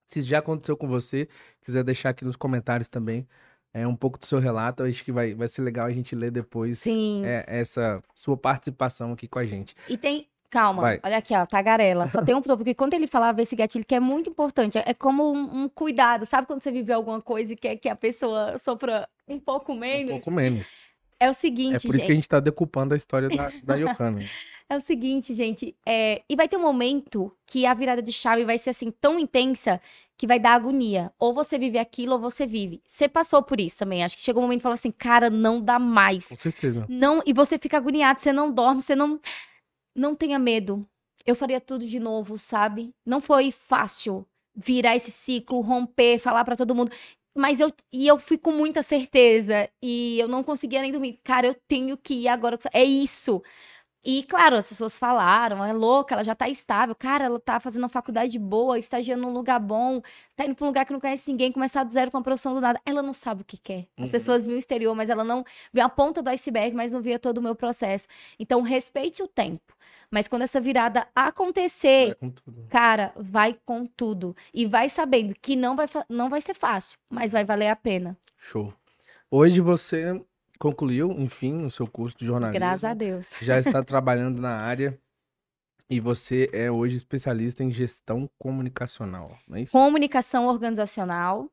se 0.05 0.21
já 0.21 0.39
aconteceu 0.39 0.77
com 0.77 0.87
você, 0.87 1.27
quiser 1.61 1.83
deixar 1.83 2.09
aqui 2.09 2.23
nos 2.23 2.35
comentários 2.35 2.87
também 2.89 3.27
é, 3.73 3.87
um 3.87 3.95
pouco 3.95 4.17
do 4.17 4.25
seu 4.25 4.39
relato, 4.39 4.83
acho 4.83 5.03
que 5.03 5.11
vai, 5.11 5.33
vai 5.33 5.47
ser 5.47 5.61
legal 5.61 5.85
a 5.85 5.91
gente 5.91 6.15
ler 6.15 6.31
depois 6.31 6.79
Sim. 6.79 7.23
É, 7.25 7.45
essa 7.47 8.01
sua 8.15 8.37
participação 8.37 9.13
aqui 9.13 9.27
com 9.27 9.39
a 9.39 9.45
gente. 9.45 9.75
E 9.87 9.97
tem, 9.97 10.27
Calma, 10.49 10.81
Vai. 10.81 10.99
olha 11.03 11.17
aqui, 11.17 11.35
ó, 11.35 11.45
tagarela. 11.45 12.09
Só 12.09 12.23
tem 12.23 12.33
um 12.33 12.41
ponto, 12.41 12.57
porque 12.57 12.73
quando 12.73 12.93
ele 12.93 13.05
falava 13.05 13.41
esse 13.41 13.55
gatilho, 13.55 13.85
que 13.85 13.93
é 13.93 13.99
muito 13.99 14.29
importante, 14.29 14.77
é 14.77 14.93
como 14.93 15.33
um, 15.33 15.63
um, 15.63 15.69
cuidado. 15.69 16.25
Sabe 16.25 16.47
quando 16.47 16.63
você 16.63 16.71
vive 16.71 16.93
alguma 16.93 17.21
coisa 17.21 17.53
e 17.53 17.55
quer 17.55 17.75
que 17.75 17.89
a 17.89 17.95
pessoa 17.95 18.57
sofra 18.57 19.09
um 19.27 19.39
pouco 19.39 19.75
menos? 19.75 20.13
Um 20.13 20.15
pouco 20.15 20.31
menos. 20.31 20.73
É 21.19 21.29
o 21.29 21.33
seguinte, 21.33 21.75
É 21.75 21.79
por 21.79 21.95
isso 21.95 22.05
que 22.05 22.11
a 22.11 22.15
gente 22.15 22.29
tá 22.29 22.39
decupando 22.39 22.93
a 22.93 22.97
história 22.97 23.27
da, 23.27 23.51
da 23.63 23.75
Yohana. 23.75 24.23
é 24.69 24.77
o 24.77 24.79
seguinte, 24.79 25.33
gente, 25.33 25.75
é... 25.85 26.21
e 26.29 26.35
vai 26.35 26.47
ter 26.47 26.55
um 26.57 26.61
momento 26.61 27.35
que 27.45 27.65
a 27.65 27.73
virada 27.73 28.01
de 28.01 28.13
chave 28.13 28.45
vai 28.45 28.57
ser 28.57 28.69
assim, 28.69 28.91
tão 28.91 29.19
intensa, 29.19 29.81
que 30.17 30.25
vai 30.25 30.39
dar 30.39 30.53
agonia. 30.53 31.11
Ou 31.19 31.33
você 31.33 31.59
vive 31.59 31.77
aquilo, 31.77 32.13
ou 32.13 32.19
você 32.19 32.45
vive. 32.45 32.81
Você 32.85 33.07
passou 33.07 33.43
por 33.43 33.59
isso 33.59 33.77
também. 33.77 34.03
Acho 34.03 34.17
que 34.17 34.23
chegou 34.23 34.41
um 34.41 34.45
momento 34.45 34.61
e 34.61 34.63
falou 34.63 34.73
assim, 34.73 34.91
cara, 34.91 35.29
não 35.29 35.61
dá 35.61 35.77
mais. 35.77 36.29
Com 36.29 36.37
certeza. 36.37 36.85
Não, 36.89 37.21
e 37.25 37.33
você 37.33 37.57
fica 37.59 37.77
agoniado, 37.77 38.19
você 38.19 38.33
não 38.33 38.51
dorme, 38.51 38.81
você 38.81 38.95
não 38.95 39.19
não 39.95 40.15
tenha 40.15 40.37
medo. 40.37 40.87
Eu 41.25 41.35
faria 41.35 41.59
tudo 41.59 41.85
de 41.85 41.99
novo, 41.99 42.37
sabe? 42.37 42.93
Não 43.05 43.19
foi 43.19 43.51
fácil 43.51 44.25
virar 44.55 44.95
esse 44.95 45.11
ciclo, 45.11 45.59
romper, 45.61 46.19
falar 46.19 46.45
para 46.45 46.55
todo 46.55 46.75
mundo. 46.75 46.91
Mas 47.35 47.59
eu 47.59 47.71
e 47.93 48.07
eu 48.07 48.17
fui 48.17 48.37
com 48.37 48.51
muita 48.51 48.81
certeza 48.81 49.69
e 49.81 50.19
eu 50.19 50.27
não 50.27 50.41
conseguia 50.43 50.81
nem 50.81 50.91
dormir. 50.91 51.19
Cara, 51.23 51.47
eu 51.47 51.55
tenho 51.67 51.95
que 51.97 52.13
ir 52.13 52.27
agora. 52.27 52.57
É 52.73 52.83
isso. 52.83 53.43
E, 54.03 54.23
claro, 54.23 54.55
as 54.55 54.69
pessoas 54.69 54.97
falaram, 54.97 55.63
é 55.65 55.73
louca, 55.73 56.15
ela 56.15 56.23
já 56.23 56.33
tá 56.33 56.47
estável. 56.47 56.95
Cara, 56.95 57.25
ela 57.25 57.39
tá 57.39 57.59
fazendo 57.59 57.83
uma 57.83 57.89
faculdade 57.89 58.39
boa, 58.39 58.79
estagiando 58.79 59.23
num 59.23 59.33
lugar 59.33 59.59
bom, 59.59 60.01
tá 60.35 60.45
indo 60.45 60.55
pra 60.55 60.65
um 60.65 60.67
lugar 60.67 60.85
que 60.85 60.93
não 60.93 60.99
conhece 60.99 61.29
ninguém, 61.29 61.51
começar 61.51 61.83
do 61.83 61.91
zero 61.91 62.09
com 62.09 62.17
a 62.17 62.21
produção 62.21 62.53
do 62.53 62.61
nada. 62.61 62.79
Ela 62.85 63.01
não 63.01 63.11
sabe 63.11 63.41
o 63.41 63.45
que 63.45 63.57
quer. 63.57 63.87
As 63.97 64.05
uhum. 64.05 64.11
pessoas 64.11 64.45
viam 64.45 64.55
o 64.55 64.59
exterior, 64.59 64.95
mas 64.95 65.09
ela 65.09 65.23
não 65.23 65.43
viu 65.73 65.83
a 65.83 65.89
ponta 65.89 66.21
do 66.21 66.29
iceberg, 66.29 66.75
mas 66.75 66.93
não 66.93 67.01
via 67.01 67.19
todo 67.19 67.39
o 67.39 67.41
meu 67.41 67.55
processo. 67.55 68.07
Então, 68.39 68.61
respeite 68.61 69.21
o 69.21 69.27
tempo. 69.27 69.75
Mas 70.09 70.27
quando 70.27 70.43
essa 70.43 70.61
virada 70.61 71.05
acontecer, 71.13 72.17
vai 72.21 72.33
cara, 72.69 73.11
vai 73.17 73.59
com 73.65 73.85
tudo. 73.85 74.35
E 74.53 74.65
vai 74.65 74.87
sabendo 74.87 75.35
que 75.41 75.55
não 75.55 75.75
vai, 75.75 75.87
não 76.07 76.29
vai 76.29 76.39
ser 76.39 76.53
fácil, 76.53 76.97
mas 77.09 77.31
vai 77.31 77.43
valer 77.43 77.67
a 77.67 77.75
pena. 77.75 78.17
Show. 78.37 78.73
Hoje 79.29 79.59
você 79.59 80.21
concluiu, 80.59 81.11
enfim, 81.11 81.65
o 81.65 81.71
seu 81.71 81.87
curso 81.87 82.17
de 82.17 82.25
jornalismo. 82.25 82.59
Graças 82.59 82.83
a 82.83 82.93
Deus. 82.93 83.29
Já 83.41 83.59
está 83.59 83.81
trabalhando 83.83 84.41
na 84.41 84.55
área. 84.55 84.99
E 85.89 86.01
você 86.01 86.49
é 86.51 86.69
hoje 86.69 86.97
especialista 86.97 87.63
em 87.63 87.71
gestão 87.71 88.29
comunicacional, 88.37 89.37
não 89.47 89.57
é 89.57 89.61
isso? 89.61 89.71
Comunicação 89.71 90.45
organizacional 90.47 91.49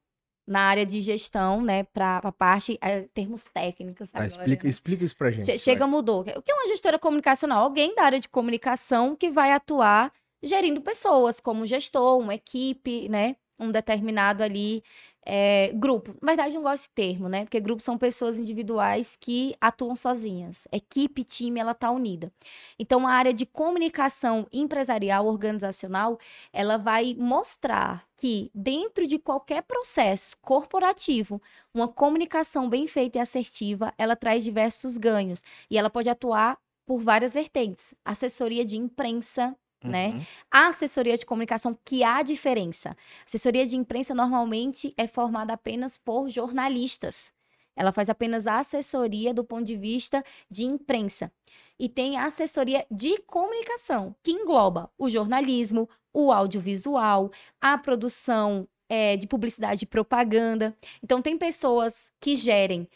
na 0.46 0.60
área 0.60 0.84
de 0.84 1.00
gestão, 1.00 1.62
né, 1.62 1.84
para 1.84 2.18
a 2.18 2.32
parte, 2.32 2.76
é, 2.82 3.02
termos 3.14 3.44
técnicos. 3.44 4.10
Tá, 4.10 4.18
agora, 4.18 4.28
explica, 4.28 4.64
né? 4.64 4.70
explica 4.70 5.04
isso 5.04 5.16
para 5.16 5.30
gente. 5.30 5.46
Che 5.46 5.58
chega, 5.58 5.80
vai. 5.80 5.88
mudou. 5.88 6.20
O 6.20 6.42
que 6.42 6.50
é 6.50 6.54
uma 6.54 6.66
gestora 6.66 6.98
comunicacional? 6.98 7.62
Alguém 7.62 7.94
da 7.94 8.02
área 8.02 8.20
de 8.20 8.28
comunicação 8.28 9.16
que 9.16 9.30
vai 9.30 9.52
atuar 9.52 10.12
gerindo 10.42 10.80
pessoas, 10.80 11.40
como 11.40 11.64
gestor, 11.64 12.18
uma 12.18 12.34
equipe, 12.34 13.08
né, 13.08 13.36
um 13.60 13.70
determinado 13.70 14.42
ali 14.42 14.82
é, 15.26 15.72
grupo. 15.74 16.14
Na 16.20 16.32
verdade, 16.32 16.54
não 16.54 16.62
gosto 16.62 16.82
desse 16.82 16.90
termo, 16.90 17.28
né? 17.28 17.44
Porque 17.44 17.60
grupos 17.60 17.84
são 17.84 17.96
pessoas 17.96 18.38
individuais 18.38 19.16
que 19.16 19.54
atuam 19.60 19.96
sozinhas. 19.96 20.68
Equipe, 20.70 21.24
time, 21.24 21.60
ela 21.60 21.74
tá 21.74 21.90
unida. 21.90 22.32
Então, 22.78 23.06
a 23.06 23.12
área 23.12 23.32
de 23.32 23.46
comunicação 23.46 24.46
empresarial, 24.52 25.26
organizacional, 25.26 26.18
ela 26.52 26.76
vai 26.76 27.14
mostrar 27.18 28.04
que 28.16 28.50
dentro 28.54 29.06
de 29.06 29.18
qualquer 29.18 29.62
processo 29.62 30.36
corporativo, 30.42 31.40
uma 31.72 31.88
comunicação 31.88 32.68
bem 32.68 32.86
feita 32.86 33.18
e 33.18 33.20
assertiva, 33.20 33.94
ela 33.96 34.16
traz 34.16 34.44
diversos 34.44 34.98
ganhos. 34.98 35.42
E 35.70 35.78
ela 35.78 35.88
pode 35.88 36.08
atuar 36.10 36.58
por 36.86 36.98
várias 36.98 37.34
vertentes. 37.34 37.94
Assessoria 38.04 38.64
de 38.64 38.76
imprensa, 38.76 39.56
né? 39.84 40.08
Uhum. 40.08 40.22
A 40.50 40.66
assessoria 40.68 41.16
de 41.16 41.26
comunicação, 41.26 41.78
que 41.84 42.02
há 42.02 42.22
diferença. 42.22 42.96
Assessoria 43.26 43.66
de 43.66 43.76
imprensa 43.76 44.14
normalmente 44.14 44.94
é 44.96 45.06
formada 45.06 45.52
apenas 45.52 45.96
por 45.96 46.28
jornalistas. 46.28 47.32
Ela 47.76 47.92
faz 47.92 48.08
apenas 48.08 48.46
assessoria 48.46 49.34
do 49.34 49.44
ponto 49.44 49.64
de 49.64 49.76
vista 49.76 50.24
de 50.48 50.64
imprensa. 50.64 51.30
E 51.78 51.88
tem 51.88 52.16
a 52.16 52.26
assessoria 52.26 52.86
de 52.90 53.18
comunicação, 53.22 54.14
que 54.22 54.30
engloba 54.30 54.90
o 54.96 55.08
jornalismo, 55.08 55.88
o 56.12 56.30
audiovisual, 56.30 57.30
a 57.60 57.76
produção 57.76 58.68
é, 58.88 59.16
de 59.16 59.26
publicidade 59.26 59.84
e 59.84 59.88
propaganda. 59.88 60.76
Então, 61.02 61.20
tem 61.20 61.36
pessoas 61.36 62.12
que 62.20 62.36
gerem 62.36 62.88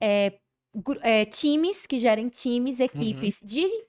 é, 0.00 0.38
é, 1.02 1.24
times, 1.26 1.86
que 1.86 1.98
gerem 1.98 2.28
times, 2.28 2.80
equipes 2.80 3.40
uhum. 3.40 3.46
de 3.46 3.84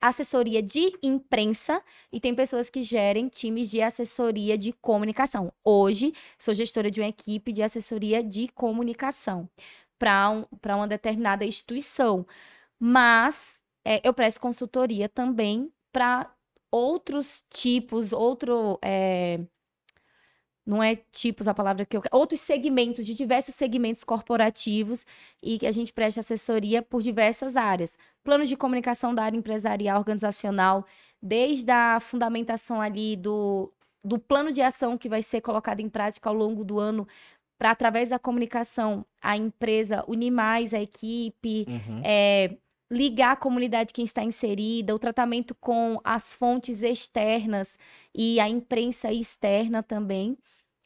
assessoria 0.00 0.62
de 0.62 0.92
imprensa 1.02 1.82
e 2.12 2.20
tem 2.20 2.34
pessoas 2.34 2.70
que 2.70 2.82
gerem 2.82 3.28
times 3.28 3.70
de 3.70 3.82
assessoria 3.82 4.56
de 4.56 4.72
comunicação. 4.72 5.52
Hoje, 5.64 6.12
sou 6.38 6.54
gestora 6.54 6.90
de 6.90 7.00
uma 7.00 7.08
equipe 7.08 7.52
de 7.52 7.62
assessoria 7.62 8.22
de 8.22 8.48
comunicação 8.48 9.48
para 9.98 10.30
um, 10.30 10.44
uma 10.76 10.88
determinada 10.88 11.44
instituição. 11.44 12.26
Mas 12.78 13.62
é, 13.84 14.00
eu 14.06 14.14
presto 14.14 14.40
consultoria 14.40 15.08
também 15.08 15.72
para 15.92 16.32
outros 16.70 17.44
tipos, 17.50 18.12
outro. 18.12 18.78
É, 18.82 19.40
não 20.68 20.82
é 20.82 20.96
tipos 20.96 21.48
a 21.48 21.54
palavra 21.54 21.86
que 21.86 21.96
eu 21.96 22.02
quero, 22.02 22.14
outros 22.14 22.42
segmentos, 22.42 23.06
de 23.06 23.14
diversos 23.14 23.54
segmentos 23.54 24.04
corporativos 24.04 25.06
e 25.42 25.58
que 25.58 25.66
a 25.66 25.72
gente 25.72 25.94
presta 25.94 26.20
assessoria 26.20 26.82
por 26.82 27.00
diversas 27.00 27.56
áreas. 27.56 27.96
Planos 28.22 28.50
de 28.50 28.56
comunicação 28.56 29.14
da 29.14 29.24
área 29.24 29.38
empresarial, 29.38 29.98
organizacional, 29.98 30.84
desde 31.22 31.70
a 31.70 31.98
fundamentação 32.00 32.82
ali 32.82 33.16
do, 33.16 33.72
do 34.04 34.18
plano 34.18 34.52
de 34.52 34.60
ação 34.60 34.98
que 34.98 35.08
vai 35.08 35.22
ser 35.22 35.40
colocado 35.40 35.80
em 35.80 35.88
prática 35.88 36.28
ao 36.28 36.34
longo 36.34 36.62
do 36.62 36.78
ano 36.78 37.08
para 37.58 37.70
através 37.70 38.10
da 38.10 38.18
comunicação 38.18 39.06
a 39.22 39.38
empresa 39.38 40.04
unir 40.06 40.30
mais 40.30 40.74
a 40.74 40.80
equipe, 40.80 41.64
uhum. 41.66 42.02
é, 42.04 42.54
ligar 42.90 43.32
a 43.32 43.36
comunidade 43.36 43.94
quem 43.94 44.04
está 44.04 44.22
inserida, 44.22 44.94
o 44.94 44.98
tratamento 44.98 45.54
com 45.54 45.98
as 46.04 46.34
fontes 46.34 46.82
externas 46.82 47.78
e 48.14 48.38
a 48.38 48.46
imprensa 48.50 49.10
externa 49.10 49.82
também 49.82 50.36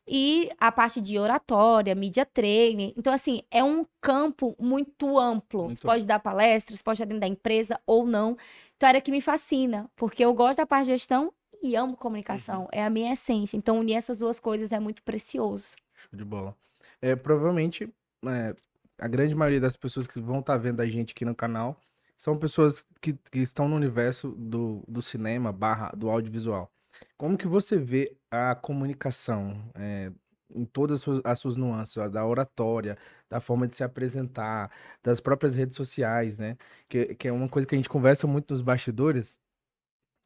e 0.07 0.51
a 0.59 0.73
parte 0.73 1.01
de 1.01 1.19
oratória, 1.19 1.95
mídia 1.95 2.27
training. 2.27 2.93
Então, 2.97 3.13
assim, 3.13 3.43
é 3.51 3.63
um 3.63 3.87
campo 4.01 4.57
muito 4.59 5.19
amplo. 5.19 5.65
Muito... 5.65 5.77
Você 5.77 5.83
pode 5.83 6.07
dar 6.07 6.19
palestras, 6.19 6.83
pode 6.83 6.97
estar 6.97 7.05
dentro 7.05 7.21
da 7.21 7.27
empresa 7.27 7.81
ou 7.87 8.05
não. 8.05 8.37
Então, 8.77 8.87
é 8.87 8.91
área 8.91 9.01
que 9.01 9.11
me 9.11 9.21
fascina, 9.21 9.89
porque 9.95 10.25
eu 10.25 10.35
gosto 10.35 10.59
da 10.59 10.67
parte 10.67 10.87
de 10.87 10.93
gestão 10.93 11.33
e 11.63 11.77
amo 11.77 11.97
comunicação. 11.97 12.63
Uhum. 12.63 12.69
É 12.73 12.85
a 12.85 12.91
minha 12.91 13.13
essência. 13.13 13.57
Então, 13.57 13.79
unir 13.79 13.95
essas 13.95 14.19
duas 14.19 14.41
coisas 14.41 14.73
é 14.73 14.81
muito 14.81 15.03
precioso. 15.03 15.77
Show 15.95 16.11
de 16.13 16.25
bola. 16.25 16.57
É, 17.01 17.15
provavelmente, 17.15 17.89
é, 18.27 18.57
a 18.99 19.09
grande 19.09 19.35
maioria 19.35 19.61
das 19.61 19.77
pessoas 19.77 20.07
que 20.07 20.21
vão 20.21 20.41
estar 20.41 20.57
vendo 20.57 20.81
a 20.81 20.87
gente 20.87 21.13
aqui 21.13 21.25
no 21.25 21.35
canal 21.35 21.79
são 22.17 22.37
pessoas 22.37 22.87
que, 23.01 23.15
que 23.31 23.41
estão 23.41 23.69
no 23.69 23.77
universo 23.77 24.31
do, 24.39 24.85
do 24.87 25.03
cinema 25.03 25.53
barra 25.53 25.91
do 25.97 26.09
audiovisual. 26.09 26.72
Como 27.17 27.37
que 27.39 27.47
você 27.47 27.77
vê 27.79 28.17
a 28.31 28.55
comunicação 28.55 29.71
é, 29.75 30.11
em 30.55 30.65
todas 30.65 30.97
as 30.99 31.03
suas, 31.03 31.21
as 31.25 31.39
suas 31.39 31.57
nuances, 31.57 31.97
ó, 31.97 32.09
da 32.09 32.27
oratória, 32.27 32.97
da 33.29 33.41
forma 33.41 33.67
de 33.67 33.77
se 33.77 33.85
apresentar, 33.85 34.71
das 35.03 35.21
próprias 35.21 35.57
redes 35.57 35.77
sociais, 35.77 36.39
né? 36.39 36.57
Que, 36.89 37.15
que 37.15 37.29
é 37.29 37.33
uma 37.33 37.49
coisa 37.49 37.67
que 37.67 37.75
a 37.75 37.79
gente 37.79 37.89
conversa 37.89 38.27
muito 38.27 38.53
nos 38.53 38.63
bastidores, 38.63 39.39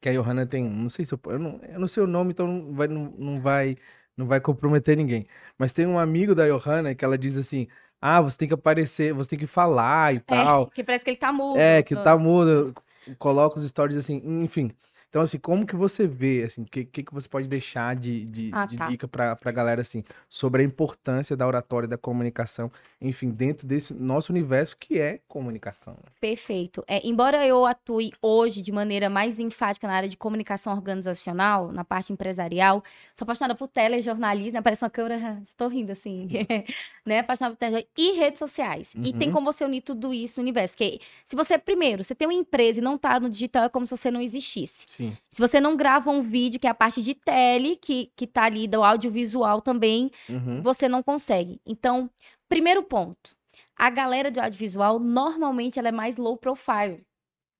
que 0.01 0.09
a 0.09 0.13
Johanna 0.13 0.45
tem, 0.45 0.69
não 0.69 0.89
sei 0.89 1.05
se 1.05 1.13
eu, 1.13 1.19
eu 1.27 1.39
não, 1.39 1.59
eu 1.63 1.79
não 1.79 1.87
sei 1.87 2.03
o 2.03 2.07
nome, 2.07 2.31
então 2.31 2.47
não 2.47 2.73
vai, 2.75 2.87
não, 2.87 3.05
não 3.17 3.39
vai, 3.39 3.75
não 4.15 4.27
vai 4.27 4.39
comprometer 4.39 4.95
ninguém. 4.95 5.25
Mas 5.57 5.73
tem 5.73 5.85
um 5.87 5.97
amigo 5.99 6.35
da 6.35 6.47
Johanna 6.47 6.93
que 6.93 7.03
ela 7.03 7.17
diz 7.17 7.37
assim: 7.37 7.67
"Ah, 8.01 8.21
você 8.21 8.37
tem 8.37 8.47
que 8.47 8.53
aparecer, 8.53 9.13
você 9.13 9.31
tem 9.31 9.39
que 9.39 9.47
falar 9.47 10.13
e 10.13 10.17
É, 10.17 10.19
tal". 10.19 10.69
que 10.69 10.83
parece 10.83 11.03
que 11.03 11.11
ele 11.11 11.17
tá 11.17 11.31
mudo. 11.33 11.57
É, 11.57 11.81
que 11.81 11.95
tá 11.95 12.17
mudo, 12.17 12.73
coloca 13.17 13.57
os 13.57 13.67
stories 13.67 13.97
assim, 13.97 14.21
enfim. 14.43 14.71
Então, 15.09 15.21
assim, 15.21 15.37
como 15.39 15.65
que 15.65 15.75
você 15.75 16.05
vê, 16.05 16.43
assim, 16.43 16.63
o 16.63 16.65
que, 16.65 16.83
que, 16.83 17.03
que 17.03 17.13
você 17.13 17.29
pode 17.29 17.47
deixar 17.47 17.95
de, 17.95 18.25
de, 18.25 18.49
Ah, 18.53 18.65
de 18.65 18.77
tá. 18.77 18.87
dica 18.89 19.07
pra, 19.07 19.35
pra 19.37 19.51
galera, 19.51 19.79
assim, 19.81 20.03
sobre 20.27 20.61
a 20.61 20.65
importância 20.65 21.35
da 21.35 21.47
oratória, 21.47 21.87
da 21.87 21.97
comunicação, 21.97 22.69
enfim, 23.01 23.29
dentro 23.31 23.65
desse 23.65 23.93
nosso 23.93 24.31
universo 24.33 24.75
que 24.77 24.99
é 24.99 25.19
comunicação. 25.27 25.93
né? 25.93 26.09
Perfeito. 26.19 26.83
É, 26.87 27.05
embora 27.07 27.45
eu 27.47 27.65
atue 27.65 28.11
hoje 28.21 28.61
de 28.61 28.71
maneira 28.71 29.09
mais 29.09 29.39
enfática 29.39 29.87
na 29.87 29.93
área 29.93 30.09
de 30.09 30.17
comunicação 30.17 30.73
organizacional, 30.73 31.71
na 31.71 31.85
parte 31.85 32.11
empresarial, 32.11 32.83
sou 33.13 33.23
apaixonada 33.23 33.55
por 33.55 33.67
telejornalismo, 33.67 34.59
aparece 34.59 34.83
uma 34.83 34.89
câmera, 34.89 35.39
estou 35.43 35.67
rindo 35.69 35.91
assim, 35.91 36.27
né? 37.05 37.19
Apaixonada 37.19 37.55
por 37.55 37.59
telejornalismo 37.59 37.89
e 37.97 38.11
redes 38.19 38.39
sociais. 38.39 38.93
E 38.95 39.13
tem 39.13 39.29
Uhum. 39.29 39.33
como 39.35 39.51
você 39.53 39.63
unir 39.63 39.81
tudo 39.81 40.13
isso 40.13 40.39
no 40.39 40.43
universo. 40.43 40.75
Que 40.77 40.99
se 41.23 41.35
você, 41.35 41.57
primeiro, 41.57 42.03
você 42.03 42.13
tem 42.13 42.27
uma 42.27 42.33
empresa 42.33 42.79
e 42.79 42.83
não 42.83 42.97
tá 42.97 43.19
no 43.19 43.29
digital, 43.29 43.63
é 43.65 43.69
como 43.69 43.87
se 43.87 43.95
você 43.95 44.11
não 44.11 44.19
existisse. 44.21 44.83
Sim. 44.87 44.96
Se 45.29 45.39
você 45.39 45.59
não 45.59 45.75
grava 45.77 46.09
um 46.09 46.21
vídeo, 46.21 46.59
que 46.59 46.67
é 46.67 46.69
a 46.69 46.73
parte 46.73 47.01
de 47.01 47.13
tele, 47.13 47.75
que, 47.77 48.11
que 48.15 48.27
tá 48.27 48.43
ali 48.43 48.67
do 48.67 48.83
audiovisual 48.83 49.61
também, 49.61 50.09
Uhum. 50.29 50.61
você 50.61 50.87
não 50.89 51.01
consegue. 51.01 51.59
Então, 51.65 52.09
primeiro 52.49 52.83
ponto. 52.83 53.35
A 53.79 53.89
galera 53.89 54.31
de 54.31 54.39
audiovisual, 54.39 54.99
normalmente, 54.99 55.77
ela 55.77 55.89
é 55.89 55.91
mais 55.91 56.17
low 56.17 56.35
profile. 56.35 57.05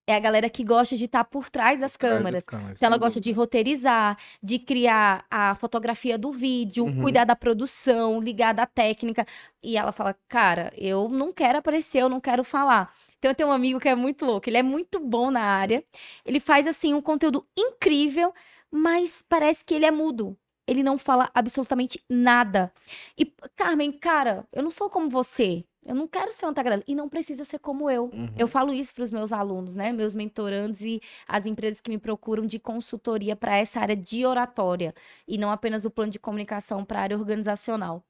É 0.09 0.15
a 0.15 0.19
galera 0.21 0.49
que 0.49 0.63
gosta 0.63 0.95
de 0.95 1.03
estar 1.03 1.25
por 1.25 1.49
trás 1.49 1.81
das 1.81 1.95
Atrás 1.95 2.13
das 2.13 2.19
câmeras. 2.19 2.43
câmeras, 2.45 2.71
Então, 2.77 2.87
ela 2.87 2.97
gosta 2.97 3.19
de 3.19 3.29
roteirizar, 3.33 4.17
de 4.41 4.57
criar 4.57 5.25
a 5.29 5.53
fotografia 5.55 6.17
do 6.17 6.31
vídeo, 6.31 6.85
Uhum. 6.85 7.01
cuidar 7.01 7.25
da 7.25 7.35
produção, 7.35 8.21
ligar 8.21 8.53
da 8.53 8.65
técnica. 8.65 9.25
E 9.61 9.75
ela 9.75 9.91
fala, 9.91 10.15
cara, 10.29 10.71
eu 10.77 11.09
não 11.09 11.33
quero 11.33 11.57
aparecer, 11.57 12.01
eu 12.01 12.07
não 12.07 12.21
quero 12.21 12.43
falar. 12.45 12.89
Então, 13.19 13.29
eu 13.31 13.35
tenho 13.35 13.49
um 13.49 13.51
amigo 13.51 13.81
que 13.81 13.89
é 13.89 13.95
muito 13.95 14.25
louco, 14.25 14.49
ele 14.49 14.57
é 14.57 14.63
muito 14.63 14.97
bom 14.99 15.29
na 15.29 15.41
área. 15.41 15.83
Ele 16.25 16.39
faz, 16.39 16.67
assim, 16.67 16.93
um 16.93 17.01
conteúdo 17.01 17.45
incrível, 17.57 18.33
mas 18.71 19.21
parece 19.27 19.65
que 19.65 19.73
ele 19.73 19.85
é 19.85 19.91
mudo. 19.91 20.37
Ele 20.65 20.83
não 20.83 20.97
fala 20.97 21.29
absolutamente 21.33 22.01
nada. 22.09 22.71
E, 23.17 23.25
Carmen, 23.55 23.91
cara, 23.91 24.45
eu 24.53 24.61
não 24.63 24.69
sou 24.69 24.89
como 24.89 25.09
você. 25.09 25.63
Eu 25.87 25.95
não 25.95 26.07
quero 26.07 26.31
ser 26.31 26.45
uma 26.45 26.53
tagarela. 26.53 26.83
E 26.85 26.93
não 26.93 27.07
precisa 27.07 27.45
ser 27.45 27.59
como 27.59 27.89
eu. 27.89 28.11
Uhum. 28.13 28.29
Eu 28.37 28.47
falo 28.47 28.73
isso 28.73 28.93
para 28.93 29.03
os 29.03 29.09
meus 29.09 29.31
alunos, 29.31 29.75
né? 29.77 29.93
Meus 29.93 30.13
mentorandos 30.13 30.81
e 30.81 31.01
as 31.27 31.45
empresas 31.45 31.79
que 31.79 31.89
me 31.89 31.97
procuram 31.97 32.45
de 32.45 32.59
consultoria 32.59 33.35
para 33.35 33.55
essa 33.55 33.79
área 33.79 33.95
de 33.95 34.25
oratória 34.25 34.93
e 35.25 35.37
não 35.37 35.49
apenas 35.49 35.85
o 35.85 35.89
plano 35.89 36.11
de 36.11 36.19
comunicação 36.19 36.83
para 36.83 36.99
a 36.99 37.01
área 37.03 37.17
organizacional. 37.17 38.03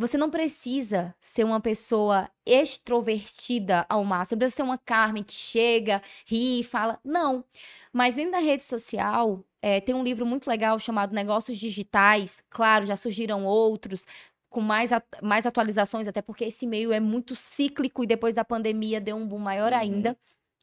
Você 0.00 0.16
não 0.16 0.30
precisa 0.30 1.14
ser 1.20 1.44
uma 1.44 1.60
pessoa 1.60 2.30
extrovertida 2.46 3.84
ao 3.86 4.02
máximo. 4.02 4.30
Você 4.30 4.36
precisa 4.38 4.56
ser 4.56 4.62
uma 4.62 4.78
Carmen 4.78 5.22
que 5.22 5.34
chega, 5.34 6.00
ri, 6.24 6.64
fala. 6.64 6.98
Não. 7.04 7.44
Mas 7.92 8.14
dentro 8.14 8.32
da 8.32 8.38
rede 8.38 8.62
social, 8.62 9.44
eh, 9.60 9.78
tem 9.78 9.94
um 9.94 10.02
livro 10.02 10.24
muito 10.24 10.48
legal 10.48 10.78
chamado 10.78 11.14
Negócios 11.14 11.58
Digitais. 11.58 12.42
Claro, 12.48 12.86
já 12.86 12.96
surgiram 12.96 13.44
outros 13.44 14.06
com 14.50 14.60
mais, 14.60 14.90
mais 15.22 15.46
atualizações, 15.46 16.08
até 16.08 16.20
porque 16.20 16.44
esse 16.44 16.66
meio 16.66 16.92
é 16.92 17.00
muito 17.00 17.34
cíclico 17.36 18.02
e 18.04 18.06
depois 18.06 18.34
da 18.34 18.44
pandemia 18.44 19.00
deu 19.00 19.16
um 19.16 19.26
boom 19.26 19.38
maior 19.38 19.72
Uhum. 19.72 19.78
ainda. 19.78 20.16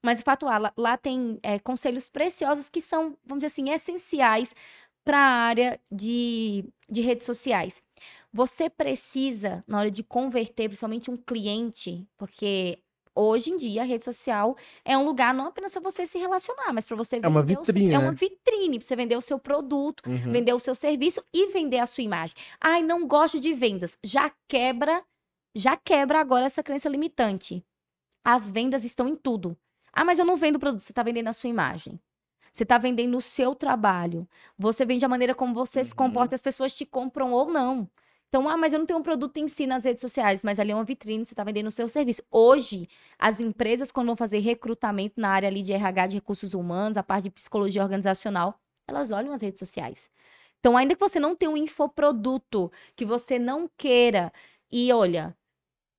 Mas, 0.05 0.19
de 0.19 0.23
fato, 0.23 0.45
lá, 0.45 0.71
lá 0.77 0.97
tem 0.97 1.39
eh, 1.41 1.59
conselhos 1.59 2.07
preciosos 2.09 2.69
que 2.69 2.79
são, 2.81 3.17
vamos 3.25 3.43
dizer 3.43 3.47
assim, 3.47 3.69
essenciais 3.71 4.53
para 5.03 5.17
a 5.17 5.21
área 5.47 5.79
de, 5.91 6.65
de 6.89 7.01
redes 7.01 7.25
sociais. 7.25 7.81
Você 8.31 8.69
precisa, 8.69 9.63
na 9.67 9.79
hora 9.79 9.89
de 9.89 10.03
converter, 10.03 10.67
principalmente 10.67 11.09
um 11.09 11.15
cliente, 11.15 12.05
porque 12.17 12.79
hoje 13.19 13.51
em 13.51 13.57
dia 13.57 13.81
a 13.81 13.85
rede 13.85 14.03
social 14.03 14.55
é 14.85 14.97
um 14.97 15.03
lugar 15.05 15.33
não 15.33 15.47
apenas 15.47 15.71
para 15.71 15.81
você 15.81 16.05
se 16.05 16.17
relacionar, 16.17 16.71
mas 16.73 16.85
para 16.85 16.95
você 16.95 17.19
É 17.21 17.27
uma 17.27 17.41
vender 17.41 17.59
o 17.59 17.63
seu- 17.65 17.73
vitrine, 17.73 17.93
é 17.95 17.97
né? 17.99 18.03
uma 18.05 18.11
vitrine 18.13 18.79
para 18.79 18.87
você 18.87 18.95
vender 18.95 19.15
o 19.17 19.21
seu 19.21 19.39
produto, 19.39 20.03
Uhum. 20.07 20.31
vender 20.31 20.53
o 20.53 20.59
seu 20.59 20.75
serviço 20.75 21.23
e 21.33 21.47
vender 21.51 21.79
a 21.79 21.85
sua 21.85 22.03
imagem. 22.03 22.35
Ai, 22.61 22.81
não 22.81 23.07
gosto 23.07 23.39
de 23.39 23.53
vendas. 23.53 23.97
Já 24.03 24.31
quebra, 24.47 25.03
já 25.55 25.75
quebra 25.75 26.19
agora 26.19 26.45
essa 26.45 26.61
crença 26.63 26.87
limitante. 26.89 27.63
As 28.23 28.51
vendas 28.51 28.83
estão 28.83 29.07
em 29.07 29.15
tudo. 29.15 29.57
Ah, 29.93 30.03
mas 30.05 30.19
eu 30.19 30.25
não 30.25 30.37
vendo 30.37 30.59
produto, 30.59 30.81
você 30.81 30.91
está 30.91 31.01
vendendo 31.03 31.27
a 31.29 31.33
sua 31.33 31.49
imagem. 31.49 31.99
Você 32.51 32.63
está 32.63 32.77
vendendo 32.77 33.17
o 33.17 33.21
seu 33.21 33.53
trabalho. 33.55 34.27
Você 34.57 34.85
vende 34.85 35.05
a 35.05 35.09
maneira 35.09 35.33
como 35.35 35.53
você 35.53 35.83
se 35.83 35.91
Uhum. 35.91 35.97
comporta, 35.97 36.35
as 36.35 36.41
pessoas 36.41 36.73
te 36.75 36.85
compram 36.85 37.31
ou 37.31 37.49
não. 37.51 37.87
Então, 38.29 38.47
ah, 38.49 38.57
mas 38.57 38.73
eu 38.73 38.79
não 38.79 38.85
tenho 38.85 38.99
um 38.99 39.03
produto 39.03 39.37
em 39.37 39.47
si 39.47 39.65
nas 39.65 39.85
redes 39.85 40.01
sociais, 40.01 40.43
mas 40.43 40.59
ali 40.59 40.71
é 40.71 40.75
uma 40.75 40.83
vitrine, 40.83 41.25
você 41.25 41.33
está 41.33 41.43
vendendo 41.43 41.67
o 41.67 41.71
seu 41.71 41.87
serviço. 41.87 42.21
Hoje, 42.29 42.87
as 43.17 43.39
empresas, 43.39 43.91
quando 43.91 44.07
vão 44.07 44.15
fazer 44.17 44.39
recrutamento 44.39 45.19
na 45.19 45.29
área 45.29 45.47
ali 45.47 45.61
de 45.61 45.71
RH, 45.71 46.07
de 46.07 46.15
recursos 46.15 46.53
humanos, 46.53 46.97
a 46.97 47.03
parte 47.03 47.23
de 47.23 47.29
psicologia 47.31 47.81
organizacional, 47.81 48.59
elas 48.85 49.11
olham 49.11 49.31
as 49.31 49.41
redes 49.41 49.59
sociais. 49.59 50.09
Então, 50.59 50.75
ainda 50.75 50.93
que 50.93 50.99
você 50.99 51.19
não 51.19 51.35
tenha 51.35 51.51
um 51.51 51.57
infoproduto, 51.57 52.69
que 52.95 53.05
você 53.05 53.39
não 53.39 53.69
queira, 53.77 54.31
e 54.69 54.91
olha, 54.91 55.35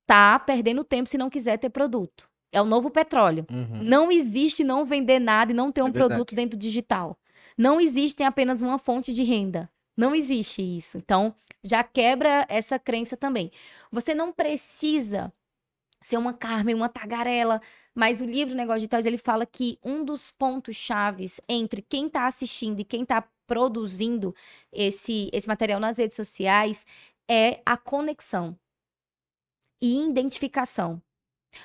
tá 0.07 0.39
perdendo 0.39 0.85
tempo 0.85 1.09
se 1.09 1.17
não 1.17 1.31
quiser 1.31 1.57
ter 1.59 1.71
produto. 1.71 2.29
É 2.53 2.61
o 2.61 2.67
novo 2.67 2.91
petróleo. 2.91 3.47
Uhum. 3.51 3.83
Não 3.83 4.11
existe 4.13 4.65
não 4.65 4.85
vender 4.85 5.19
nada 5.19 5.53
e 5.53 5.55
não 5.55 5.71
ter 5.71 5.81
É 5.81 5.85
um 5.85 5.93
verdade. 5.93 6.09
produto 6.11 6.35
dentro 6.35 6.59
do 6.59 6.61
digital. 6.61 7.19
Não 7.57 7.81
existe 7.81 8.23
apenas 8.23 8.63
uma 8.63 8.79
fonte 8.79 9.13
de 9.13 9.23
renda. 9.23 9.71
Não 9.99 10.15
existe 10.15 10.63
isso. 10.63 10.97
Então, 10.97 11.35
já 11.65 11.83
quebra 11.83 12.47
essa 12.49 12.79
crença 12.79 13.17
também. 13.17 13.51
Você 13.91 14.15
não 14.15 14.33
precisa 14.33 15.33
ser 16.01 16.17
uma 16.17 16.33
Carmen, 16.33 16.77
uma 16.77 16.89
tagarela, 16.89 17.61
mas 17.93 18.21
o 18.21 18.25
livro 18.25 18.55
Negócio 18.55 18.79
Digitais, 18.79 19.07
ele 19.07 19.19
fala 19.19 19.45
que 19.45 19.77
um 19.83 20.05
dos 20.05 20.31
pontos 20.31 20.77
chaves 20.77 21.41
entre 21.49 21.83
quem 21.83 22.07
está 22.07 22.29
assistindo 22.29 22.79
e 22.79 22.85
quem 22.85 23.03
está 23.03 23.29
produzindo 23.45 24.33
esse, 24.73 25.29
esse 25.33 25.49
material 25.49 25.81
nas 25.81 25.99
redes 25.99 26.15
sociais 26.15 26.87
é 27.29 27.61
a 27.67 27.77
conexão 27.77 28.57
e 29.83 30.01
identificação. 30.09 31.03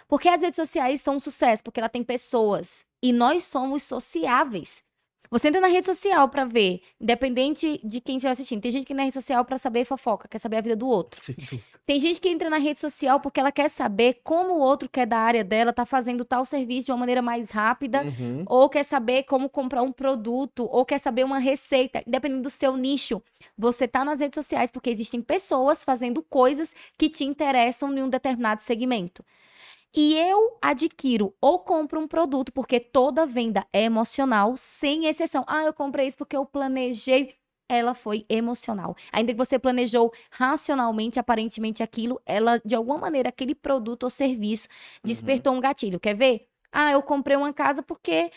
Porque 0.07 0.27
as 0.27 0.41
redes 0.41 0.55
sociais 0.55 1.01
são 1.01 1.17
um 1.17 1.19
sucesso, 1.19 1.63
porque 1.63 1.79
ela 1.79 1.89
tem 1.89 2.03
pessoas. 2.03 2.83
E 2.99 3.13
nós 3.13 3.43
somos 3.43 3.83
sociáveis. 3.83 4.83
Você 5.31 5.47
entra 5.47 5.59
na 5.61 5.67
rede 5.67 5.85
social 5.85 6.29
pra 6.29 6.45
ver, 6.45 6.81
independente 7.01 7.79
de 7.83 7.99
quem 7.99 8.17
estiver 8.17 8.31
assistindo. 8.31 8.61
Tem 8.61 8.71
gente 8.71 8.85
que 8.85 8.93
entra 8.93 8.97
na 9.01 9.03
rede 9.05 9.13
social 9.15 9.43
pra 9.43 9.57
saber 9.57 9.83
fofoca, 9.85 10.27
quer 10.27 10.37
saber 10.37 10.57
a 10.57 10.61
vida 10.61 10.75
do 10.75 10.87
outro. 10.87 11.23
Sem 11.23 11.35
dúvida. 11.35 11.63
Tem 11.85 11.99
gente 11.99 12.21
que 12.21 12.29
entra 12.29 12.49
na 12.49 12.57
rede 12.57 12.79
social 12.79 13.19
porque 13.19 13.39
ela 13.39 13.51
quer 13.51 13.69
saber 13.69 14.21
como 14.23 14.53
o 14.53 14.59
outro 14.59 14.87
que 14.87 14.99
é 14.99 15.05
da 15.05 15.17
área 15.17 15.43
dela 15.43 15.73
tá 15.73 15.85
fazendo 15.85 16.23
tal 16.23 16.45
serviço 16.45 16.85
de 16.85 16.91
uma 16.91 16.99
maneira 16.99 17.21
mais 17.21 17.49
rápida, 17.49 18.03
Uhum. 18.03 18.43
ou 18.47 18.69
quer 18.69 18.83
saber 18.83 19.23
como 19.23 19.49
comprar 19.49 19.81
um 19.81 19.91
produto, 19.91 20.67
ou 20.71 20.85
quer 20.85 20.99
saber 20.99 21.23
uma 21.23 21.39
receita, 21.39 22.03
independente 22.07 22.41
do 22.43 22.49
seu 22.49 22.77
nicho. 22.77 23.21
Você 23.57 23.87
tá 23.87 24.05
nas 24.05 24.19
redes 24.19 24.35
sociais 24.35 24.69
porque 24.69 24.89
existem 24.89 25.21
pessoas 25.21 25.83
fazendo 25.83 26.21
coisas 26.21 26.73
que 26.97 27.09
te 27.09 27.23
interessam 27.23 27.91
em 27.97 28.03
um 28.03 28.09
determinado 28.09 28.61
segmento. 28.61 29.23
E 29.95 30.17
eu 30.17 30.57
adquiro 30.61 31.35
ou 31.39 31.59
compro 31.59 31.99
um 31.99 32.07
produto, 32.07 32.51
porque 32.51 32.79
toda 32.79 33.25
venda 33.27 33.65
é 33.71 33.83
emocional, 33.83 34.57
sem 34.57 35.05
exceção. 35.05 35.43
Ah, 35.47 35.63
eu 35.63 35.73
comprei 35.73 36.07
isso 36.07 36.17
porque 36.17 36.35
eu 36.35 36.45
planejei. 36.45 37.35
Ela 37.69 37.93
foi 37.93 38.25
emocional. 38.27 38.95
Ainda 39.11 39.31
que 39.31 39.37
você 39.37 39.57
planejou 39.57 40.11
racionalmente, 40.31 41.19
aparentemente 41.19 41.81
aquilo, 41.81 42.21
ela, 42.25 42.59
de 42.63 42.75
alguma 42.75 42.97
maneira, 42.97 43.29
aquele 43.29 43.55
produto 43.55 44.03
ou 44.03 44.09
serviço 44.09 44.67
despertou 45.03 45.53
um 45.53 45.59
gatilho. 45.59 45.99
Quer 45.99 46.15
ver? 46.15 46.47
Ah, 46.71 46.91
eu 46.91 47.01
comprei 47.01 47.37
uma 47.37 47.53
casa 47.53 47.81
porque 47.81 48.31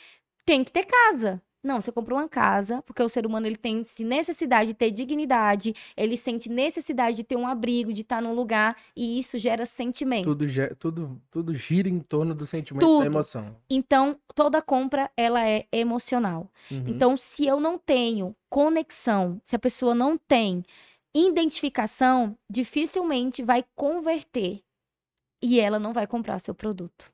tem 0.45 0.63
que 0.63 0.71
ter 0.71 0.85
casa. 0.85 1.43
Não, 1.67 1.81
você 1.81 1.91
comprou 1.91 2.17
uma 2.17 2.29
casa 2.29 2.81
porque 2.87 3.03
o 3.03 3.09
ser 3.09 3.27
humano 3.27 3.45
ele 3.45 3.57
tem 3.57 3.85
necessidade 4.01 4.69
de 4.69 4.75
ter 4.75 4.93
dignidade, 4.93 5.75
ele 5.97 6.17
sente 6.17 6.49
necessidade 6.49 7.17
de 7.17 7.25
ter 7.25 7.35
um 7.35 7.45
abrigo, 7.45 7.93
de 7.93 8.03
estar 8.03 8.23
num 8.23 8.33
lugar, 8.33 8.77
e 8.95 9.19
isso 9.19 9.37
gera 9.37 9.67
sentimento. 9.67 10.25
Tudo, 10.27 10.47
tudo, 10.79 11.23
tudo 11.29 11.53
gira 11.55 11.89
em 11.89 11.99
torno 11.99 12.37
do 12.37 12.47
sentimento 12.47 12.87
Tudo. 12.87 13.01
da 13.01 13.07
emoção. 13.07 13.57
Então, 13.69 14.17
toda 14.33 14.63
compra, 14.63 15.11
ela 15.17 15.45
é 15.45 15.67
emocional. 15.73 16.49
Uhum. 16.71 16.85
Então, 16.87 17.17
se 17.17 17.45
eu 17.45 17.59
não 17.59 17.77
tenho 17.77 18.37
conexão, 18.49 19.41
se 19.45 19.57
a 19.57 19.59
pessoa 19.59 19.93
não 19.93 20.17
tem 20.17 20.65
identificação, 21.13 22.39
dificilmente 22.49 23.43
vai 23.43 23.65
converter 23.75 24.63
e 25.43 25.59
ela 25.59 25.81
não 25.81 25.93
vai 25.93 26.07
comprar 26.07 26.39
seu 26.39 26.55
produto. 26.55 27.13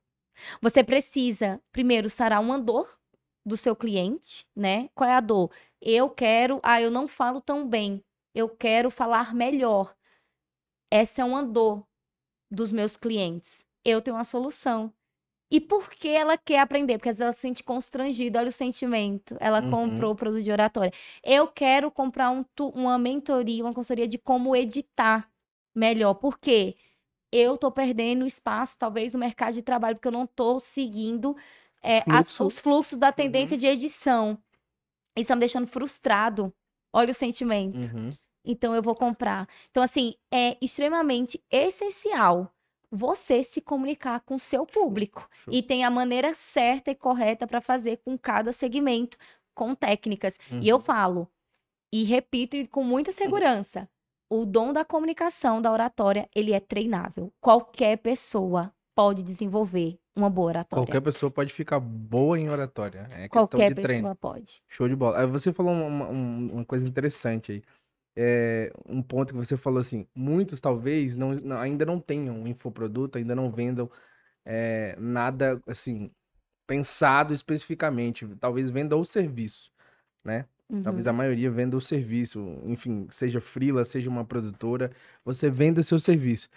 Você 0.61 0.85
precisa, 0.85 1.59
primeiro, 1.73 2.11
sarar 2.11 2.41
uma 2.41 2.59
dor 2.59 2.99
do 3.45 3.57
seu 3.57 3.75
cliente, 3.77 4.47
né? 4.55 4.89
Qual 4.95 5.09
é 5.09 5.15
a 5.15 5.21
dor? 5.21 5.51
Eu 5.81 6.11
quero, 6.11 6.61
ah, 6.63 6.81
eu 6.81 6.91
não 6.91 7.09
falo 7.09 7.41
tão 7.41 7.67
bem, 7.69 8.03
eu 8.35 8.49
quero 8.49 8.91
falar 8.91 9.35
melhor. 9.35 9.95
Essa 10.91 11.23
é 11.23 11.25
uma 11.25 11.43
dor 11.43 11.87
dos 12.51 12.73
meus 12.73 12.97
clientes. 12.97 13.65
Eu 13.85 14.03
tenho 14.03 14.17
uma 14.17 14.25
solução. 14.25 14.93
E 15.51 15.61
por 15.61 15.91
que 15.91 16.09
ela 16.09 16.39
quer 16.39 16.61
aprender? 16.61 16.99
Porque 16.99 17.11
às 17.11 17.17
vezes 17.19 17.23
ela 17.23 17.33
se 17.33 17.41
sente 17.41 17.63
constrangida, 17.65 18.39
olha 18.41 18.49
o 18.49 18.53
sentimento. 18.53 19.37
Ela 19.41 19.63
Uhum. 19.63 19.71
comprou 19.71 20.13
o 20.13 20.17
produto 20.17 20.43
de 20.45 20.53
oratória. 20.53 20.93
Eu 21.25 21.49
quero 21.49 21.91
comprar 21.91 22.31
um 22.31 22.45
uma 22.75 22.99
mentoria, 22.99 23.65
uma 23.65 23.75
consultoria 23.75 24.09
de 24.09 24.19
como 24.19 24.57
editar 24.57 25.31
melhor. 25.75 26.15
Por 26.15 26.39
quê? 26.39 26.77
Eu 27.33 27.57
tô 27.57 27.71
perdendo 27.73 28.27
espaço, 28.27 28.79
talvez, 28.79 29.15
no 29.15 29.21
mercado 29.21 29.55
de 29.55 29.63
trabalho, 29.63 29.97
porque 29.97 30.09
eu 30.09 30.13
não 30.13 30.27
tô 30.27 30.61
seguindo 30.61 31.37
é, 31.83 31.99
as- 32.09 32.29
Fluxo. 32.37 32.45
os 32.47 32.59
fluxos 32.59 32.99
da 32.99 33.11
tendência 33.13 33.57
de 33.57 33.67
edição. 33.67 34.39
Isso 35.17 35.29
tá 35.29 35.35
me 35.37 35.41
deixando 35.41 35.67
frustrado. 35.67 36.53
Olha 36.93 37.11
o 37.11 37.15
sentimento. 37.15 37.77
Uhum. 37.79 38.11
Então 38.45 38.75
eu 38.75 38.83
vou 38.83 38.95
comprar. 38.95 39.47
Então, 39.71 39.83
assim, 39.83 40.15
é 40.33 40.57
extremamente 40.61 41.43
essencial 41.51 42.53
você 42.91 43.43
se 43.43 43.61
comunicar 43.61 44.21
com 44.21 44.35
o 44.35 44.39
seu 44.39 44.67
público. 44.67 45.27
Show. 45.45 45.53
E 45.55 45.63
tem 45.63 45.85
a 45.85 45.91
maneira 45.91 46.35
certa 46.35 46.91
e 46.91 46.95
correta 46.95 47.47
para 47.47 47.61
fazer 47.61 47.99
com 48.05 48.19
cada 48.19 48.53
segmento, 48.53 49.17
com 49.55 49.75
técnicas. 49.75 50.39
E 50.51 50.55
Uhum. 50.57 50.63
eu 50.65 50.81
falo, 50.81 51.29
e 51.93 52.03
repito 52.05 52.57
e 52.57 52.67
com 52.67 52.83
muita 52.85 53.11
segurança, 53.13 53.89
o 54.31 54.45
dom 54.45 54.73
da 54.73 54.85
comunicação, 54.85 55.61
da 55.63 55.71
oratória, 55.73 56.29
ele 56.35 56.53
é 56.53 56.61
treinável. 56.61 57.33
Qualquer 57.41 57.97
pessoa 57.99 58.75
pode 58.95 59.23
desenvolver 59.23 59.99
uma 60.17 60.29
boa 60.31 60.49
oratória. 60.49 60.85
Qualquer 60.85 61.01
pessoa 61.01 61.31
pode 61.31 61.53
ficar 61.53 61.81
boa 61.81 62.39
em 62.39 62.49
oratória. 62.49 63.09
É 63.11 63.29
questão 63.29 63.29
Qualquer 63.29 63.69
de 63.71 63.75
pessoa 63.75 63.89
treino. 63.89 64.17
pode. 64.17 64.63
Show 64.69 64.89
de 64.89 64.97
bola. 64.97 65.21
Aí 65.21 65.27
você 65.27 65.53
falou 65.53 65.73
uma, 65.73 66.09
um- 66.09 66.53
uma 66.53 66.65
coisa 66.65 66.87
interessante 66.87 67.53
aí. 67.53 67.63
É, 68.15 68.71
um 68.87 69.03
ponto 69.03 69.33
que 69.33 69.39
você 69.39 69.57
falou 69.57 69.81
assim, 69.81 70.07
muitos 70.15 70.61
talvez 70.61 71.17
não, 71.17 71.33
não- 71.35 71.59
ainda 71.59 71.87
não 71.87 71.99
tenham 71.99 72.37
um 72.43 72.47
infoproduto, 72.47 73.17
ainda 73.19 73.35
não 73.35 73.51
vendam 73.51 73.91
é, 74.45 74.97
nada 74.99 75.63
assim 75.67 76.11
pensado 76.67 77.35
especificamente. 77.35 78.27
Talvez 78.41 78.71
venda 78.71 78.97
o 78.97 79.05
serviço, 79.05 79.71
né? 80.25 80.47
Talvez 80.83 81.07
Uhum. 81.07 81.11
a 81.11 81.15
maioria 81.15 81.51
venda 81.51 81.77
o 81.77 81.81
serviço, 81.83 82.41
enfim, 82.65 83.07
seja 83.11 83.41
freela, 83.41 83.85
seja 83.85 84.11
uma 84.11 84.25
produtora, 84.25 84.91
você 85.25 85.51
venda 85.51 85.83
seu 85.83 85.99
serviço. 85.99 86.49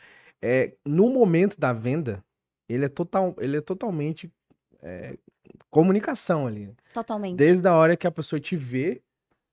É, 0.41 0.73
no 0.85 1.09
momento 1.09 1.59
da 1.59 1.73
venda, 1.73 2.23
ele 2.67 2.85
é, 2.85 2.89
total, 2.89 3.35
ele 3.39 3.57
é 3.57 3.61
totalmente 3.61 4.31
é, 4.81 5.17
comunicação 5.69 6.47
ali. 6.47 6.73
Totalmente. 6.93 7.37
Desde 7.37 7.67
a 7.67 7.73
hora 7.73 7.95
que 7.95 8.07
a 8.07 8.11
pessoa 8.11 8.39
te 8.39 8.55
vê, 8.55 9.01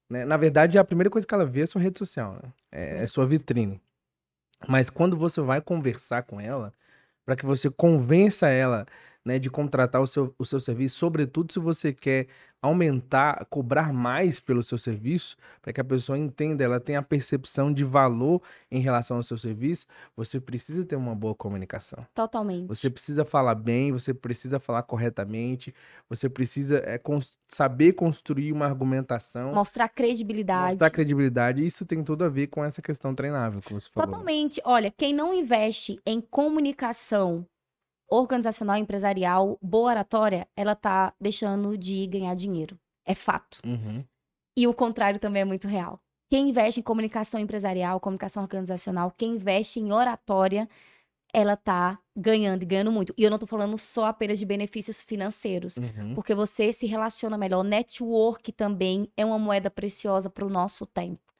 né? 0.08 0.24
Na 0.24 0.36
verdade, 0.36 0.78
a 0.78 0.84
primeira 0.84 1.08
coisa 1.08 1.26
que 1.26 1.34
ela 1.34 1.46
vê 1.46 1.62
é 1.62 1.66
sua 1.66 1.80
rede 1.80 1.98
social, 1.98 2.34
né? 2.34 2.52
É, 2.70 3.02
é 3.02 3.06
sua 3.06 3.26
vitrine. 3.26 3.80
Mas 4.68 4.90
quando 4.90 5.16
você 5.16 5.40
vai 5.40 5.60
conversar 5.60 6.22
com 6.22 6.40
ela, 6.40 6.72
para 7.24 7.34
que 7.34 7.46
você 7.46 7.70
convença 7.70 8.48
ela, 8.48 8.86
né, 9.25 9.39
de 9.39 9.49
contratar 9.51 10.01
o 10.03 10.07
seu, 10.07 10.35
o 10.39 10.45
seu 10.45 10.59
serviço, 10.59 10.97
sobretudo 10.97 11.53
se 11.53 11.59
você 11.59 11.93
quer 11.93 12.27
aumentar, 12.61 13.45
cobrar 13.47 13.93
mais 13.93 14.39
pelo 14.39 14.62
seu 14.62 14.79
serviço, 14.79 15.37
para 15.61 15.73
que 15.73 15.81
a 15.81 15.85
pessoa 15.85 16.16
entenda, 16.16 16.62
ela 16.62 16.79
tenha 16.79 17.01
a 17.01 17.03
percepção 17.03 17.73
de 17.73 17.83
valor 17.83 18.41
em 18.70 18.81
relação 18.81 19.16
ao 19.16 19.23
seu 19.23 19.37
serviço, 19.37 19.87
você 20.16 20.41
precisa 20.41 20.85
ter 20.85 20.95
uma 20.95 21.14
boa 21.14 21.35
comunicação. 21.35 22.07
Totalmente. 22.14 22.68
Você 22.68 22.89
precisa 22.89 23.25
falar 23.25 23.57
bem, 23.57 23.91
você 23.93 24.14
precisa 24.14 24.61
falar 24.61 24.85
corretamente, 24.85 25.75
você 26.09 26.29
precisa 26.29 26.79
é, 26.85 26.99
cons- 26.99 27.37
saber 27.49 27.95
construir 27.95 28.53
uma 28.53 28.66
argumentação, 28.66 29.53
Mostrar 29.53 29.89
credibilidade. 29.89 30.70
mostrar 30.70 30.91
credibilidade. 30.91 31.64
Isso 31.66 31.85
tem 31.85 32.03
tudo 32.05 32.25
a 32.25 32.29
ver 32.29 32.47
com 32.47 32.64
essa 32.64 32.81
questão 32.81 33.12
treinável 33.14 33.61
que 33.61 33.73
você 33.75 33.89
falou. 33.91 34.09
Totalmente. 34.09 34.61
Olha, 34.64 34.91
quem 34.97 35.12
não 35.12 35.35
investe 35.35 35.99
em 36.07 36.20
comunicação 36.20 37.45
organizacional, 38.12 38.76
empresarial, 38.76 39.58
boa 39.62 39.90
oratória, 39.90 40.46
ela 40.54 40.74
tá 40.74 41.14
deixando 41.18 41.78
de 41.78 42.06
ganhar 42.06 42.34
dinheiro. 42.34 42.78
É 43.06 43.14
fato. 43.14 43.58
Uhum. 43.64 44.04
E 44.56 44.66
o 44.66 44.74
contrário 44.74 45.18
também 45.18 45.42
é 45.42 45.44
muito 45.44 45.66
real. 45.66 45.98
Quem 46.30 46.50
investe 46.50 46.80
em 46.80 46.82
comunicação 46.82 47.40
empresarial, 47.40 47.98
comunicação 48.00 48.42
organizacional, 48.42 49.10
quem 49.16 49.36
investe 49.36 49.80
em 49.80 49.92
oratória, 49.92 50.68
ela 51.32 51.56
tá 51.56 51.98
ganhando 52.14 52.62
e 52.62 52.66
ganhando 52.66 52.92
muito. 52.92 53.14
E 53.16 53.22
eu 53.22 53.30
não 53.30 53.38
tô 53.38 53.46
falando 53.46 53.78
só 53.78 54.06
apenas 54.06 54.38
de 54.38 54.44
benefícios 54.44 55.02
financeiros. 55.02 55.78
Uhum. 55.78 56.14
Porque 56.14 56.34
você 56.34 56.70
se 56.72 56.86
relaciona 56.86 57.38
melhor. 57.38 57.64
Network 57.64 58.52
também 58.52 59.10
é 59.16 59.24
uma 59.24 59.38
moeda 59.38 59.70
preciosa 59.70 60.28
para 60.28 60.44
o 60.44 60.50
nosso 60.50 60.84
tempo. 60.84 61.32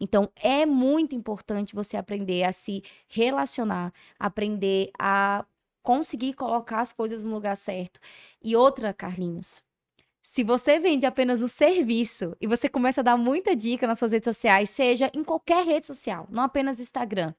Então, 0.00 0.28
é 0.36 0.66
muito 0.66 1.14
importante 1.14 1.74
você 1.74 1.96
aprender 1.96 2.42
a 2.42 2.52
se 2.52 2.82
relacionar, 3.08 3.92
aprender 4.18 4.90
a 4.98 5.44
conseguir 5.86 6.34
colocar 6.34 6.80
as 6.80 6.92
coisas 6.92 7.24
no 7.24 7.32
lugar 7.32 7.56
certo. 7.56 8.00
E 8.42 8.56
outra, 8.56 8.92
Carlinhos, 8.92 9.62
se 10.20 10.42
você 10.42 10.80
vende 10.80 11.06
apenas 11.06 11.42
o 11.42 11.48
serviço 11.48 12.36
e 12.40 12.46
você 12.48 12.68
começa 12.68 13.02
a 13.02 13.04
dar 13.04 13.16
muita 13.16 13.54
dica 13.54 13.86
nas 13.86 13.96
suas 13.96 14.10
redes 14.10 14.24
sociais, 14.24 14.68
seja 14.68 15.08
em 15.14 15.22
qualquer 15.22 15.64
rede 15.64 15.86
social, 15.86 16.26
não 16.28 16.42
apenas 16.42 16.80
Instagram. 16.80 17.32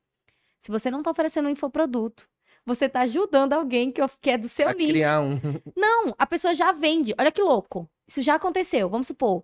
Se 0.61 0.71
você 0.71 0.89
não 0.89 0.99
está 0.99 1.11
oferecendo 1.11 1.47
um 1.47 1.51
infoproduto, 1.51 2.25
você 2.65 2.85
está 2.85 3.01
ajudando 3.01 3.51
alguém 3.51 3.91
que 3.91 4.29
é 4.29 4.37
do 4.37 4.47
seu 4.47 4.69
A 4.69 4.73
nicho. 4.73 4.93
criar 4.93 5.19
um. 5.19 5.39
Não, 5.75 6.13
a 6.17 6.25
pessoa 6.25 6.53
já 6.53 6.71
vende. 6.71 7.13
Olha 7.17 7.31
que 7.31 7.41
louco. 7.41 7.89
Isso 8.07 8.21
já 8.21 8.35
aconteceu. 8.35 8.89
Vamos 8.89 9.07
supor, 9.07 9.43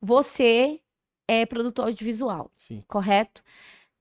você 0.00 0.80
é 1.28 1.44
produtor 1.44 1.86
audiovisual, 1.86 2.50
Sim. 2.56 2.80
correto? 2.86 3.42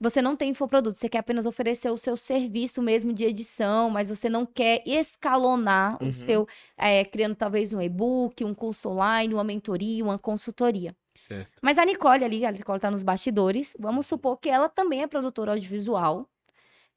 Você 0.03 0.21
não 0.21 0.35
tem 0.35 0.49
infoproduto, 0.49 0.99
você 0.99 1.07
quer 1.07 1.19
apenas 1.19 1.45
oferecer 1.45 1.89
o 1.89 1.95
seu 1.95 2.17
serviço 2.17 2.81
mesmo 2.81 3.13
de 3.13 3.23
edição, 3.23 3.89
mas 3.89 4.09
você 4.09 4.27
não 4.27 4.45
quer 4.45 4.83
escalonar 4.85 5.97
Uhum. 6.01 6.09
o 6.09 6.13
seu, 6.13 6.45
é, 6.75 7.05
criando 7.05 7.35
talvez 7.35 7.71
um 7.71 7.81
e-book, 7.81 8.43
um 8.43 8.53
curso 8.53 8.89
online, 8.89 9.33
uma 9.33 9.45
mentoria, 9.45 10.03
uma 10.03 10.19
consultoria. 10.19 10.93
Certo. 11.15 11.53
Mas 11.61 11.77
a 11.77 11.85
Nicole 11.85 12.25
ali, 12.25 12.45
a 12.45 12.51
Nicole 12.51 12.81
tá 12.81 12.91
nos 12.91 13.01
bastidores, 13.01 13.77
vamos 13.79 14.05
supor 14.05 14.35
que 14.35 14.49
ela 14.49 14.67
também 14.67 15.03
é 15.03 15.07
produtora 15.07 15.53
audiovisual. 15.53 16.27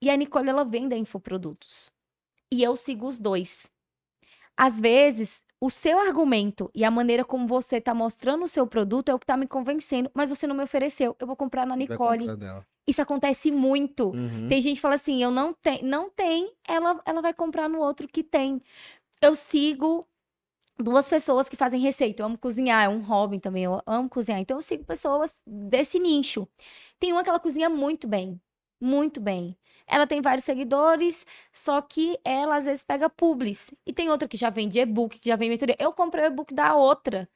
E 0.03 0.11
a 0.11 0.17
Nicole, 0.17 0.49
ela 0.49 0.65
vende 0.65 0.97
infoprodutos. 0.97 1.93
E 2.51 2.61
eu 2.61 2.75
sigo 2.75 3.07
os 3.07 3.21
dois. 3.21 3.71
Às 4.57 4.81
vezes, 4.81 5.45
o 5.61 5.71
seu 5.71 5.97
argumento 6.01 6.69
e 6.75 6.85
a 6.85 6.91
maneira 6.91 7.25
como 7.25 7.47
você 7.47 7.81
tá 7.81 7.95
mostrando 7.95 8.43
o 8.43 8.49
seu 8.49 8.67
produto 8.67 9.11
é 9.11 9.15
o 9.15 9.19
que 9.19 9.27
tá 9.27 9.37
me 9.37 9.47
convencendo, 9.47 10.11
mas 10.13 10.29
você 10.29 10.45
não 10.45 10.57
me 10.57 10.65
ofereceu. 10.65 11.15
Eu 11.21 11.27
vou 11.29 11.37
comprar 11.37 11.65
na 11.65 11.77
Nicole. 11.77 12.19
comprar 12.21 12.37
dela. 12.37 12.67
Isso 12.87 13.03
acontece 13.03 13.51
muito. 13.51 14.11
Uhum. 14.11 14.49
Tem 14.49 14.61
gente 14.61 14.77
que 14.77 14.81
fala 14.81 14.95
assim, 14.95 15.23
eu 15.23 15.31
não 15.31 15.53
tenho, 15.53 15.85
não 15.85 16.09
tem, 16.09 16.53
ela, 16.67 17.01
ela 17.05 17.21
vai 17.21 17.35
comprar 17.35 17.69
no 17.69 17.81
outro 17.81 18.07
que 18.07 18.23
tem. 18.23 18.63
Eu 19.21 19.35
sigo 19.35 20.07
duas 20.79 21.09
pessoas 21.09 21.49
que 21.49 21.57
fazem 21.57 21.81
receita. 21.81 22.23
Eu 22.23 22.27
amo 22.27 22.39
cozinhar, 22.39 22.85
é 22.85 22.89
um 22.89 23.01
hobby 23.01 23.41
também, 23.41 23.65
eu 23.65 23.81
amo 23.87 24.09
cozinhar. 24.09 24.41
Então 24.41 24.57
eu 24.57 24.63
sigo 24.63 24.85
pessoas 24.85 25.43
desse 25.47 25.99
nicho. 25.99 26.47
Tem 26.99 27.13
uma 27.13 27.23
que 27.23 27.29
ela 27.29 27.41
cozinha 27.41 27.69
muito 27.69 28.07
bem, 28.07 28.41
muito 28.81 29.21
bem. 29.21 29.57
Ela 29.87 30.07
tem 30.07 30.21
vários 30.21 30.45
seguidores, 30.45 31.27
só 31.53 31.81
que 31.81 32.19
ela 32.25 32.57
às 32.57 32.65
vezes 32.65 32.83
pega 32.83 33.09
publis. 33.09 33.73
E 33.87 33.93
tem 33.93 34.11
outra 34.11 34.27
que 34.27 34.37
já 34.37 34.51
vende 34.51 34.79
e-book, 34.81 35.19
que 35.19 35.29
já 35.29 35.37
vende 35.37 35.51
mentoria. 35.51 35.77
Eu 35.79 35.93
comprei 35.93 36.25
o 36.25 36.29
e-book 36.29 36.53
da 36.53 36.75
outra. 36.75 37.29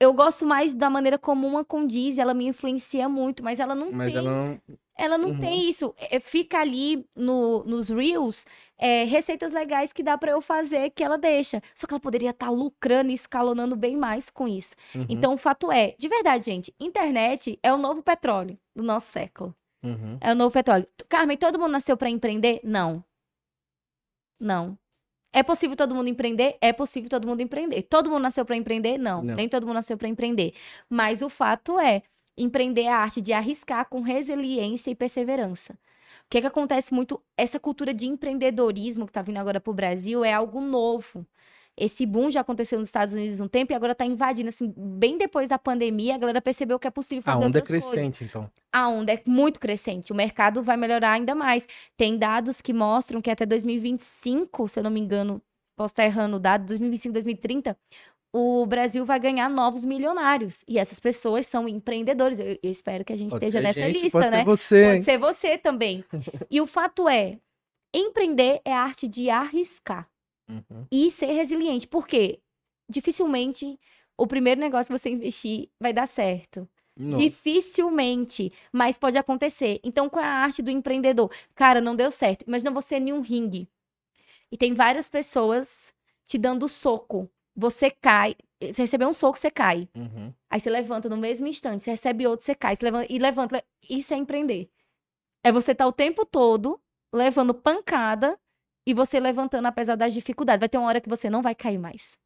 Eu 0.00 0.12
gosto 0.14 0.44
mais 0.44 0.74
da 0.74 0.90
maneira 0.90 1.18
como 1.18 1.46
uma 1.46 1.64
condiz, 1.64 2.18
ela 2.18 2.34
me 2.34 2.46
influencia 2.46 3.08
muito, 3.08 3.44
mas 3.44 3.60
ela 3.60 3.74
não 3.74 3.92
Mas 3.92 4.12
tem 4.12 4.20
ela 4.20 4.30
não. 4.30 4.60
Ela 4.96 5.16
não 5.18 5.30
Uhum. 5.30 5.38
tem 5.40 5.68
isso. 5.68 5.94
É, 5.98 6.20
fica 6.20 6.58
ali 6.60 7.04
no, 7.14 7.64
nos 7.64 7.88
Reels 7.88 8.46
é, 8.78 9.04
receitas 9.04 9.52
legais 9.52 9.92
que 9.92 10.02
dá 10.02 10.18
pra 10.18 10.32
eu 10.32 10.40
fazer 10.40 10.90
que 10.90 11.02
ela 11.04 11.16
deixa. 11.16 11.60
Só 11.74 11.86
que 11.86 11.94
ela 11.94 12.00
poderia 12.00 12.30
estar 12.30 12.50
lucrando 12.50 13.10
e 13.10 13.14
escalonando 13.14 13.76
bem 13.76 13.96
mais 13.96 14.28
com 14.30 14.46
isso. 14.48 14.74
Uhum. 14.94 15.06
Então, 15.08 15.34
o 15.34 15.38
fato 15.38 15.70
é, 15.70 15.94
de 15.98 16.08
verdade, 16.08 16.44
gente, 16.44 16.74
internet 16.80 17.58
é 17.62 17.72
o 17.72 17.78
novo 17.78 18.02
petróleo 18.02 18.56
do 18.74 18.82
nosso 18.82 19.10
século. 19.12 19.54
Uhum. 19.84 20.18
É 20.20 20.32
o 20.32 20.34
novo 20.34 20.52
petróleo. 20.52 20.86
Carmen, 21.08 21.36
todo 21.36 21.58
mundo 21.58 21.72
nasceu 21.72 21.96
pra 21.96 22.08
empreender? 22.10 22.60
Não. 22.62 23.04
Não. 24.40 24.78
É 25.32 25.42
possível 25.42 25.74
todo 25.76 25.94
mundo 25.94 26.08
empreender? 26.08 26.56
É 26.60 26.72
possível 26.72 27.08
todo 27.08 27.26
mundo 27.26 27.40
empreender. 27.40 27.82
Todo 27.82 28.10
mundo 28.10 28.22
nasceu 28.22 28.44
pra 28.44 28.56
empreender? 28.56 28.98
Não. 28.98 29.22
Não. 29.22 29.34
Nem 29.34 29.48
todo 29.48 29.64
mundo 29.66 29.76
nasceu 29.76 29.96
pra 29.96 30.08
empreender. 30.08 30.52
Mas 30.90 31.22
o 31.22 31.28
fato 31.30 31.78
é, 31.80 32.02
empreender 32.36 32.82
é 32.82 32.88
a 32.88 32.98
arte 32.98 33.20
de 33.20 33.32
arriscar 33.32 33.88
com 33.88 34.00
resiliência 34.00 34.90
e 34.90 34.94
perseverança. 34.94 35.74
O 35.74 36.30
que, 36.30 36.40
que 36.40 36.46
acontece 36.46 36.94
muito? 36.94 37.20
Essa 37.36 37.60
cultura 37.60 37.92
de 37.92 38.06
empreendedorismo 38.06 39.06
que 39.06 39.12
tá 39.12 39.22
vindo 39.22 39.38
agora 39.38 39.60
pro 39.60 39.74
Brasil 39.74 40.24
é 40.24 40.32
algo 40.32 40.60
novo. 40.60 41.26
Esse 41.76 42.04
boom 42.04 42.30
já 42.30 42.42
aconteceu 42.42 42.78
nos 42.78 42.88
Estados 42.88 43.14
Unidos 43.14 43.40
um 43.40 43.48
tempo 43.48 43.72
e 43.72 43.74
agora 43.74 43.94
tá 43.94 44.04
invadindo, 44.04 44.50
assim, 44.50 44.72
bem 44.76 45.16
depois 45.16 45.48
da 45.48 45.58
pandemia, 45.58 46.14
a 46.14 46.18
galera 46.18 46.40
percebeu 46.40 46.78
que 46.78 46.86
é 46.86 46.90
possível 46.90 47.20
A 47.20 47.32
fazer 47.32 47.44
onda 47.46 47.58
é 47.58 47.60
outras 47.60 47.68
coisas 47.68 47.90
crescente, 47.90 48.24
então. 48.24 48.50
a 48.70 48.88
onda 48.88 49.12
é 49.12 49.22
muito 49.26 49.58
crescente. 49.58 50.12
O 50.12 50.14
mercado 50.14 50.62
vai 50.62 50.76
melhorar 50.76 51.12
ainda 51.12 51.34
mais. 51.34 51.66
Tem 51.96 52.18
dados 52.18 52.60
que 52.60 52.74
mostram 52.74 53.22
que 53.22 53.30
até 53.30 53.46
2025, 53.46 54.68
se 54.68 54.78
eu 54.78 54.84
não 54.84 54.90
me 54.90 55.00
engano, 55.00 55.40
posso 55.74 55.92
estar 55.92 56.04
errando 56.04 56.36
o 56.36 56.40
dado, 56.40 56.66
2025, 56.66 57.12
2030, 57.14 57.76
o 58.32 58.64
Brasil 58.66 59.04
vai 59.04 59.20
ganhar 59.20 59.48
novos 59.50 59.84
milionários. 59.84 60.64
E 60.66 60.78
essas 60.78 60.98
pessoas 60.98 61.46
são 61.46 61.68
empreendedores. 61.68 62.38
Eu, 62.38 62.58
eu 62.62 62.70
espero 62.70 63.04
que 63.04 63.12
a 63.12 63.16
gente 63.16 63.30
Pode 63.30 63.44
esteja 63.44 63.60
nessa 63.60 63.80
gente, 63.80 64.02
lista, 64.02 64.18
pode 64.18 64.30
né? 64.30 64.38
Ser 64.38 64.44
você, 64.44 64.84
Pode 64.84 64.94
hein? 64.94 65.00
ser 65.02 65.18
você 65.18 65.58
também. 65.58 66.04
e 66.50 66.60
o 66.60 66.66
fato 66.66 67.08
é, 67.08 67.38
empreender 67.92 68.60
é 68.64 68.72
a 68.72 68.80
arte 68.80 69.06
de 69.06 69.28
arriscar. 69.28 70.08
Uhum. 70.48 70.86
e 70.90 71.10
ser 71.10 71.32
resiliente. 71.32 71.86
Por 71.86 72.06
quê? 72.06 72.40
Dificilmente 72.88 73.78
o 74.18 74.26
primeiro 74.26 74.60
negócio 74.60 74.92
que 74.92 74.98
você 74.98 75.08
investir 75.08 75.70
vai 75.80 75.92
dar 75.92 76.06
certo. 76.06 76.68
Nossa. 76.96 77.18
Dificilmente, 77.18 78.52
mas 78.70 78.98
pode 78.98 79.16
acontecer. 79.16 79.80
Então, 79.82 80.10
qual 80.10 80.22
é 80.22 80.28
a 80.28 80.30
arte 80.30 80.60
do 80.60 80.70
empreendedor? 80.70 81.30
Cara, 81.54 81.80
não 81.80 81.96
deu 81.96 82.10
certo. 82.10 82.44
Imagina 82.46 82.70
você 82.70 82.96
em 82.96 83.12
um 83.12 83.20
ringue. 83.20 83.68
E 84.50 84.56
tem 84.56 84.74
várias 84.74 85.08
pessoas 85.08 85.94
te 86.24 86.36
dando 86.36 86.68
soco. 86.68 87.30
Você 87.54 87.90
cai. 87.90 88.34
Você 88.60 88.82
recebeu 88.82 89.08
um 89.08 89.12
soco, 89.12 89.36
você 89.38 89.50
cai. 89.50 89.88
Uhum. 89.94 90.32
Aí 90.50 90.60
você 90.60 90.70
levanta 90.70 91.08
no 91.08 91.16
mesmo 91.16 91.46
instante, 91.46 91.82
você 91.84 91.90
recebe 91.90 92.26
outro, 92.26 92.44
você 92.46 92.54
cai, 92.54 92.76
você 92.76 92.84
levanta, 92.84 93.12
e 93.12 93.18
levanta. 93.18 93.56
le- 93.56 93.64
Isso 93.90 94.14
é 94.14 94.16
empreender. 94.16 94.70
É 95.44 95.50
você 95.50 95.72
estar 95.72 95.86
o 95.86 95.92
tempo 95.92 96.24
todo 96.24 96.80
levando 97.12 97.52
pancada 97.52 98.38
e 98.86 98.94
você 98.94 99.18
levantando 99.20 99.66
apesar 99.66 99.96
das 99.96 100.14
dificuldades. 100.14 100.60
Vai 100.60 100.68
ter 100.68 100.78
uma 100.78 100.86
hora 100.86 101.00
que 101.00 101.08
você 101.08 101.28
não 101.28 101.42
vai 101.42 101.54
cair 101.54 101.78
mais. 101.78 102.16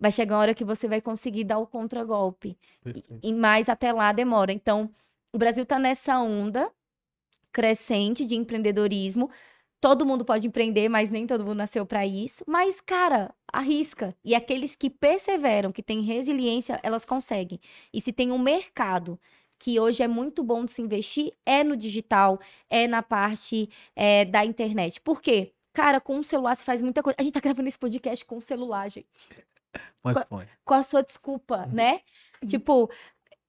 Vai 0.00 0.10
chegar 0.10 0.34
uma 0.36 0.40
hora 0.42 0.54
que 0.54 0.64
você 0.64 0.88
vai 0.88 1.00
conseguir 1.00 1.44
dar 1.44 1.58
o 1.58 1.66
contragolpe. 1.66 2.58
Perfeito. 2.82 3.18
E 3.22 3.32
mais 3.32 3.68
até 3.68 3.92
lá 3.92 4.12
demora. 4.12 4.52
Então, 4.52 4.90
o 5.32 5.38
Brasil 5.38 5.62
está 5.62 5.78
nessa 5.78 6.18
onda 6.18 6.70
crescente 7.52 8.24
de 8.24 8.34
empreendedorismo. 8.34 9.30
Todo 9.86 10.04
mundo 10.04 10.24
pode 10.24 10.48
empreender, 10.48 10.88
mas 10.88 11.10
nem 11.10 11.28
todo 11.28 11.44
mundo 11.44 11.58
nasceu 11.58 11.86
para 11.86 12.04
isso. 12.04 12.42
Mas, 12.44 12.80
cara, 12.80 13.32
arrisca. 13.52 14.12
E 14.24 14.34
aqueles 14.34 14.74
que 14.74 14.90
perseveram, 14.90 15.70
que 15.70 15.80
têm 15.80 16.02
resiliência, 16.02 16.80
elas 16.82 17.04
conseguem. 17.04 17.60
E 17.94 18.00
se 18.00 18.12
tem 18.12 18.32
um 18.32 18.38
mercado 18.38 19.16
que 19.60 19.78
hoje 19.78 20.02
é 20.02 20.08
muito 20.08 20.42
bom 20.42 20.64
de 20.64 20.72
se 20.72 20.82
investir, 20.82 21.32
é 21.46 21.62
no 21.62 21.76
digital, 21.76 22.40
é 22.68 22.88
na 22.88 23.00
parte 23.00 23.68
é, 23.94 24.24
da 24.24 24.44
internet. 24.44 25.00
Por 25.00 25.22
quê? 25.22 25.52
Cara, 25.72 26.00
com 26.00 26.18
o 26.18 26.24
celular 26.24 26.56
se 26.56 26.64
faz 26.64 26.82
muita 26.82 27.00
coisa. 27.00 27.14
A 27.20 27.22
gente 27.22 27.34
tá 27.34 27.40
gravando 27.40 27.68
esse 27.68 27.78
podcast 27.78 28.24
com 28.24 28.38
o 28.38 28.40
celular, 28.40 28.90
gente 28.90 29.06
foi. 30.28 30.46
qual 30.64 30.80
a 30.80 30.82
sua 30.82 31.00
desculpa, 31.04 31.58
Uhum. 31.58 31.72
né? 31.74 32.00
Tipo, 32.48 32.90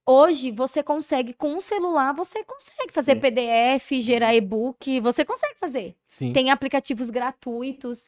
hoje 0.08 0.52
você 0.52 0.82
consegue, 0.82 1.34
com 1.34 1.54
um 1.56 1.62
celular, 1.62 2.14
você 2.14 2.44
consegue 2.44 2.94
fazer 2.94 3.16
Sim. 3.16 3.20
PDF, 3.20 3.92
gerar 4.02 4.34
e-book, 4.34 5.00
você 5.02 5.26
consegue 5.26 5.56
fazer. 5.60 5.96
Sim. 6.08 6.32
Tem 6.32 6.50
aplicativos 6.50 7.10
gratuitos, 7.10 8.08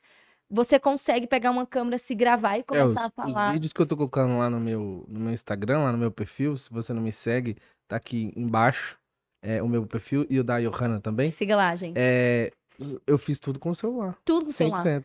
você 0.50 0.80
consegue 0.80 1.28
pegar 1.28 1.52
uma 1.52 1.66
câmera, 1.66 1.97
se 1.97 2.16
gravar 2.16 2.58
e 2.58 2.60
É, 2.60 2.62
os, 2.62 2.66
começar 2.66 3.02
a 3.04 3.08
os 3.08 3.14
falar. 3.14 3.52
vídeos 3.54 3.74
que 3.74 3.82
eu 3.82 3.86
tô 3.86 3.95
colocando 3.97 4.38
lá 4.38 4.50
no 4.50 4.60
meu, 4.60 5.06
no 5.08 5.20
meu 5.20 5.34
Instagram, 5.34 5.84
lá 5.84 5.91
no 5.91 5.97
meu 5.97 6.12
perfil, 6.12 6.56
se 6.58 6.72
você 6.72 6.93
não 6.93 7.02
me 7.02 7.12
segue, 7.12 7.58
tá 7.88 7.97
aqui 7.97 8.32
embaixo 8.36 8.97
é, 9.43 9.62
o 9.62 9.68
meu 9.68 9.86
perfil 9.86 10.26
e 10.30 10.39
o 10.39 10.43
da 10.43 10.60
Johanna 10.60 11.00
também. 11.00 11.32
Siga 11.32 11.56
lá, 11.56 11.76
gente. 11.76 11.95
É, 11.97 12.52
eu 13.06 13.18
fiz 13.18 13.39
tudo 13.39 13.60
com 13.60 13.70
o 13.72 13.76
celular, 13.76 14.18
Tudo 14.24 14.45
com 14.45 14.50
o 14.50 14.54
celular. 14.54 15.04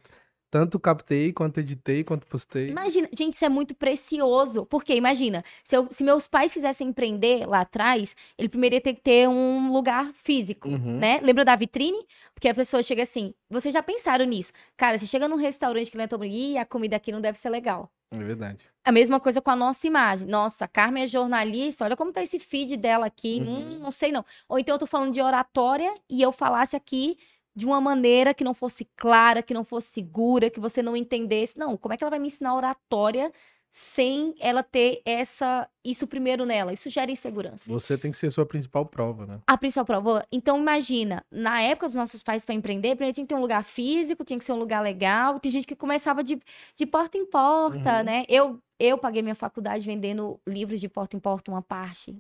100%. 0.55 0.65
Tanto 0.65 0.79
captei, 0.79 1.33
quanto 1.33 1.59
editei, 1.59 2.05
quanto 2.05 2.27
postei. 2.27 2.69
Imagina, 2.69 3.09
gente, 3.13 3.35
isso 3.35 3.45
é 3.45 3.49
muito 3.49 3.75
precioso. 3.75 4.65
Porque, 4.67 4.95
imagina, 4.95 5.43
se, 5.65 5.77
eu- 5.77 5.89
se 5.91 6.05
meus 6.05 6.29
pais 6.29 6.53
quisessem 6.53 6.89
empreender 6.89 7.47
lá 7.47 7.61
atrás, 7.61 8.15
ele 8.39 8.49
primeiro 8.49 8.77
ia 8.77 8.81
ter 8.81 8.95
que 8.95 9.01
ter 9.01 9.29
um 9.29 9.73
lugar 9.73 10.07
físico, 10.15 10.69
Uhum. 10.69 10.99
né? 10.99 11.21
Lembra 11.23 11.45
da 11.45 11.57
vitrine? 11.57 12.07
Porque 12.33 12.49
a 12.49 12.55
pessoa 12.55 12.83
chega 12.83 13.03
assim, 13.03 13.35
vocês 13.51 13.75
já 13.75 13.83
pensaram 13.83 14.25
nisso? 14.25 14.53
Cara, 14.77 14.97
você 14.97 15.07
chega 15.07 15.27
num 15.29 15.37
restaurante 15.37 15.91
que 15.91 15.97
levantou, 15.97 16.25
ih, 16.25 16.57
a 16.57 16.65
comida 16.65 16.97
aqui 16.97 17.11
não 17.11 17.21
deve 17.21 17.37
ser 17.39 17.51
legal. 17.51 17.91
É 18.13 18.17
verdade. 18.19 18.69
A 18.85 18.93
mesma 18.93 19.19
coisa 19.19 19.41
com 19.41 19.51
a 19.51 19.57
nossa 19.57 19.87
imagem. 19.89 20.29
Nossa, 20.29 20.67
a 20.67 20.69
Carmen 20.69 21.03
é 21.03 21.07
jornalista, 21.07 21.85
olha 21.85 21.97
como 21.97 22.13
tá 22.13 22.23
esse 22.23 22.39
feed 22.39 22.77
dela 22.77 23.07
aqui. 23.07 23.41
Uhum. 23.41 23.57
Hum, 23.59 23.79
não 23.81 23.91
sei 23.91 24.13
não. 24.13 24.25
Ou 24.49 24.59
então 24.59 24.75
eu 24.75 24.79
tô 24.79 24.87
falando 24.87 25.13
de 25.13 25.21
oratória 25.21 25.93
e 26.09 26.23
eu 26.23 26.31
falasse 26.31 26.77
aqui 26.77 27.17
de 27.55 27.65
uma 27.67 27.81
maneira 27.81 28.35
que 28.35 28.43
não 28.45 28.55
fosse 28.55 28.89
clara, 28.97 29.43
que 29.43 29.55
não 29.55 29.65
fosse 29.65 29.89
segura, 29.89 30.51
que 30.51 30.61
você 30.61 30.83
não 30.83 30.97
entendesse. 30.97 31.59
Não, 31.59 31.77
como 31.77 31.93
é 31.95 31.97
que 31.97 32.03
ela 32.05 32.11
vai 32.11 32.19
me 32.19 32.27
ensinar 32.27 32.55
oratória 32.55 33.31
sem 33.77 34.35
ela 34.39 34.63
ter 34.63 35.03
essa 35.05 35.69
isso 35.85 36.07
primeiro 36.07 36.45
nela? 36.47 36.73
Isso 36.73 36.89
gera 36.89 37.11
insegurança. 37.11 37.71
Você 37.73 37.99
tem 37.99 38.11
que 38.11 38.17
ser 38.17 38.31
sua 38.31 38.47
principal 38.47 38.87
prova, 38.87 39.27
né? 39.27 39.41
A 39.47 39.59
principal 39.59 39.85
prova. 39.85 40.25
Então, 40.31 40.59
imagina, 40.61 41.25
na 41.31 41.61
época 41.61 41.87
dos 41.87 41.97
nossos 41.97 42.23
pais 42.23 42.45
para 42.45 42.55
empreender, 42.55 42.95
primeiro 42.95 43.15
tinha 43.15 43.25
que 43.25 43.29
ter 43.35 43.39
um 43.39 43.41
lugar 43.43 43.65
físico, 43.65 44.25
tinha 44.25 44.39
que 44.39 44.45
ser 44.45 44.53
um 44.53 44.59
lugar 44.59 44.81
legal. 44.83 45.41
Tem 45.41 45.51
gente 45.51 45.67
que 45.67 45.75
começava 45.75 46.23
de, 46.23 46.39
de 46.77 46.87
porta 46.87 47.19
em 47.19 47.27
porta, 47.27 47.99
Uhum. 47.99 48.05
né? 48.05 48.25
Eu, 48.29 48.61
eu 48.79 48.97
paguei 48.97 49.23
minha 49.23 49.35
faculdade 49.35 49.85
vendendo 49.85 50.41
livros 50.47 50.81
de 50.81 50.89
porta 50.89 51.17
em 51.17 51.21
porta, 51.21 51.51
uma 51.51 51.63
parte. 51.63 52.17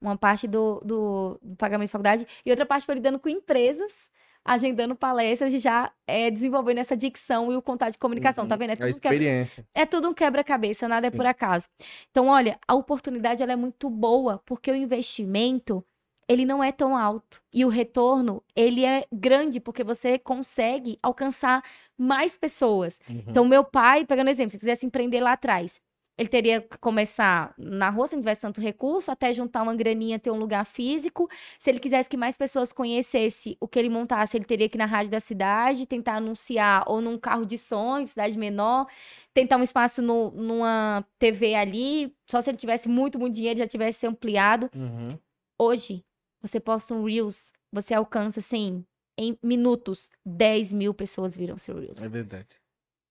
Uma 0.00 0.16
parte 0.16 0.46
do, 0.46 0.78
do, 0.84 1.38
do 1.42 1.56
pagamento 1.56 1.88
de 1.88 1.92
faculdade. 1.92 2.26
E 2.44 2.50
outra 2.50 2.64
parte 2.66 2.84
foi 2.86 2.94
lidando 2.96 3.18
com 3.18 3.28
empresas, 3.28 4.08
agendando 4.48 4.96
palestras 4.96 5.52
e 5.52 5.58
já 5.58 5.92
é, 6.06 6.30
desenvolvendo 6.30 6.78
essa 6.78 6.96
dicção 6.96 7.52
e 7.52 7.56
o 7.56 7.62
contato 7.62 7.92
de 7.92 7.98
comunicação. 7.98 8.46
Tá 8.48 8.54
Uhum. 8.54 8.58
vendo? 8.60 8.70
É 8.70 8.72
A 8.72 8.76
tudo 8.76 9.00
quebra, 9.00 9.14
experiência. 9.16 9.66
é 9.74 9.84
tudo 9.86 10.08
um 10.08 10.12
quebra-cabeça, 10.14 10.88
nada 10.88 11.06
é 11.06 11.10
Sim. 11.10 11.16
por 11.16 11.26
acaso. 11.26 11.68
Então, 12.10 12.28
olha, 12.28 12.58
a 12.66 12.74
oportunidade 12.74 13.42
ela 13.42 13.52
é 13.52 13.56
muito 13.56 13.90
boa, 13.90 14.40
porque 14.46 14.70
o 14.70 14.74
investimento, 14.74 15.84
ele 16.28 16.44
não 16.44 16.62
é 16.62 16.72
tão 16.72 16.96
alto. 16.96 17.40
E 17.52 17.64
o 17.64 17.68
retorno, 17.68 18.42
ele 18.54 18.84
é 18.84 19.04
grande, 19.12 19.60
porque 19.60 19.82
você 19.84 20.18
consegue 20.18 20.98
alcançar 21.02 21.62
mais 21.96 22.36
pessoas. 22.36 22.98
Uhum. 23.08 23.24
Então, 23.28 23.44
meu 23.44 23.64
pai, 23.64 24.04
pegando 24.04 24.28
exemplo, 24.30 24.50
se 24.52 24.58
quisesse 24.58 24.86
empreender 24.86 25.20
lá 25.20 25.32
atrás, 25.32 25.80
ele 26.18 26.28
teria 26.28 26.60
que 26.60 26.76
começar 26.78 27.54
na 27.56 27.88
rua, 27.90 28.08
se 28.08 28.16
não 28.16 28.20
tivesse 28.22 28.40
tanto 28.40 28.60
recurso, 28.60 29.08
até 29.10 29.32
juntar 29.32 29.62
uma 29.62 29.74
graninha, 29.74 30.18
ter 30.18 30.32
um 30.32 30.36
lugar 30.38 30.66
físico. 30.66 31.28
Se 31.60 31.70
ele 31.70 31.78
quisesse 31.78 32.10
que 32.10 32.16
mais 32.16 32.36
pessoas 32.36 32.72
conhecessem 32.72 33.56
o 33.60 33.68
que 33.68 33.78
ele 33.78 33.88
montasse, 33.88 34.36
ele 34.36 34.44
teria 34.44 34.68
que 34.68 34.76
ir 34.76 34.80
na 34.80 34.84
rádio 34.84 35.12
da 35.12 35.20
cidade, 35.20 35.86
tentar 35.86 36.16
anunciar 36.16 36.82
ou 36.88 37.00
num 37.00 37.16
carro 37.16 37.46
de 37.46 37.56
som, 37.56 38.00
em 38.00 38.06
cidade 38.06 38.36
menor, 38.36 38.86
tentar 39.32 39.56
um 39.58 39.62
espaço 39.62 40.02
no- 40.02 40.32
numa 40.32 41.06
TV 41.20 41.54
ali. 41.54 42.12
Só 42.28 42.42
se 42.42 42.50
ele 42.50 42.58
tivesse 42.58 42.88
muito, 42.88 43.16
muito 43.18 43.34
dinheiro, 43.34 43.60
já 43.60 43.66
tivesse 43.68 44.04
ampliado. 44.04 44.68
Uhum. 44.74 45.16
Hoje, 45.56 46.04
você 46.42 46.58
posta 46.58 46.94
um 46.94 47.04
Reels, 47.04 47.52
você 47.72 47.94
alcança, 47.94 48.40
assim, 48.40 48.84
em 49.16 49.38
minutos, 49.42 50.08
10 50.26 50.72
mil 50.72 50.92
pessoas 50.92 51.36
viram 51.36 51.56
seu 51.56 51.78
Reels 51.78 52.02
É 52.02 52.08
verdade. 52.08 52.56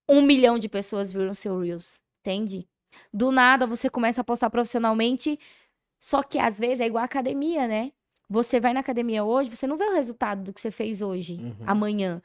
um 0.10 0.22
milhão 0.22 0.58
de 0.60 0.68
pessoas 0.70 1.12
viram 1.12 1.34
seu 1.34 1.60
Reels, 1.60 2.02
entende? 2.22 2.68
Do 3.14 3.32
nada 3.32 3.66
você 3.68 3.90
começa 3.90 4.22
a 4.22 4.24
postar 4.24 4.50
profissionalmente, 4.50 5.40
só 6.00 6.22
que 6.24 6.38
às 6.40 6.60
vezes 6.60 6.80
é 6.80 6.88
igual 6.88 7.02
a 7.02 7.06
academia, 7.06 7.68
né? 7.68 7.92
Você 8.30 8.60
vai 8.60 8.74
na 8.74 8.82
academia 8.82 9.24
hoje, 9.24 9.50
você 9.50 9.66
não 9.66 9.78
vê 9.78 9.86
o 9.86 9.94
resultado 9.94 10.44
do 10.44 10.54
que 10.54 10.60
você 10.62 10.70
fez 10.72 11.02
hoje, 11.02 11.38
Uhum. 11.42 11.56
amanhã. 11.66 12.22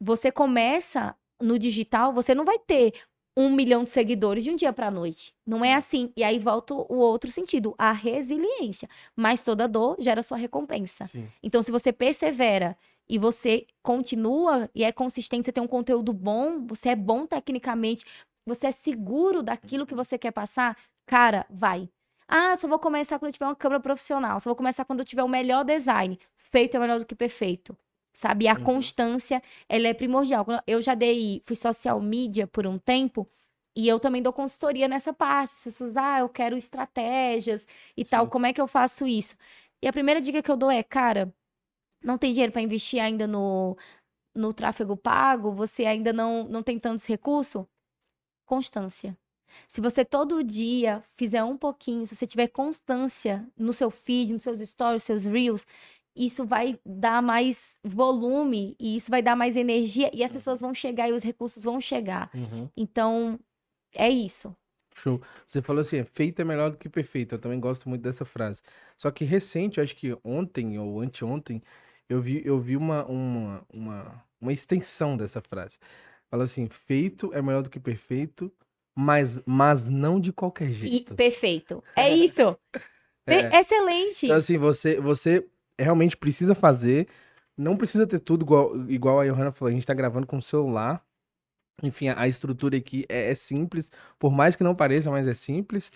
Você 0.00 0.30
começa 0.30 1.16
no 1.40 1.58
digital, 1.58 2.12
você 2.12 2.34
não 2.34 2.44
vai 2.44 2.58
ter 2.58 2.92
um 3.36 3.50
milhão 3.50 3.84
de 3.84 3.90
seguidores 3.90 4.44
de 4.44 4.50
um 4.50 4.56
dia 4.56 4.72
para 4.72 4.90
noite. 4.90 5.34
Não 5.46 5.62
é 5.64 5.74
assim. 5.74 6.10
E 6.16 6.24
aí 6.24 6.38
volta 6.38 6.74
o 6.74 6.96
outro 6.96 7.30
sentido, 7.30 7.74
a 7.76 7.92
resiliência. 7.92 8.88
Mas 9.14 9.42
toda 9.42 9.68
dor 9.68 9.96
gera 9.98 10.22
sua 10.22 10.38
recompensa. 10.38 11.04
Sim. 11.04 11.28
Então, 11.42 11.62
se 11.62 11.70
você 11.70 11.92
persevera 11.92 12.76
e 13.08 13.18
você 13.18 13.66
continua 13.82 14.70
e 14.74 14.82
é 14.84 14.90
consistente, 14.90 15.44
você 15.44 15.52
tem 15.52 15.62
um 15.62 15.66
conteúdo 15.68 16.12
bom, 16.14 16.66
você 16.66 16.90
é 16.90 16.96
bom 16.96 17.26
tecnicamente, 17.26 18.04
você 18.46 18.68
é 18.68 18.72
seguro 18.72 19.42
daquilo 19.42 19.86
que 19.86 19.94
você 19.94 20.16
quer 20.18 20.30
passar, 20.32 20.76
cara, 21.06 21.46
vai. 21.50 21.88
Ah, 22.28 22.56
só 22.56 22.66
vou 22.68 22.78
começar 22.78 23.18
quando 23.18 23.28
eu 23.28 23.32
tiver 23.34 23.46
uma 23.46 23.54
câmera 23.56 23.80
profissional, 23.80 24.40
só 24.40 24.50
vou 24.50 24.56
começar 24.56 24.84
quando 24.84 25.00
eu 25.00 25.04
tiver 25.04 25.22
o 25.22 25.28
melhor 25.28 25.64
design. 25.64 26.18
Feito 26.36 26.76
é 26.76 26.80
melhor 26.80 26.98
do 26.98 27.06
que 27.06 27.14
perfeito. 27.14 27.76
Sabe? 28.14 28.48
A 28.48 28.54
Uhum. 28.54 28.64
constância, 28.64 29.42
ela 29.68 29.88
é 29.88 29.94
primordial. 29.94 30.46
Eu 30.66 30.80
já 30.80 30.94
dei, 30.94 31.40
fui 31.44 31.54
social 31.54 32.00
media 32.00 32.46
por 32.46 32.66
um 32.66 32.78
tempo, 32.78 33.28
e 33.76 33.86
eu 33.88 34.00
também 34.00 34.22
dou 34.22 34.32
consultoria 34.32 34.88
nessa 34.88 35.12
parte. 35.12 35.52
As 35.52 35.64
pessoas, 35.64 35.96
ah, 35.98 36.20
eu 36.20 36.28
quero 36.28 36.56
estratégias 36.56 37.66
e 37.96 38.04
tal, 38.04 38.24
Sim. 38.24 38.30
como 38.30 38.46
é 38.46 38.52
que 38.52 38.60
eu 38.60 38.66
faço 38.66 39.06
isso? 39.06 39.36
E 39.82 39.86
a 39.88 39.92
primeira 39.92 40.20
dica 40.20 40.42
que 40.42 40.50
eu 40.50 40.56
dou 40.56 40.70
é, 40.70 40.82
cara, 40.82 41.32
não 42.04 42.18
tem 42.18 42.32
dinheiro 42.32 42.52
para 42.52 42.62
investir 42.62 43.00
ainda 43.00 43.26
no, 43.26 43.76
no 44.34 44.52
tráfego 44.54 44.96
pago, 44.96 45.52
você 45.52 45.86
ainda 45.86 46.12
não, 46.12 46.44
não 46.44 46.62
tem 46.62 46.78
tantos 46.78 47.06
recursos? 47.06 47.64
Constância. 48.46 49.16
Se 49.68 49.80
você 49.80 50.04
todo 50.04 50.42
dia 50.42 51.02
fizer 51.14 51.42
um 51.44 51.56
pouquinho, 51.56 52.06
se 52.06 52.16
você 52.16 52.26
tiver 52.26 52.48
constância 52.48 53.46
no 53.56 53.72
seu 53.72 53.90
feed, 53.90 54.32
nos 54.32 54.42
seus 54.42 54.60
stories, 54.60 55.02
seus 55.02 55.26
reels, 55.26 55.66
isso 56.14 56.46
vai 56.46 56.78
dar 56.84 57.22
mais 57.22 57.78
volume 57.84 58.74
e 58.80 58.96
isso 58.96 59.10
vai 59.10 59.20
dar 59.20 59.36
mais 59.36 59.56
energia 59.56 60.10
e 60.14 60.24
as 60.24 60.32
pessoas 60.32 60.60
vão 60.60 60.72
chegar 60.72 61.08
e 61.08 61.12
os 61.12 61.22
recursos 61.22 61.62
vão 61.64 61.80
chegar. 61.80 62.30
Uhum. 62.34 62.68
Então, 62.76 63.38
é 63.94 64.08
isso. 64.08 64.56
Show. 64.94 65.20
Você 65.46 65.60
falou 65.60 65.80
assim, 65.80 66.02
feito 66.04 66.40
é 66.40 66.44
melhor 66.44 66.70
do 66.70 66.78
que 66.78 66.88
perfeito. 66.88 67.34
Eu 67.34 67.38
também 67.38 67.60
gosto 67.60 67.86
muito 67.88 68.00
dessa 68.00 68.24
frase. 68.24 68.62
Só 68.96 69.10
que 69.10 69.24
recente, 69.24 69.80
acho 69.80 69.94
que 69.94 70.16
ontem 70.24 70.78
ou 70.78 71.00
anteontem, 71.00 71.62
eu 72.08 72.20
vi, 72.22 72.40
eu 72.44 72.58
vi 72.58 72.78
uma, 72.78 73.04
uma, 73.04 73.66
uma, 73.74 74.24
uma 74.40 74.52
extensão 74.52 75.16
dessa 75.16 75.42
frase. 75.42 75.78
Fala 76.30 76.44
assim, 76.44 76.68
feito 76.68 77.32
é 77.32 77.40
melhor 77.40 77.62
do 77.62 77.70
que 77.70 77.78
perfeito, 77.78 78.52
mas, 78.96 79.42
mas 79.46 79.88
não 79.88 80.18
de 80.20 80.32
qualquer 80.32 80.68
E 80.68 80.72
jeito. 80.72 81.14
perfeito. 81.14 81.82
É 81.94 82.08
isso. 82.14 82.56
Per- 83.24 83.52
É. 83.52 83.60
Excelente. 83.60 84.26
Então, 84.26 84.36
assim, 84.36 84.58
você, 84.58 85.00
você 85.00 85.46
realmente 85.78 86.16
precisa 86.16 86.54
fazer. 86.54 87.06
Não 87.56 87.76
precisa 87.76 88.06
ter 88.06 88.18
tudo 88.18 88.42
igual, 88.44 88.76
igual 88.90 89.20
a 89.20 89.26
Johanna 89.26 89.52
falou. 89.52 89.70
A 89.70 89.74
gente 89.74 89.86
tá 89.86 89.94
gravando 89.94 90.26
com 90.26 90.38
o 90.38 90.42
celular. 90.42 91.04
Enfim, 91.82 92.08
a 92.08 92.26
estrutura 92.26 92.76
aqui 92.76 93.04
é, 93.08 93.30
é 93.30 93.34
simples, 93.34 93.90
por 94.18 94.32
mais 94.32 94.56
que 94.56 94.64
não 94.64 94.74
pareça, 94.74 95.10
mas 95.10 95.28
é 95.28 95.34
simples. 95.34 95.92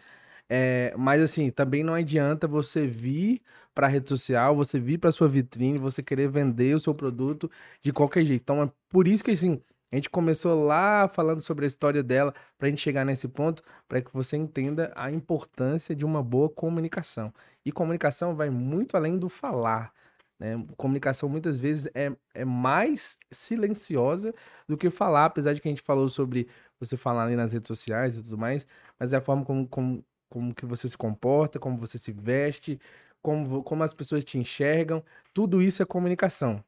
É, 0.49 0.93
mas 0.99 1.23
assim, 1.23 1.51
também 1.51 1.83
não 1.83 1.95
adianta 1.95 2.47
você 2.47 2.87
vir 2.87 3.41
para 3.75 3.87
a 3.87 3.91
rede 3.91 4.09
social, 4.09 4.55
você 4.55 4.79
vir 4.79 4.99
para 4.99 5.11
sua 5.13 5.29
vitrine, 5.29 5.79
você 5.79 6.03
querer 6.03 6.29
vender 6.29 6.75
o 6.75 6.81
seu 6.81 6.95
produto 6.95 7.51
de 7.81 7.93
qualquer 7.93 8.25
jeito. 8.27 8.43
Então 8.43 8.63
é 8.63 8.71
por 8.91 9.09
isso 9.09 9.25
que 9.25 9.31
assim, 9.31 9.63
a 9.93 9.97
gente 9.97 10.09
começou 10.09 10.65
lá 10.65 11.09
falando 11.09 11.41
sobre 11.41 11.65
a 11.65 11.69
história 11.69 12.03
dela 12.03 12.33
para 12.57 12.69
a 12.69 12.71
gente 12.71 12.81
chegar 12.81 13.05
nesse 13.05 13.27
ponto, 13.27 13.63
para 13.89 14.01
que 14.01 14.13
você 14.13 14.37
entenda 14.37 14.93
a 14.95 15.11
importância 15.11 15.95
de 15.95 16.05
uma 16.05 16.23
boa 16.23 16.49
comunicação. 16.49 17.33
E 17.65 17.73
comunicação 17.73 18.35
vai 18.37 18.51
muito 18.51 18.97
além 18.97 19.19
do 19.19 19.29
falar. 19.29 19.93
Né? 20.39 20.65
Comunicação 20.77 21.29
muitas 21.29 21.59
vezes 21.59 21.89
é, 21.95 22.13
é 22.33 22.45
mais 22.45 23.19
silenciosa 23.31 24.33
do 24.69 24.77
que 24.77 24.91
falar, 24.91 25.27
apesar 25.27 25.53
de 25.53 25.61
que 25.61 25.69
a 25.69 25.73
gente 25.73 25.83
falou 25.83 26.09
sobre 26.09 26.49
você 26.79 26.97
falar 26.97 27.25
ali 27.25 27.37
nas 27.37 27.53
redes 27.53 27.69
sociais 27.69 28.17
e 28.17 28.23
tudo 28.23 28.39
mais, 28.39 28.67
mas 28.99 29.13
é 29.13 29.17
a 29.17 29.21
forma 29.21 29.45
como, 29.45 29.69
como, 29.69 30.05
como 30.31 30.55
que 30.55 30.65
você 30.65 30.89
se 30.89 30.97
comporta, 30.97 31.59
como 31.59 31.77
você 31.77 31.99
se 31.99 32.13
veste, 32.13 32.81
como, 33.21 33.63
como 33.63 33.83
as 33.83 33.93
pessoas 33.93 34.25
te 34.25 34.39
enxergam, 34.39 35.05
tudo 35.35 35.61
isso 35.61 35.83
é 35.83 35.87
comunicação. 35.87 36.65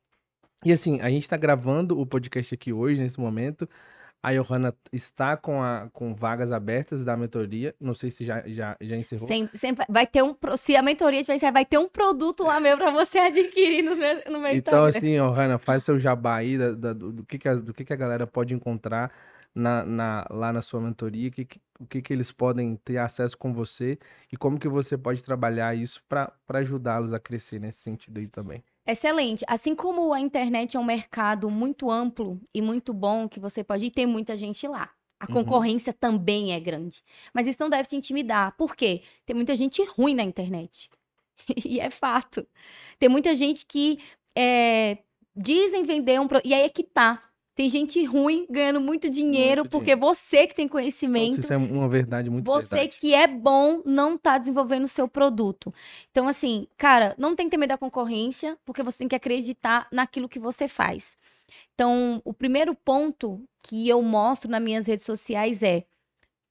E 0.65 0.73
assim, 0.73 1.01
a 1.01 1.11
gente 1.11 1.23
está 1.23 1.37
gravando 1.37 1.99
o 1.99 2.07
podcast 2.07 2.55
aqui 2.55 2.73
hoje, 2.73 3.01
nesse 3.01 3.19
momento. 3.19 3.69
A 4.23 4.33
Johanna 4.33 4.73
está 4.93 5.37
com, 5.37 5.61
a, 5.61 5.89
com 5.93 6.15
vagas 6.15 6.53
abertas 6.53 7.05
da 7.05 7.17
mentoria. 7.17 7.75
Não 7.81 7.93
sei 7.93 8.09
se 8.09 8.25
já, 8.25 8.41
já, 8.47 8.77
já 8.81 8.97
encerrou. 8.97 9.27
Sempre, 9.27 9.59
sempre 9.59 9.85
vai 9.89 10.07
ter 10.07 10.23
um. 10.23 10.37
Se 10.57 10.77
a 10.77 10.83
mentoria 10.83 11.25
tiver 11.25 11.51
vai 11.51 11.65
ter 11.65 11.79
um 11.79 11.89
produto 11.89 12.45
lá 12.45 12.61
meu 12.61 12.79
para 12.79 12.93
você 12.93 13.19
adquirir 13.19 13.83
no 13.83 13.97
meu, 13.97 14.23
no 14.31 14.41
meu 14.41 14.55
então, 14.55 14.55
Instagram. 14.55 14.59
Então, 14.59 14.85
assim, 14.85 15.17
Johanna, 15.17 15.59
faz 15.59 15.83
seu 15.83 15.99
jabá 15.99 16.37
aí 16.37 16.57
da, 16.57 16.71
da, 16.71 16.93
do, 16.93 17.13
do, 17.13 17.25
que, 17.25 17.37
que, 17.37 17.49
a, 17.49 17.55
do 17.57 17.75
que, 17.75 17.85
que 17.85 17.93
a 17.93 17.97
galera 17.97 18.25
pode 18.25 18.55
encontrar 18.55 19.11
na, 19.53 19.85
na, 19.85 20.27
lá 20.31 20.53
na 20.53 20.63
sua 20.63 20.81
mentoria, 20.81 21.29
que, 21.29 21.45
que, 21.45 21.61
o 21.81 21.87
que, 21.87 22.01
que 22.01 22.13
eles 22.13 22.31
podem 22.31 22.77
ter 22.77 22.99
acesso 22.99 23.37
com 23.37 23.53
você 23.53 23.99
e 24.33 24.37
como 24.37 24.57
que 24.57 24.69
você 24.69 24.97
pode 24.97 25.25
trabalhar 25.25 25.75
isso 25.75 26.01
para 26.09 26.33
ajudá-los 26.49 27.13
a 27.13 27.19
crescer 27.19 27.59
nesse 27.59 27.81
sentido 27.81 28.19
aí 28.19 28.29
também. 28.29 28.63
Excelente. 28.87 29.45
Assim 29.49 29.75
como 29.75 30.13
a 30.13 30.21
internet 30.21 30.77
é 30.77 30.81
um 30.81 30.85
mercado 30.85 31.49
muito 31.51 31.91
amplo 31.91 32.41
e 32.53 32.61
muito 32.61 32.93
bom, 32.93 33.29
que 33.29 33.39
você 33.39 33.63
pode 33.63 33.87
ir, 33.87 33.91
tem 33.91 34.07
muita 34.07 34.37
gente 34.37 34.67
lá. 34.67 34.91
A 35.21 35.27
uhum. 35.27 35.45
concorrência 35.45 35.93
também 35.93 36.53
é 36.53 36.59
grande. 36.59 37.03
Mas 37.33 37.47
isso 37.47 37.59
não 37.61 37.71
deve 37.71 37.89
te 37.89 37.95
intimidar. 37.95 38.57
Por 38.57 38.75
quê? 38.75 39.03
Tem 39.25 39.37
muita 39.37 39.55
gente 39.55 39.85
ruim 39.85 40.15
na 40.15 40.25
internet. 40.25 40.91
e 41.65 41.79
é 41.79 41.91
fato. 41.91 42.47
Tem 42.99 43.09
muita 43.09 43.35
gente 43.35 43.65
que 43.65 44.01
é, 44.37 44.99
dizem 45.35 45.85
vender 45.85 46.21
um. 46.21 46.27
Pro... 46.27 46.41
E 46.45 46.53
aí 46.53 46.63
é 46.63 46.69
que 46.69 46.83
tá. 46.83 47.21
Tem 47.55 47.69
gente 47.69 48.03
ruim 48.05 48.47
ganhando 48.49 48.81
muito 48.81 49.11
dinheiro 49.11 49.63
muito 49.63 49.71
porque 49.71 49.95
dinheiro. 49.95 50.01
você 50.01 50.47
que 50.47 50.55
tem 50.55 50.67
conhecimento. 50.67 51.41
isso 51.41 51.53
é 51.53 51.57
uma 51.57 51.89
verdade 51.89 52.31
muito 52.31 52.47
Você 52.47 52.75
verdade. 52.75 52.99
que 52.99 53.13
é 53.13 53.27
bom 53.27 53.83
não 53.85 54.17
tá 54.17 54.39
desenvolvendo 54.39 54.85
o 54.85 54.89
seu 54.89 55.07
produto. 55.07 55.73
Então, 56.11 56.27
assim, 56.27 56.67
cara, 56.79 57.15
não 57.19 57.37
tem 57.37 57.47
que 57.47 57.51
ter 57.51 57.59
medo 57.59 57.69
da 57.69 57.79
concorrência, 57.79 58.57
porque 58.65 58.83
você 58.83 58.99
tem 58.99 59.09
que 59.09 59.17
acreditar 59.17 59.87
naquilo 59.93 60.29
que 60.29 60.39
você 60.39 60.67
faz. 60.67 61.19
Então, 61.75 62.23
o 62.25 62.33
primeiro 62.33 62.75
ponto 62.75 63.43
que 63.63 63.87
eu 63.87 64.01
mostro 64.01 64.51
nas 64.51 64.63
minhas 64.63 64.87
redes 64.87 65.05
sociais 65.05 65.63
é 65.63 65.85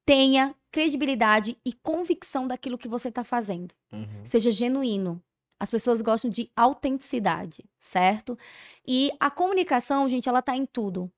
tenha 0.05 0.55
credibilidade 0.71 1.57
e 1.65 1.73
convicção 1.73 2.47
daquilo 2.47 2.77
que 2.77 2.87
você 2.87 3.09
está 3.09 3.23
fazendo. 3.23 3.73
Uhum. 3.91 4.05
Seja 4.23 4.51
genuíno. 4.51 5.21
As 5.61 5.69
pessoas 5.69 6.01
gostam 6.01 6.31
de 6.31 6.49
autenticidade, 6.55 7.63
certo? 7.77 8.35
E 8.83 9.11
a 9.19 9.29
comunicação, 9.29 10.09
gente, 10.09 10.27
ela 10.27 10.41
tá 10.41 10.55
em 10.55 10.65
tudo. 10.65 11.11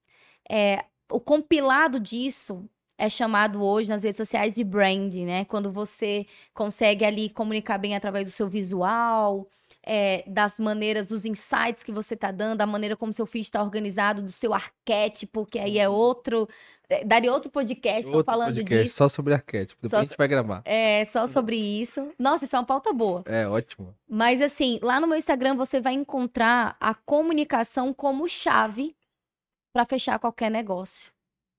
É, 0.51 0.83
o 1.09 1.17
compilado 1.17 1.97
disso 1.97 2.69
é 2.97 3.07
chamado 3.07 3.63
hoje 3.63 3.87
nas 3.87 4.03
redes 4.03 4.17
sociais 4.17 4.55
de 4.55 4.63
branding, 4.65 5.25
né? 5.25 5.45
Quando 5.45 5.71
você 5.71 6.27
consegue 6.53 7.05
ali 7.05 7.29
comunicar 7.29 7.77
bem 7.77 7.95
através 7.95 8.27
do 8.27 8.31
seu 8.31 8.49
visual, 8.49 9.47
é, 9.81 10.25
das 10.27 10.59
maneiras, 10.59 11.07
dos 11.07 11.23
insights 11.23 11.81
que 11.81 11.93
você 11.93 12.13
tá 12.13 12.29
dando, 12.29 12.59
a 12.59 12.67
maneira 12.67 12.97
como 12.97 13.13
seu 13.13 13.25
feed 13.25 13.45
está 13.45 13.63
organizado, 13.63 14.21
do 14.21 14.31
seu 14.31 14.53
arquétipo, 14.53 15.45
que 15.45 15.57
aí 15.57 15.79
é 15.79 15.87
uhum. 15.87 15.95
outro, 15.95 16.49
daria 17.05 17.31
outro 17.31 17.49
podcast 17.49 18.05
outro 18.07 18.23
falando 18.23 18.55
podcast, 18.55 18.83
disso. 18.83 18.95
Só 18.95 19.09
sobre 19.09 19.33
arquétipo. 19.33 19.81
Depois 19.81 19.91
só, 19.91 19.97
a 19.97 20.03
gente 20.03 20.17
vai 20.17 20.27
gravar. 20.27 20.61
É, 20.65 21.05
só 21.05 21.25
sobre 21.27 21.55
isso. 21.55 22.11
Nossa, 22.19 22.45
isso 22.45 22.55
é 22.55 22.59
uma 22.59 22.65
pauta 22.65 22.93
boa. 22.93 23.23
É, 23.25 23.47
ótimo. 23.47 23.95
Mas 24.07 24.41
assim, 24.41 24.79
lá 24.81 24.99
no 24.99 25.07
meu 25.07 25.17
Instagram 25.17 25.55
você 25.55 25.81
vai 25.81 25.93
encontrar 25.93 26.75
a 26.79 26.93
comunicação 26.93 27.93
como 27.93 28.27
chave 28.27 28.95
para 29.73 29.85
fechar 29.85 30.19
qualquer 30.19 30.51
negócio. 30.51 31.11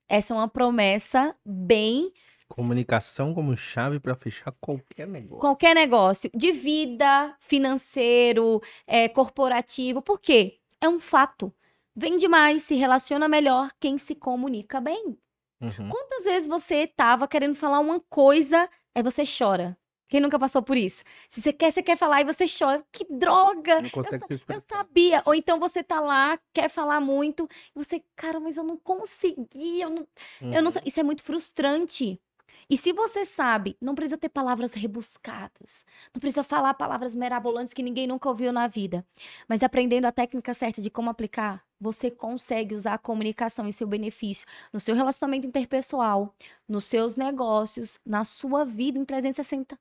Essa 0.08 0.34
é 0.34 0.36
uma 0.36 0.48
promessa 0.48 1.34
bem 1.44 2.12
Comunicação 2.48 3.34
como 3.34 3.56
chave 3.56 3.98
para 3.98 4.14
fechar 4.14 4.52
qualquer 4.60 5.08
negócio. 5.08 5.40
Qualquer 5.40 5.74
negócio. 5.74 6.30
De 6.34 6.52
vida, 6.52 7.34
financeiro, 7.40 8.60
é, 8.86 9.08
corporativo. 9.08 10.02
Por 10.02 10.20
quê? 10.20 10.58
É 10.80 10.88
um 10.88 11.00
fato. 11.00 11.52
Vende 11.96 12.26
mais, 12.26 12.62
se 12.62 12.74
relaciona 12.74 13.28
melhor 13.28 13.70
quem 13.78 13.96
se 13.98 14.14
comunica 14.14 14.80
bem. 14.80 15.16
Uhum. 15.60 15.88
Quantas 15.88 16.24
vezes 16.24 16.48
você 16.48 16.86
tava 16.86 17.28
querendo 17.28 17.54
falar 17.54 17.78
uma 17.80 18.00
coisa, 18.00 18.68
aí 18.94 19.02
você 19.02 19.22
chora? 19.26 19.76
Quem 20.08 20.20
nunca 20.20 20.38
passou 20.38 20.62
por 20.62 20.76
isso? 20.76 21.02
Se 21.28 21.40
você 21.40 21.52
quer, 21.52 21.72
você 21.72 21.82
quer 21.82 21.96
falar 21.96 22.20
e 22.20 22.24
você 22.24 22.44
chora. 22.46 22.84
Que 22.92 23.06
droga! 23.10 23.80
Não 23.80 23.90
consegue 23.90 24.24
eu, 24.30 24.38
eu 24.54 24.62
sabia. 24.68 25.22
Ou 25.24 25.34
então 25.34 25.58
você 25.58 25.82
tá 25.82 26.00
lá, 26.00 26.38
quer 26.52 26.68
falar 26.68 27.00
muito, 27.00 27.48
e 27.74 27.78
você, 27.78 28.02
cara, 28.14 28.38
mas 28.38 28.56
eu 28.56 28.64
não 28.64 28.76
consegui, 28.76 29.80
eu 29.80 29.90
não, 29.90 30.06
uhum. 30.42 30.54
eu 30.54 30.62
não 30.62 30.70
uhum. 30.70 30.82
Isso 30.84 31.00
é 31.00 31.02
muito 31.02 31.22
frustrante. 31.22 32.20
E 32.68 32.76
se 32.76 32.92
você 32.92 33.24
sabe, 33.24 33.76
não 33.80 33.94
precisa 33.94 34.16
ter 34.16 34.28
palavras 34.28 34.72
rebuscadas, 34.74 35.84
não 36.14 36.20
precisa 36.20 36.42
falar 36.44 36.74
palavras 36.74 37.14
merabolantes 37.14 37.74
que 37.74 37.82
ninguém 37.82 38.06
nunca 38.06 38.28
ouviu 38.28 38.52
na 38.52 38.66
vida, 38.66 39.04
mas 39.48 39.62
aprendendo 39.62 40.06
a 40.06 40.12
técnica 40.12 40.54
certa 40.54 40.80
de 40.80 40.90
como 40.90 41.10
aplicar, 41.10 41.62
você 41.84 42.10
consegue 42.10 42.74
usar 42.74 42.94
a 42.94 42.98
comunicação 42.98 43.68
em 43.68 43.72
seu 43.72 43.86
benefício 43.86 44.46
no 44.72 44.80
seu 44.80 44.94
relacionamento 44.94 45.46
interpessoal, 45.46 46.34
nos 46.66 46.86
seus 46.86 47.14
negócios, 47.14 48.00
na 48.06 48.24
sua 48.24 48.64
vida 48.64 48.98
em 48.98 49.04
360. 49.04 49.78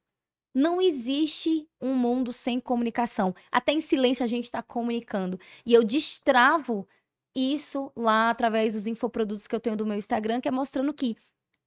Não 0.53 0.81
existe 0.81 1.65
um 1.81 1.95
mundo 1.95 2.33
sem 2.33 2.59
comunicação. 2.59 3.33
Até 3.49 3.71
em 3.71 3.81
silêncio 3.81 4.23
a 4.23 4.27
gente 4.27 4.45
está 4.45 4.61
comunicando. 4.61 5.39
E 5.65 5.73
eu 5.73 5.83
destravo 5.83 6.85
isso 7.35 7.91
lá 7.95 8.29
através 8.29 8.73
dos 8.73 8.85
infoprodutos 8.85 9.47
que 9.47 9.55
eu 9.55 9.59
tenho 9.59 9.77
do 9.77 9.85
meu 9.85 9.97
Instagram, 9.97 10.41
que 10.41 10.47
é 10.47 10.51
mostrando 10.51 10.93
que 10.93 11.15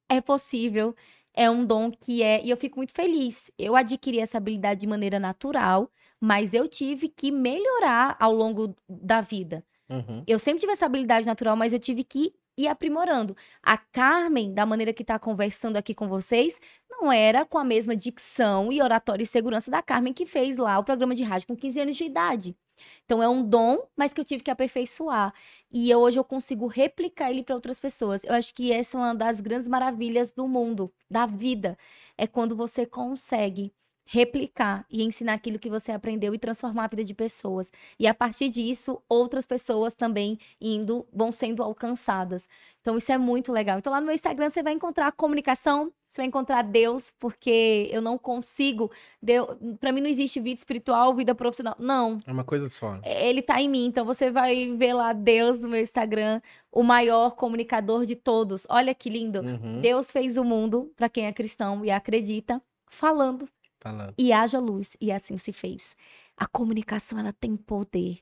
é 0.09 0.21
possível, 0.21 0.95
é 1.35 1.51
um 1.51 1.65
dom 1.65 1.91
que 1.91 2.23
é. 2.23 2.45
E 2.45 2.51
eu 2.51 2.57
fico 2.57 2.77
muito 2.77 2.93
feliz. 2.93 3.51
Eu 3.59 3.75
adquiri 3.75 4.21
essa 4.21 4.39
habilidade 4.39 4.81
de 4.81 4.87
maneira 4.87 5.19
natural, 5.19 5.91
mas 6.21 6.55
eu 6.55 6.69
tive 6.69 7.09
que 7.09 7.33
melhorar 7.33 8.17
ao 8.21 8.33
longo 8.33 8.77
da 8.89 9.21
vida. 9.21 9.65
Uhum. 9.89 10.25
Eu 10.27 10.39
sempre 10.39 10.61
tive 10.61 10.73
essa 10.73 10.87
habilidade 10.87 11.27
natural, 11.27 11.57
mas 11.57 11.73
eu 11.73 11.79
tive 11.79 12.03
que 12.03 12.35
ir 12.57 12.69
aprimorando. 12.69 13.37
A 13.63 13.77
Carmen, 13.77 14.53
da 14.53 14.65
maneira 14.65 14.93
que 14.93 15.03
está 15.03 15.19
conversando 15.19 15.77
aqui 15.77 15.95
com 15.95 16.09
vocês, 16.09 16.61
não 16.91 17.13
era 17.13 17.45
com 17.45 17.59
a 17.59 17.65
mesma 17.65 17.95
dicção 17.95 18.73
e 18.73 18.81
oratória 18.81 19.23
e 19.23 19.27
segurança 19.27 19.71
da 19.71 19.83
Carmen 19.83 20.13
que 20.13 20.25
fez 20.27 20.57
lá 20.57 20.79
o 20.79 20.85
programa 20.85 21.15
de 21.15 21.23
rádio 21.23 21.49
com 21.49 21.57
15 21.57 21.81
anos 21.81 21.97
de 21.97 22.05
idade. 22.05 22.57
Então 23.05 23.23
é 23.23 23.29
um 23.29 23.43
dom, 23.43 23.87
mas 23.97 24.13
que 24.13 24.21
eu 24.21 24.25
tive 24.25 24.43
que 24.43 24.51
aperfeiçoar. 24.51 25.33
E 25.71 25.91
eu, 25.91 26.01
hoje 26.01 26.19
eu 26.19 26.25
consigo 26.25 26.67
replicar 26.67 27.31
ele 27.31 27.43
para 27.43 27.55
outras 27.55 27.81
pessoas. 27.81 28.25
Eu 28.25 28.35
acho 28.35 28.55
que 28.55 28.73
essa 28.73 28.97
é 28.97 29.01
uma 29.01 29.15
das 29.15 29.41
grandes 29.41 29.69
maravilhas 29.69 30.31
do 30.31 30.47
mundo, 30.49 30.93
da 31.11 31.27
vida. 31.27 31.77
É 32.19 32.27
quando 32.27 32.57
você 32.57 32.85
consegue 32.87 33.73
replicar 34.07 34.87
e 34.89 35.03
ensinar 35.03 35.35
aquilo 35.35 35.59
que 35.59 35.69
você 35.69 35.91
aprendeu 35.91 36.33
e 36.33 36.39
transformar 36.39 36.85
a 36.85 36.89
vida 36.89 37.05
de 37.05 37.13
pessoas. 37.13 37.73
E 37.99 38.07
a 38.07 38.15
partir 38.15 38.49
disso, 38.49 39.03
outras 39.09 39.45
pessoas 39.45 39.95
também 39.95 40.39
indo, 40.61 41.07
vão 41.13 41.33
sendo 41.33 41.63
alcançadas. 41.63 42.49
Então 42.81 42.97
isso 42.97 43.11
é 43.11 43.19
muito 43.19 43.53
legal. 43.53 43.79
Então 43.79 43.93
lá 43.93 44.01
no 44.01 44.07
meu 44.07 44.15
Instagram 44.15 44.49
você 44.49 44.63
vai 44.63 44.73
encontrar 44.73 45.11
comunicação, 45.11 45.93
você 46.09 46.23
vai 46.23 46.27
encontrar 46.27 46.63
Deus, 46.63 47.13
porque 47.19 47.91
eu 47.91 48.01
não 48.01 48.17
consigo, 48.17 48.91
Deus, 49.21 49.49
para 49.81 49.91
mim 49.91 50.01
não 50.01 50.09
existe 50.09 50.41
vida 50.41 50.57
espiritual, 50.57 51.13
vida 51.13 51.35
profissional. 51.35 51.75
Não. 51.79 52.17
É 52.25 52.33
uma 52.33 52.45
coisa 52.45 52.71
só. 52.71 52.99
Ele 53.05 53.43
tá 53.43 53.61
em 53.61 53.69
mim, 53.69 53.87
então 53.87 54.07
você 54.07 54.31
vai 54.31 54.73
ver 54.77 54.95
lá 54.95 55.13
Deus 55.13 55.61
no 55.61 55.69
meu 55.69 55.81
Instagram, 55.81 56.41
o 56.71 56.85
maior 56.85 57.33
comunicador 57.33 58.07
de 58.07 58.15
todos. 58.15 58.67
Olha 58.71 58.95
que 58.95 59.11
lindo. 59.11 59.41
Uhum. 59.41 59.81
Deus 59.81 60.13
fez 60.13 60.37
o 60.37 60.45
mundo 60.45 60.93
para 60.97 61.09
quem 61.09 61.27
é 61.27 61.33
cristão 61.33 61.85
e 61.85 61.91
acredita, 61.91 62.63
falando 62.87 63.49
Falando. 63.81 64.15
E 64.19 64.33
haja 64.33 64.59
luz, 64.59 64.97
e 65.01 65.13
assim 65.13 65.37
se 65.37 65.53
fez. 65.53 65.97
A 66.37 66.47
comunicação, 66.47 67.19
ela 67.19 67.33
tem 67.33 67.57
poder. 67.57 68.19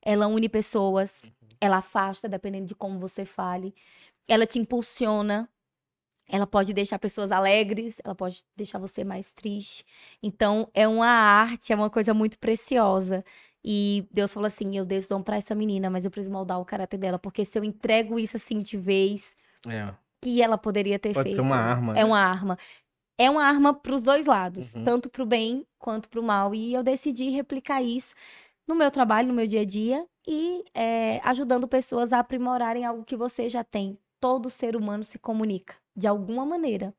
Ela 0.00 0.26
une 0.26 0.48
pessoas, 0.48 1.24
uhum. 1.42 1.48
ela 1.60 1.76
afasta, 1.78 2.28
dependendo 2.28 2.66
de 2.66 2.74
como 2.74 2.98
você 2.98 3.24
fale. 3.24 3.74
Ela 4.28 4.46
te 4.46 4.58
impulsiona. 4.58 5.48
Ela 6.28 6.46
pode 6.46 6.72
deixar 6.72 6.98
pessoas 6.98 7.30
alegres, 7.30 8.00
ela 8.02 8.14
pode 8.14 8.42
deixar 8.56 8.78
você 8.78 9.04
mais 9.04 9.32
triste. 9.32 9.84
Então, 10.22 10.68
é 10.72 10.88
uma 10.88 11.06
arte, 11.06 11.72
é 11.72 11.76
uma 11.76 11.90
coisa 11.90 12.14
muito 12.14 12.38
preciosa. 12.38 13.24
E 13.62 14.06
Deus 14.10 14.32
falou 14.32 14.46
assim: 14.46 14.76
eu 14.76 14.84
dei 14.84 14.98
esse 14.98 15.08
dom 15.08 15.22
pra 15.22 15.36
essa 15.36 15.54
menina, 15.54 15.90
mas 15.90 16.04
eu 16.04 16.10
preciso 16.10 16.32
moldar 16.32 16.58
o 16.60 16.64
caráter 16.64 16.96
dela, 16.96 17.18
porque 17.18 17.44
se 17.44 17.58
eu 17.58 17.64
entrego 17.64 18.18
isso 18.18 18.36
assim 18.36 18.60
de 18.60 18.76
vez, 18.76 19.36
É. 19.68 19.92
que 20.20 20.40
ela 20.40 20.56
poderia 20.56 20.98
ter 20.98 21.12
Pode 21.12 21.24
feito. 21.24 21.36
ser 21.36 21.42
uma 21.42 21.56
arma. 21.56 21.92
É 21.92 21.96
né? 21.96 22.04
uma 22.04 22.18
arma. 22.20 22.56
É 23.18 23.28
uma 23.30 23.44
arma 23.44 23.74
para 23.74 23.94
os 23.94 24.02
dois 24.02 24.26
lados, 24.26 24.74
Uhum. 24.74 24.84
tanto 24.84 25.08
para 25.10 25.22
o 25.22 25.26
bem 25.26 25.66
quanto 25.78 26.08
para 26.08 26.20
o 26.20 26.22
mal. 26.22 26.54
E 26.54 26.72
eu 26.74 26.82
decidi 26.82 27.28
replicar 27.30 27.82
isso 27.82 28.14
no 28.66 28.74
meu 28.74 28.90
trabalho, 28.90 29.28
no 29.28 29.34
meu 29.34 29.46
dia 29.46 29.60
a 29.60 29.64
dia 29.64 30.06
e 30.26 30.64
é, 30.74 31.20
ajudando 31.24 31.68
pessoas 31.68 32.12
a 32.12 32.18
aprimorarem 32.20 32.84
algo 32.84 33.04
que 33.04 33.16
você 33.16 33.48
já 33.48 33.62
tem. 33.62 33.98
Todo 34.20 34.48
ser 34.48 34.76
humano 34.76 35.02
se 35.04 35.18
comunica 35.18 35.74
de 35.96 36.06
alguma 36.06 36.46
maneira. 36.46 36.94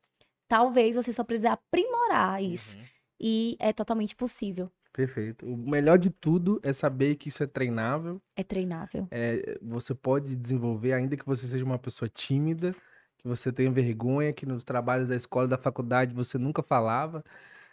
Talvez 0.46 0.94
você 0.96 1.12
só 1.12 1.24
precise 1.24 1.48
aprimorar 1.48 2.42
isso. 2.42 2.76
Uhum. 2.76 2.84
E 3.20 3.56
é 3.58 3.72
totalmente 3.72 4.14
possível. 4.14 4.70
Perfeito. 4.92 5.44
O 5.46 5.56
melhor 5.56 5.98
de 5.98 6.10
tudo 6.10 6.60
é 6.62 6.72
saber 6.72 7.16
que 7.16 7.28
isso 7.28 7.42
é 7.42 7.46
treinável. 7.46 8.20
É 8.36 8.44
treinável. 8.44 9.08
é, 9.10 9.58
você 9.60 9.94
pode 9.94 10.36
desenvolver, 10.36 10.92
ainda 10.92 11.16
que 11.16 11.26
você 11.26 11.46
seja 11.48 11.64
uma 11.64 11.78
pessoa 11.78 12.08
tímida, 12.08 12.76
que 13.24 13.28
você 13.28 13.50
tenha 13.50 13.70
vergonha, 13.70 14.34
que 14.34 14.44
nos 14.44 14.62
trabalhos 14.62 15.08
da 15.08 15.16
escola, 15.16 15.48
da 15.48 15.56
faculdade, 15.56 16.14
você 16.14 16.36
nunca 16.36 16.62
falava. 16.62 17.24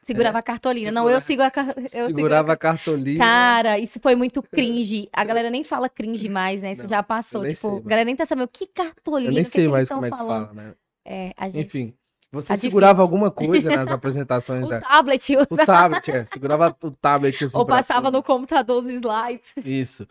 Segurava 0.01 0.39
a 0.39 0.41
cartolina. 0.41 0.91
Não, 0.91 1.09
eu 1.09 1.19
sigo 1.21 1.41
a 1.43 1.51
eu 1.93 2.07
segurava 2.07 2.53
a 2.53 2.57
cartolina. 2.57 3.19
Cara, 3.23 3.77
isso 3.77 3.99
foi 4.01 4.15
muito 4.15 4.41
cringe. 4.49 5.09
A 5.13 5.23
galera 5.25 5.49
nem 5.51 5.63
fala 5.63 5.89
cringe 5.89 6.27
mais, 6.29 6.61
né? 6.61 6.71
Isso 6.71 6.83
Não, 6.83 6.89
já 6.89 7.03
passou. 7.03 7.41
Tipo, 7.45 7.53
sei, 7.55 7.69
a 7.69 7.81
galera 7.81 8.05
nem 8.05 8.15
tá 8.15 8.25
sabendo 8.25 8.47
que 8.47 8.65
cartolina, 8.65 9.29
Eu 9.29 9.35
nem 9.35 9.43
sei 9.45 9.65
que 9.65 9.69
mais 9.71 9.89
como 9.89 10.05
é 10.05 10.09
que 10.09 10.17
fala, 10.17 10.53
né? 10.53 10.73
É, 11.05 11.33
a 11.37 11.49
gente. 11.49 11.67
Enfim, 11.67 11.93
você 12.31 12.47
Tá 12.47 12.57
segurava 12.57 12.93
difícil. 12.93 13.03
alguma 13.03 13.29
coisa 13.29 13.75
nas 13.75 13.89
apresentações 13.91 14.65
O 14.65 14.69
da... 14.69 14.79
tablet, 14.81 15.35
o- 15.35 15.41
O 15.53 15.57
tablet, 15.57 16.11
é. 16.11 16.25
Segurava 16.25 16.75
o 16.81 16.91
tablet 16.91 17.43
assim 17.43 17.57
ou 17.57 17.65
passava 17.65 18.09
no 18.09 18.23
computador 18.23 18.79
os 18.79 18.89
slides. 18.89 19.51
Isso. 19.65 20.07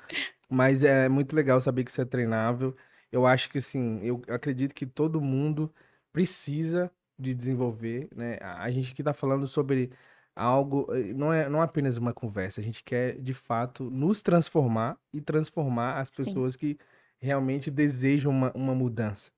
Mas 0.50 0.84
é 0.84 1.08
muito 1.08 1.34
legal 1.34 1.60
saber 1.62 1.82
que 1.82 1.90
isso 1.90 2.00
é 2.02 2.04
treinável. 2.04 2.76
Eu 3.12 3.26
acho 3.26 3.50
que, 3.50 3.58
assim, 3.58 4.00
eu 4.02 4.22
acredito 4.28 4.74
que 4.74 4.86
todo 4.86 5.20
mundo 5.20 5.72
precisa 6.12 6.90
de 7.18 7.34
desenvolver, 7.34 8.08
né? 8.14 8.38
A 8.40 8.70
gente 8.70 8.92
aqui 8.92 9.02
tá 9.02 9.12
falando 9.12 9.46
sobre 9.46 9.90
algo, 10.34 10.86
eh, 10.94 11.12
não 11.14 11.32
é, 11.32 11.48
não 11.48 11.60
é 11.60 11.64
apenas 11.64 11.96
uma 11.96 12.14
conversa, 12.14 12.60
a 12.60 12.64
gente 12.64 12.82
quer, 12.84 13.20
de 13.20 13.34
fato, 13.34 13.90
nos 13.90 14.22
transformar 14.22 14.98
e 15.12 15.20
transformar 15.20 15.98
as 15.98 16.08
Sim. 16.08 16.24
pessoas 16.24 16.56
que 16.56 16.78
realmente 17.20 17.70
desejam 17.70 18.32
uma, 18.32 18.52
uma 18.54 18.74
mudança. 18.74 19.30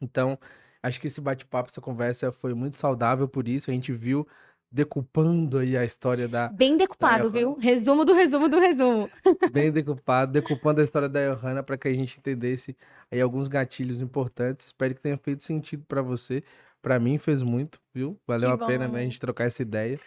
Então, 0.00 0.38
acho 0.82 1.00
que 1.00 1.06
esse 1.06 1.20
bate-papo, 1.20 1.70
essa 1.70 1.80
conversa 1.80 2.32
foi 2.32 2.54
muito 2.54 2.76
saudável 2.76 3.28
por 3.28 3.48
isso. 3.48 3.70
A 3.70 3.74
gente 3.74 3.92
viu 3.92 4.26
decupando 4.72 5.58
aí 5.58 5.76
a 5.76 5.84
história 5.84 6.26
da, 6.26 6.48
Bem 6.48 6.76
decupado, 6.78 7.30
Tarefa. 7.30 7.38
viu? 7.38 7.54
Resumo 7.58 8.04
do 8.04 8.14
resumo 8.14 8.48
do 8.48 8.58
resumo. 8.58 9.10
bem 9.52 9.70
decupado, 9.70 10.32
decupando 10.32 10.80
a 10.80 10.84
história 10.84 11.08
da 11.08 11.34
Johanna 11.34 11.62
para 11.62 11.76
que 11.76 11.88
a 11.88 11.92
gente 11.92 12.18
entendesse 12.18 12.74
aí 13.10 13.20
alguns 13.20 13.48
gatilhos 13.48 14.00
importantes. 14.00 14.66
Espero 14.66 14.94
que 14.94 15.00
tenha 15.02 15.18
feito 15.18 15.42
sentido 15.42 15.84
para 15.86 16.00
você. 16.00 16.42
Para 16.80 16.98
mim 16.98 17.18
fez 17.18 17.42
muito, 17.42 17.78
viu? 17.94 18.18
Valeu 18.26 18.56
Que 18.56 18.64
a 18.64 18.66
pena 18.66 18.86
bom. 18.88 18.94
né, 18.94 19.00
a 19.00 19.04
gente 19.04 19.20
trocar 19.20 19.44
essa 19.44 19.60
ideia. 19.62 20.00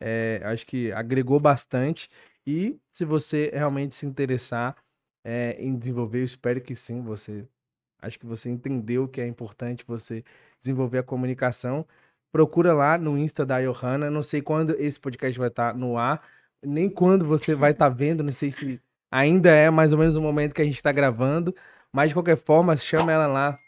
É, 0.00 0.40
acho 0.44 0.66
que 0.66 0.90
agregou 0.92 1.38
bastante. 1.38 2.08
E 2.46 2.78
se 2.92 3.04
você 3.04 3.50
realmente 3.52 3.94
se 3.94 4.06
interessar 4.06 4.76
é, 5.24 5.56
em 5.62 5.76
desenvolver, 5.76 6.20
eu 6.20 6.24
espero 6.24 6.60
que 6.60 6.74
sim, 6.74 7.02
você. 7.02 7.44
Acho 8.00 8.18
que 8.18 8.26
você 8.26 8.48
entendeu 8.48 9.08
que 9.08 9.20
é 9.20 9.26
importante 9.26 9.84
você 9.86 10.24
desenvolver 10.58 10.98
a 10.98 11.02
comunicação. 11.02 11.86
Procura 12.36 12.74
lá 12.74 12.98
no 12.98 13.16
Insta 13.16 13.46
da 13.46 13.62
Johanna. 13.62 14.10
Não 14.10 14.22
sei 14.22 14.42
quando 14.42 14.76
esse 14.78 15.00
podcast 15.00 15.38
vai 15.38 15.48
estar 15.48 15.74
no 15.74 15.96
ar, 15.96 16.22
nem 16.62 16.86
quando 16.86 17.24
você 17.24 17.54
vai 17.54 17.70
estar 17.70 17.88
vendo. 17.88 18.22
Não 18.22 18.30
sei 18.30 18.52
se 18.52 18.78
ainda 19.10 19.48
é 19.48 19.70
mais 19.70 19.94
ou 19.94 19.98
menos 19.98 20.16
o 20.16 20.20
momento 20.20 20.54
que 20.54 20.60
a 20.60 20.64
gente 20.66 20.76
está 20.76 20.92
gravando. 20.92 21.54
Mas 21.90 22.10
de 22.10 22.14
qualquer 22.14 22.36
forma, 22.36 22.76
chama 22.76 23.10
ela 23.10 23.26
lá 23.26 23.58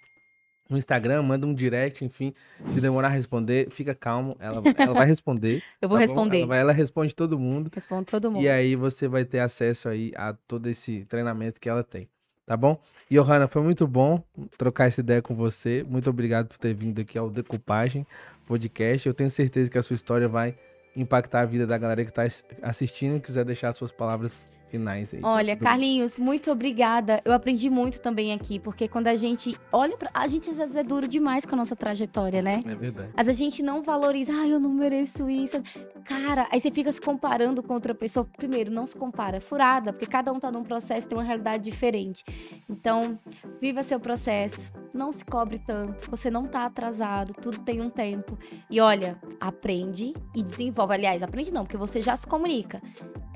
no 0.68 0.76
Instagram, 0.76 1.22
manda 1.22 1.46
um 1.46 1.54
direct, 1.54 2.04
enfim. 2.04 2.34
Se 2.66 2.78
demorar 2.78 3.08
a 3.08 3.10
responder, 3.10 3.70
fica 3.70 3.94
calmo. 3.94 4.36
Ela, 4.38 4.60
ela 4.76 4.92
vai 4.92 5.06
responder. 5.06 5.62
Eu 5.80 5.88
vou 5.88 5.96
tá 5.96 6.02
responder. 6.02 6.40
Ela, 6.40 6.46
vai- 6.46 6.60
ela 6.60 6.72
responde 6.74 7.16
todo 7.16 7.38
mundo. 7.38 7.70
Respondo 7.74 8.04
todo 8.04 8.30
mundo. 8.30 8.42
E 8.42 8.50
aí 8.50 8.76
você 8.76 9.08
vai 9.08 9.24
ter 9.24 9.38
acesso 9.38 9.88
aí 9.88 10.12
a 10.14 10.34
todo 10.46 10.68
esse 10.68 11.06
treinamento 11.06 11.58
que 11.58 11.70
ela 11.70 11.82
tem. 11.82 12.06
Tá 12.49 12.57
bom? 12.57 12.80
Johanna, 13.11 13.46
foi 13.46 13.61
muito 13.61 13.86
bom 13.86 14.24
trocar 14.57 14.86
essa 14.86 15.03
ideia 15.03 15.20
com 15.20 15.34
você. 15.34 15.84
Muito 15.86 16.09
obrigado 16.09 16.49
por 16.49 16.57
ter 16.57 16.72
vindo 16.72 16.99
aqui 16.99 17.18
ao 17.18 17.28
Decupagem 17.28 18.07
Podcast. 18.46 19.07
Eu 19.07 19.12
tenho 19.12 19.30
certeza 19.30 19.70
que 19.70 19.76
a 19.76 19.82
sua 19.82 19.92
história 19.92 20.26
vai 20.26 20.57
impactar 20.96 21.42
a 21.42 21.44
vida 21.44 21.66
da 21.66 21.76
galera 21.76 22.03
que 22.03 22.11
está 22.11 22.22
assistindo 22.62 23.20
quiser 23.20 23.44
deixar 23.44 23.70
suas 23.72 23.92
palavras 23.92 24.51
finais 24.68 25.12
aí. 25.14 25.20
Olha, 25.22 25.54
mundo. 25.54 25.62
Carlinhos, 25.62 26.18
muito 26.18 26.50
obrigada. 26.50 27.20
Eu 27.24 27.32
aprendi 27.32 27.68
muito 27.68 28.00
também 28.00 28.32
aqui, 28.32 28.58
porque 28.58 28.88
quando 28.88 29.08
a 29.08 29.16
gente 29.16 29.56
olha 29.72 29.96
pra. 29.96 30.10
A 30.14 30.26
gente 30.26 30.48
às 30.50 30.56
vezes 30.56 30.76
é 30.76 30.82
duro 30.82 31.08
demais 31.08 31.44
com 31.44 31.54
a 31.54 31.58
nossa 31.58 31.74
trajetória, 31.74 32.42
né? 32.42 32.62
É 32.64 32.74
verdade. 32.74 33.10
Às 33.16 33.26
vezes 33.26 33.40
a 33.40 33.44
gente 33.44 33.62
não 33.62 33.82
valoriza, 33.82 34.32
ah, 34.32 34.46
eu 34.46 34.60
não 34.60 34.70
mereço 34.70 35.28
isso. 35.28 35.62
Cara, 36.04 36.46
aí 36.50 36.60
você 36.60 36.70
fica 36.70 36.92
se 36.92 37.00
comparando 37.00 37.62
com 37.62 37.74
outra 37.74 37.94
pessoa. 37.94 38.26
Primeiro, 38.36 38.70
não 38.70 38.86
se 38.86 38.96
compara, 38.96 39.38
é 39.38 39.40
furada, 39.40 39.92
porque 39.92 40.06
cada 40.06 40.32
um 40.32 40.38
tá 40.38 40.50
num 40.50 40.62
processo, 40.62 41.08
tem 41.08 41.16
uma 41.16 41.24
realidade 41.24 41.64
diferente. 41.64 42.24
Então, 42.68 43.18
viva 43.60 43.82
seu 43.82 43.98
processo, 43.98 44.72
não 44.92 45.12
se 45.12 45.24
cobre 45.24 45.58
tanto, 45.58 46.10
você 46.10 46.30
não 46.30 46.44
tá 46.44 46.64
atrasado, 46.64 47.32
tudo 47.34 47.58
tem 47.60 47.80
um 47.80 47.90
tempo. 47.90 48.38
E 48.70 48.80
olha, 48.80 49.18
aprende 49.40 50.14
e 50.34 50.42
desenvolve. 50.42 50.94
Aliás, 50.94 51.22
aprende 51.22 51.52
não, 51.52 51.64
porque 51.64 51.76
você 51.76 52.00
já 52.00 52.16
se 52.16 52.26
comunica. 52.26 52.80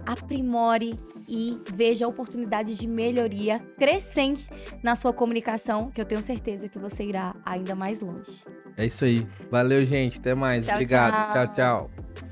Aprimore 0.04 0.96
e 1.28 1.60
veja 1.74 2.06
oportunidades 2.06 2.78
de 2.78 2.86
melhoria 2.86 3.58
crescente 3.78 4.48
na 4.82 4.96
sua 4.96 5.12
comunicação, 5.12 5.90
que 5.90 6.00
eu 6.00 6.04
tenho 6.04 6.22
certeza 6.22 6.68
que 6.68 6.78
você 6.78 7.04
irá 7.04 7.34
ainda 7.44 7.74
mais 7.74 8.00
longe. 8.00 8.44
É 8.76 8.86
isso 8.86 9.04
aí. 9.04 9.26
Valeu, 9.50 9.84
gente. 9.84 10.18
Até 10.18 10.34
mais. 10.34 10.64
Tchau, 10.64 10.74
Obrigado. 10.74 11.32
tchau. 11.32 11.46
tchau. 11.54 11.90
tchau. 11.92 12.31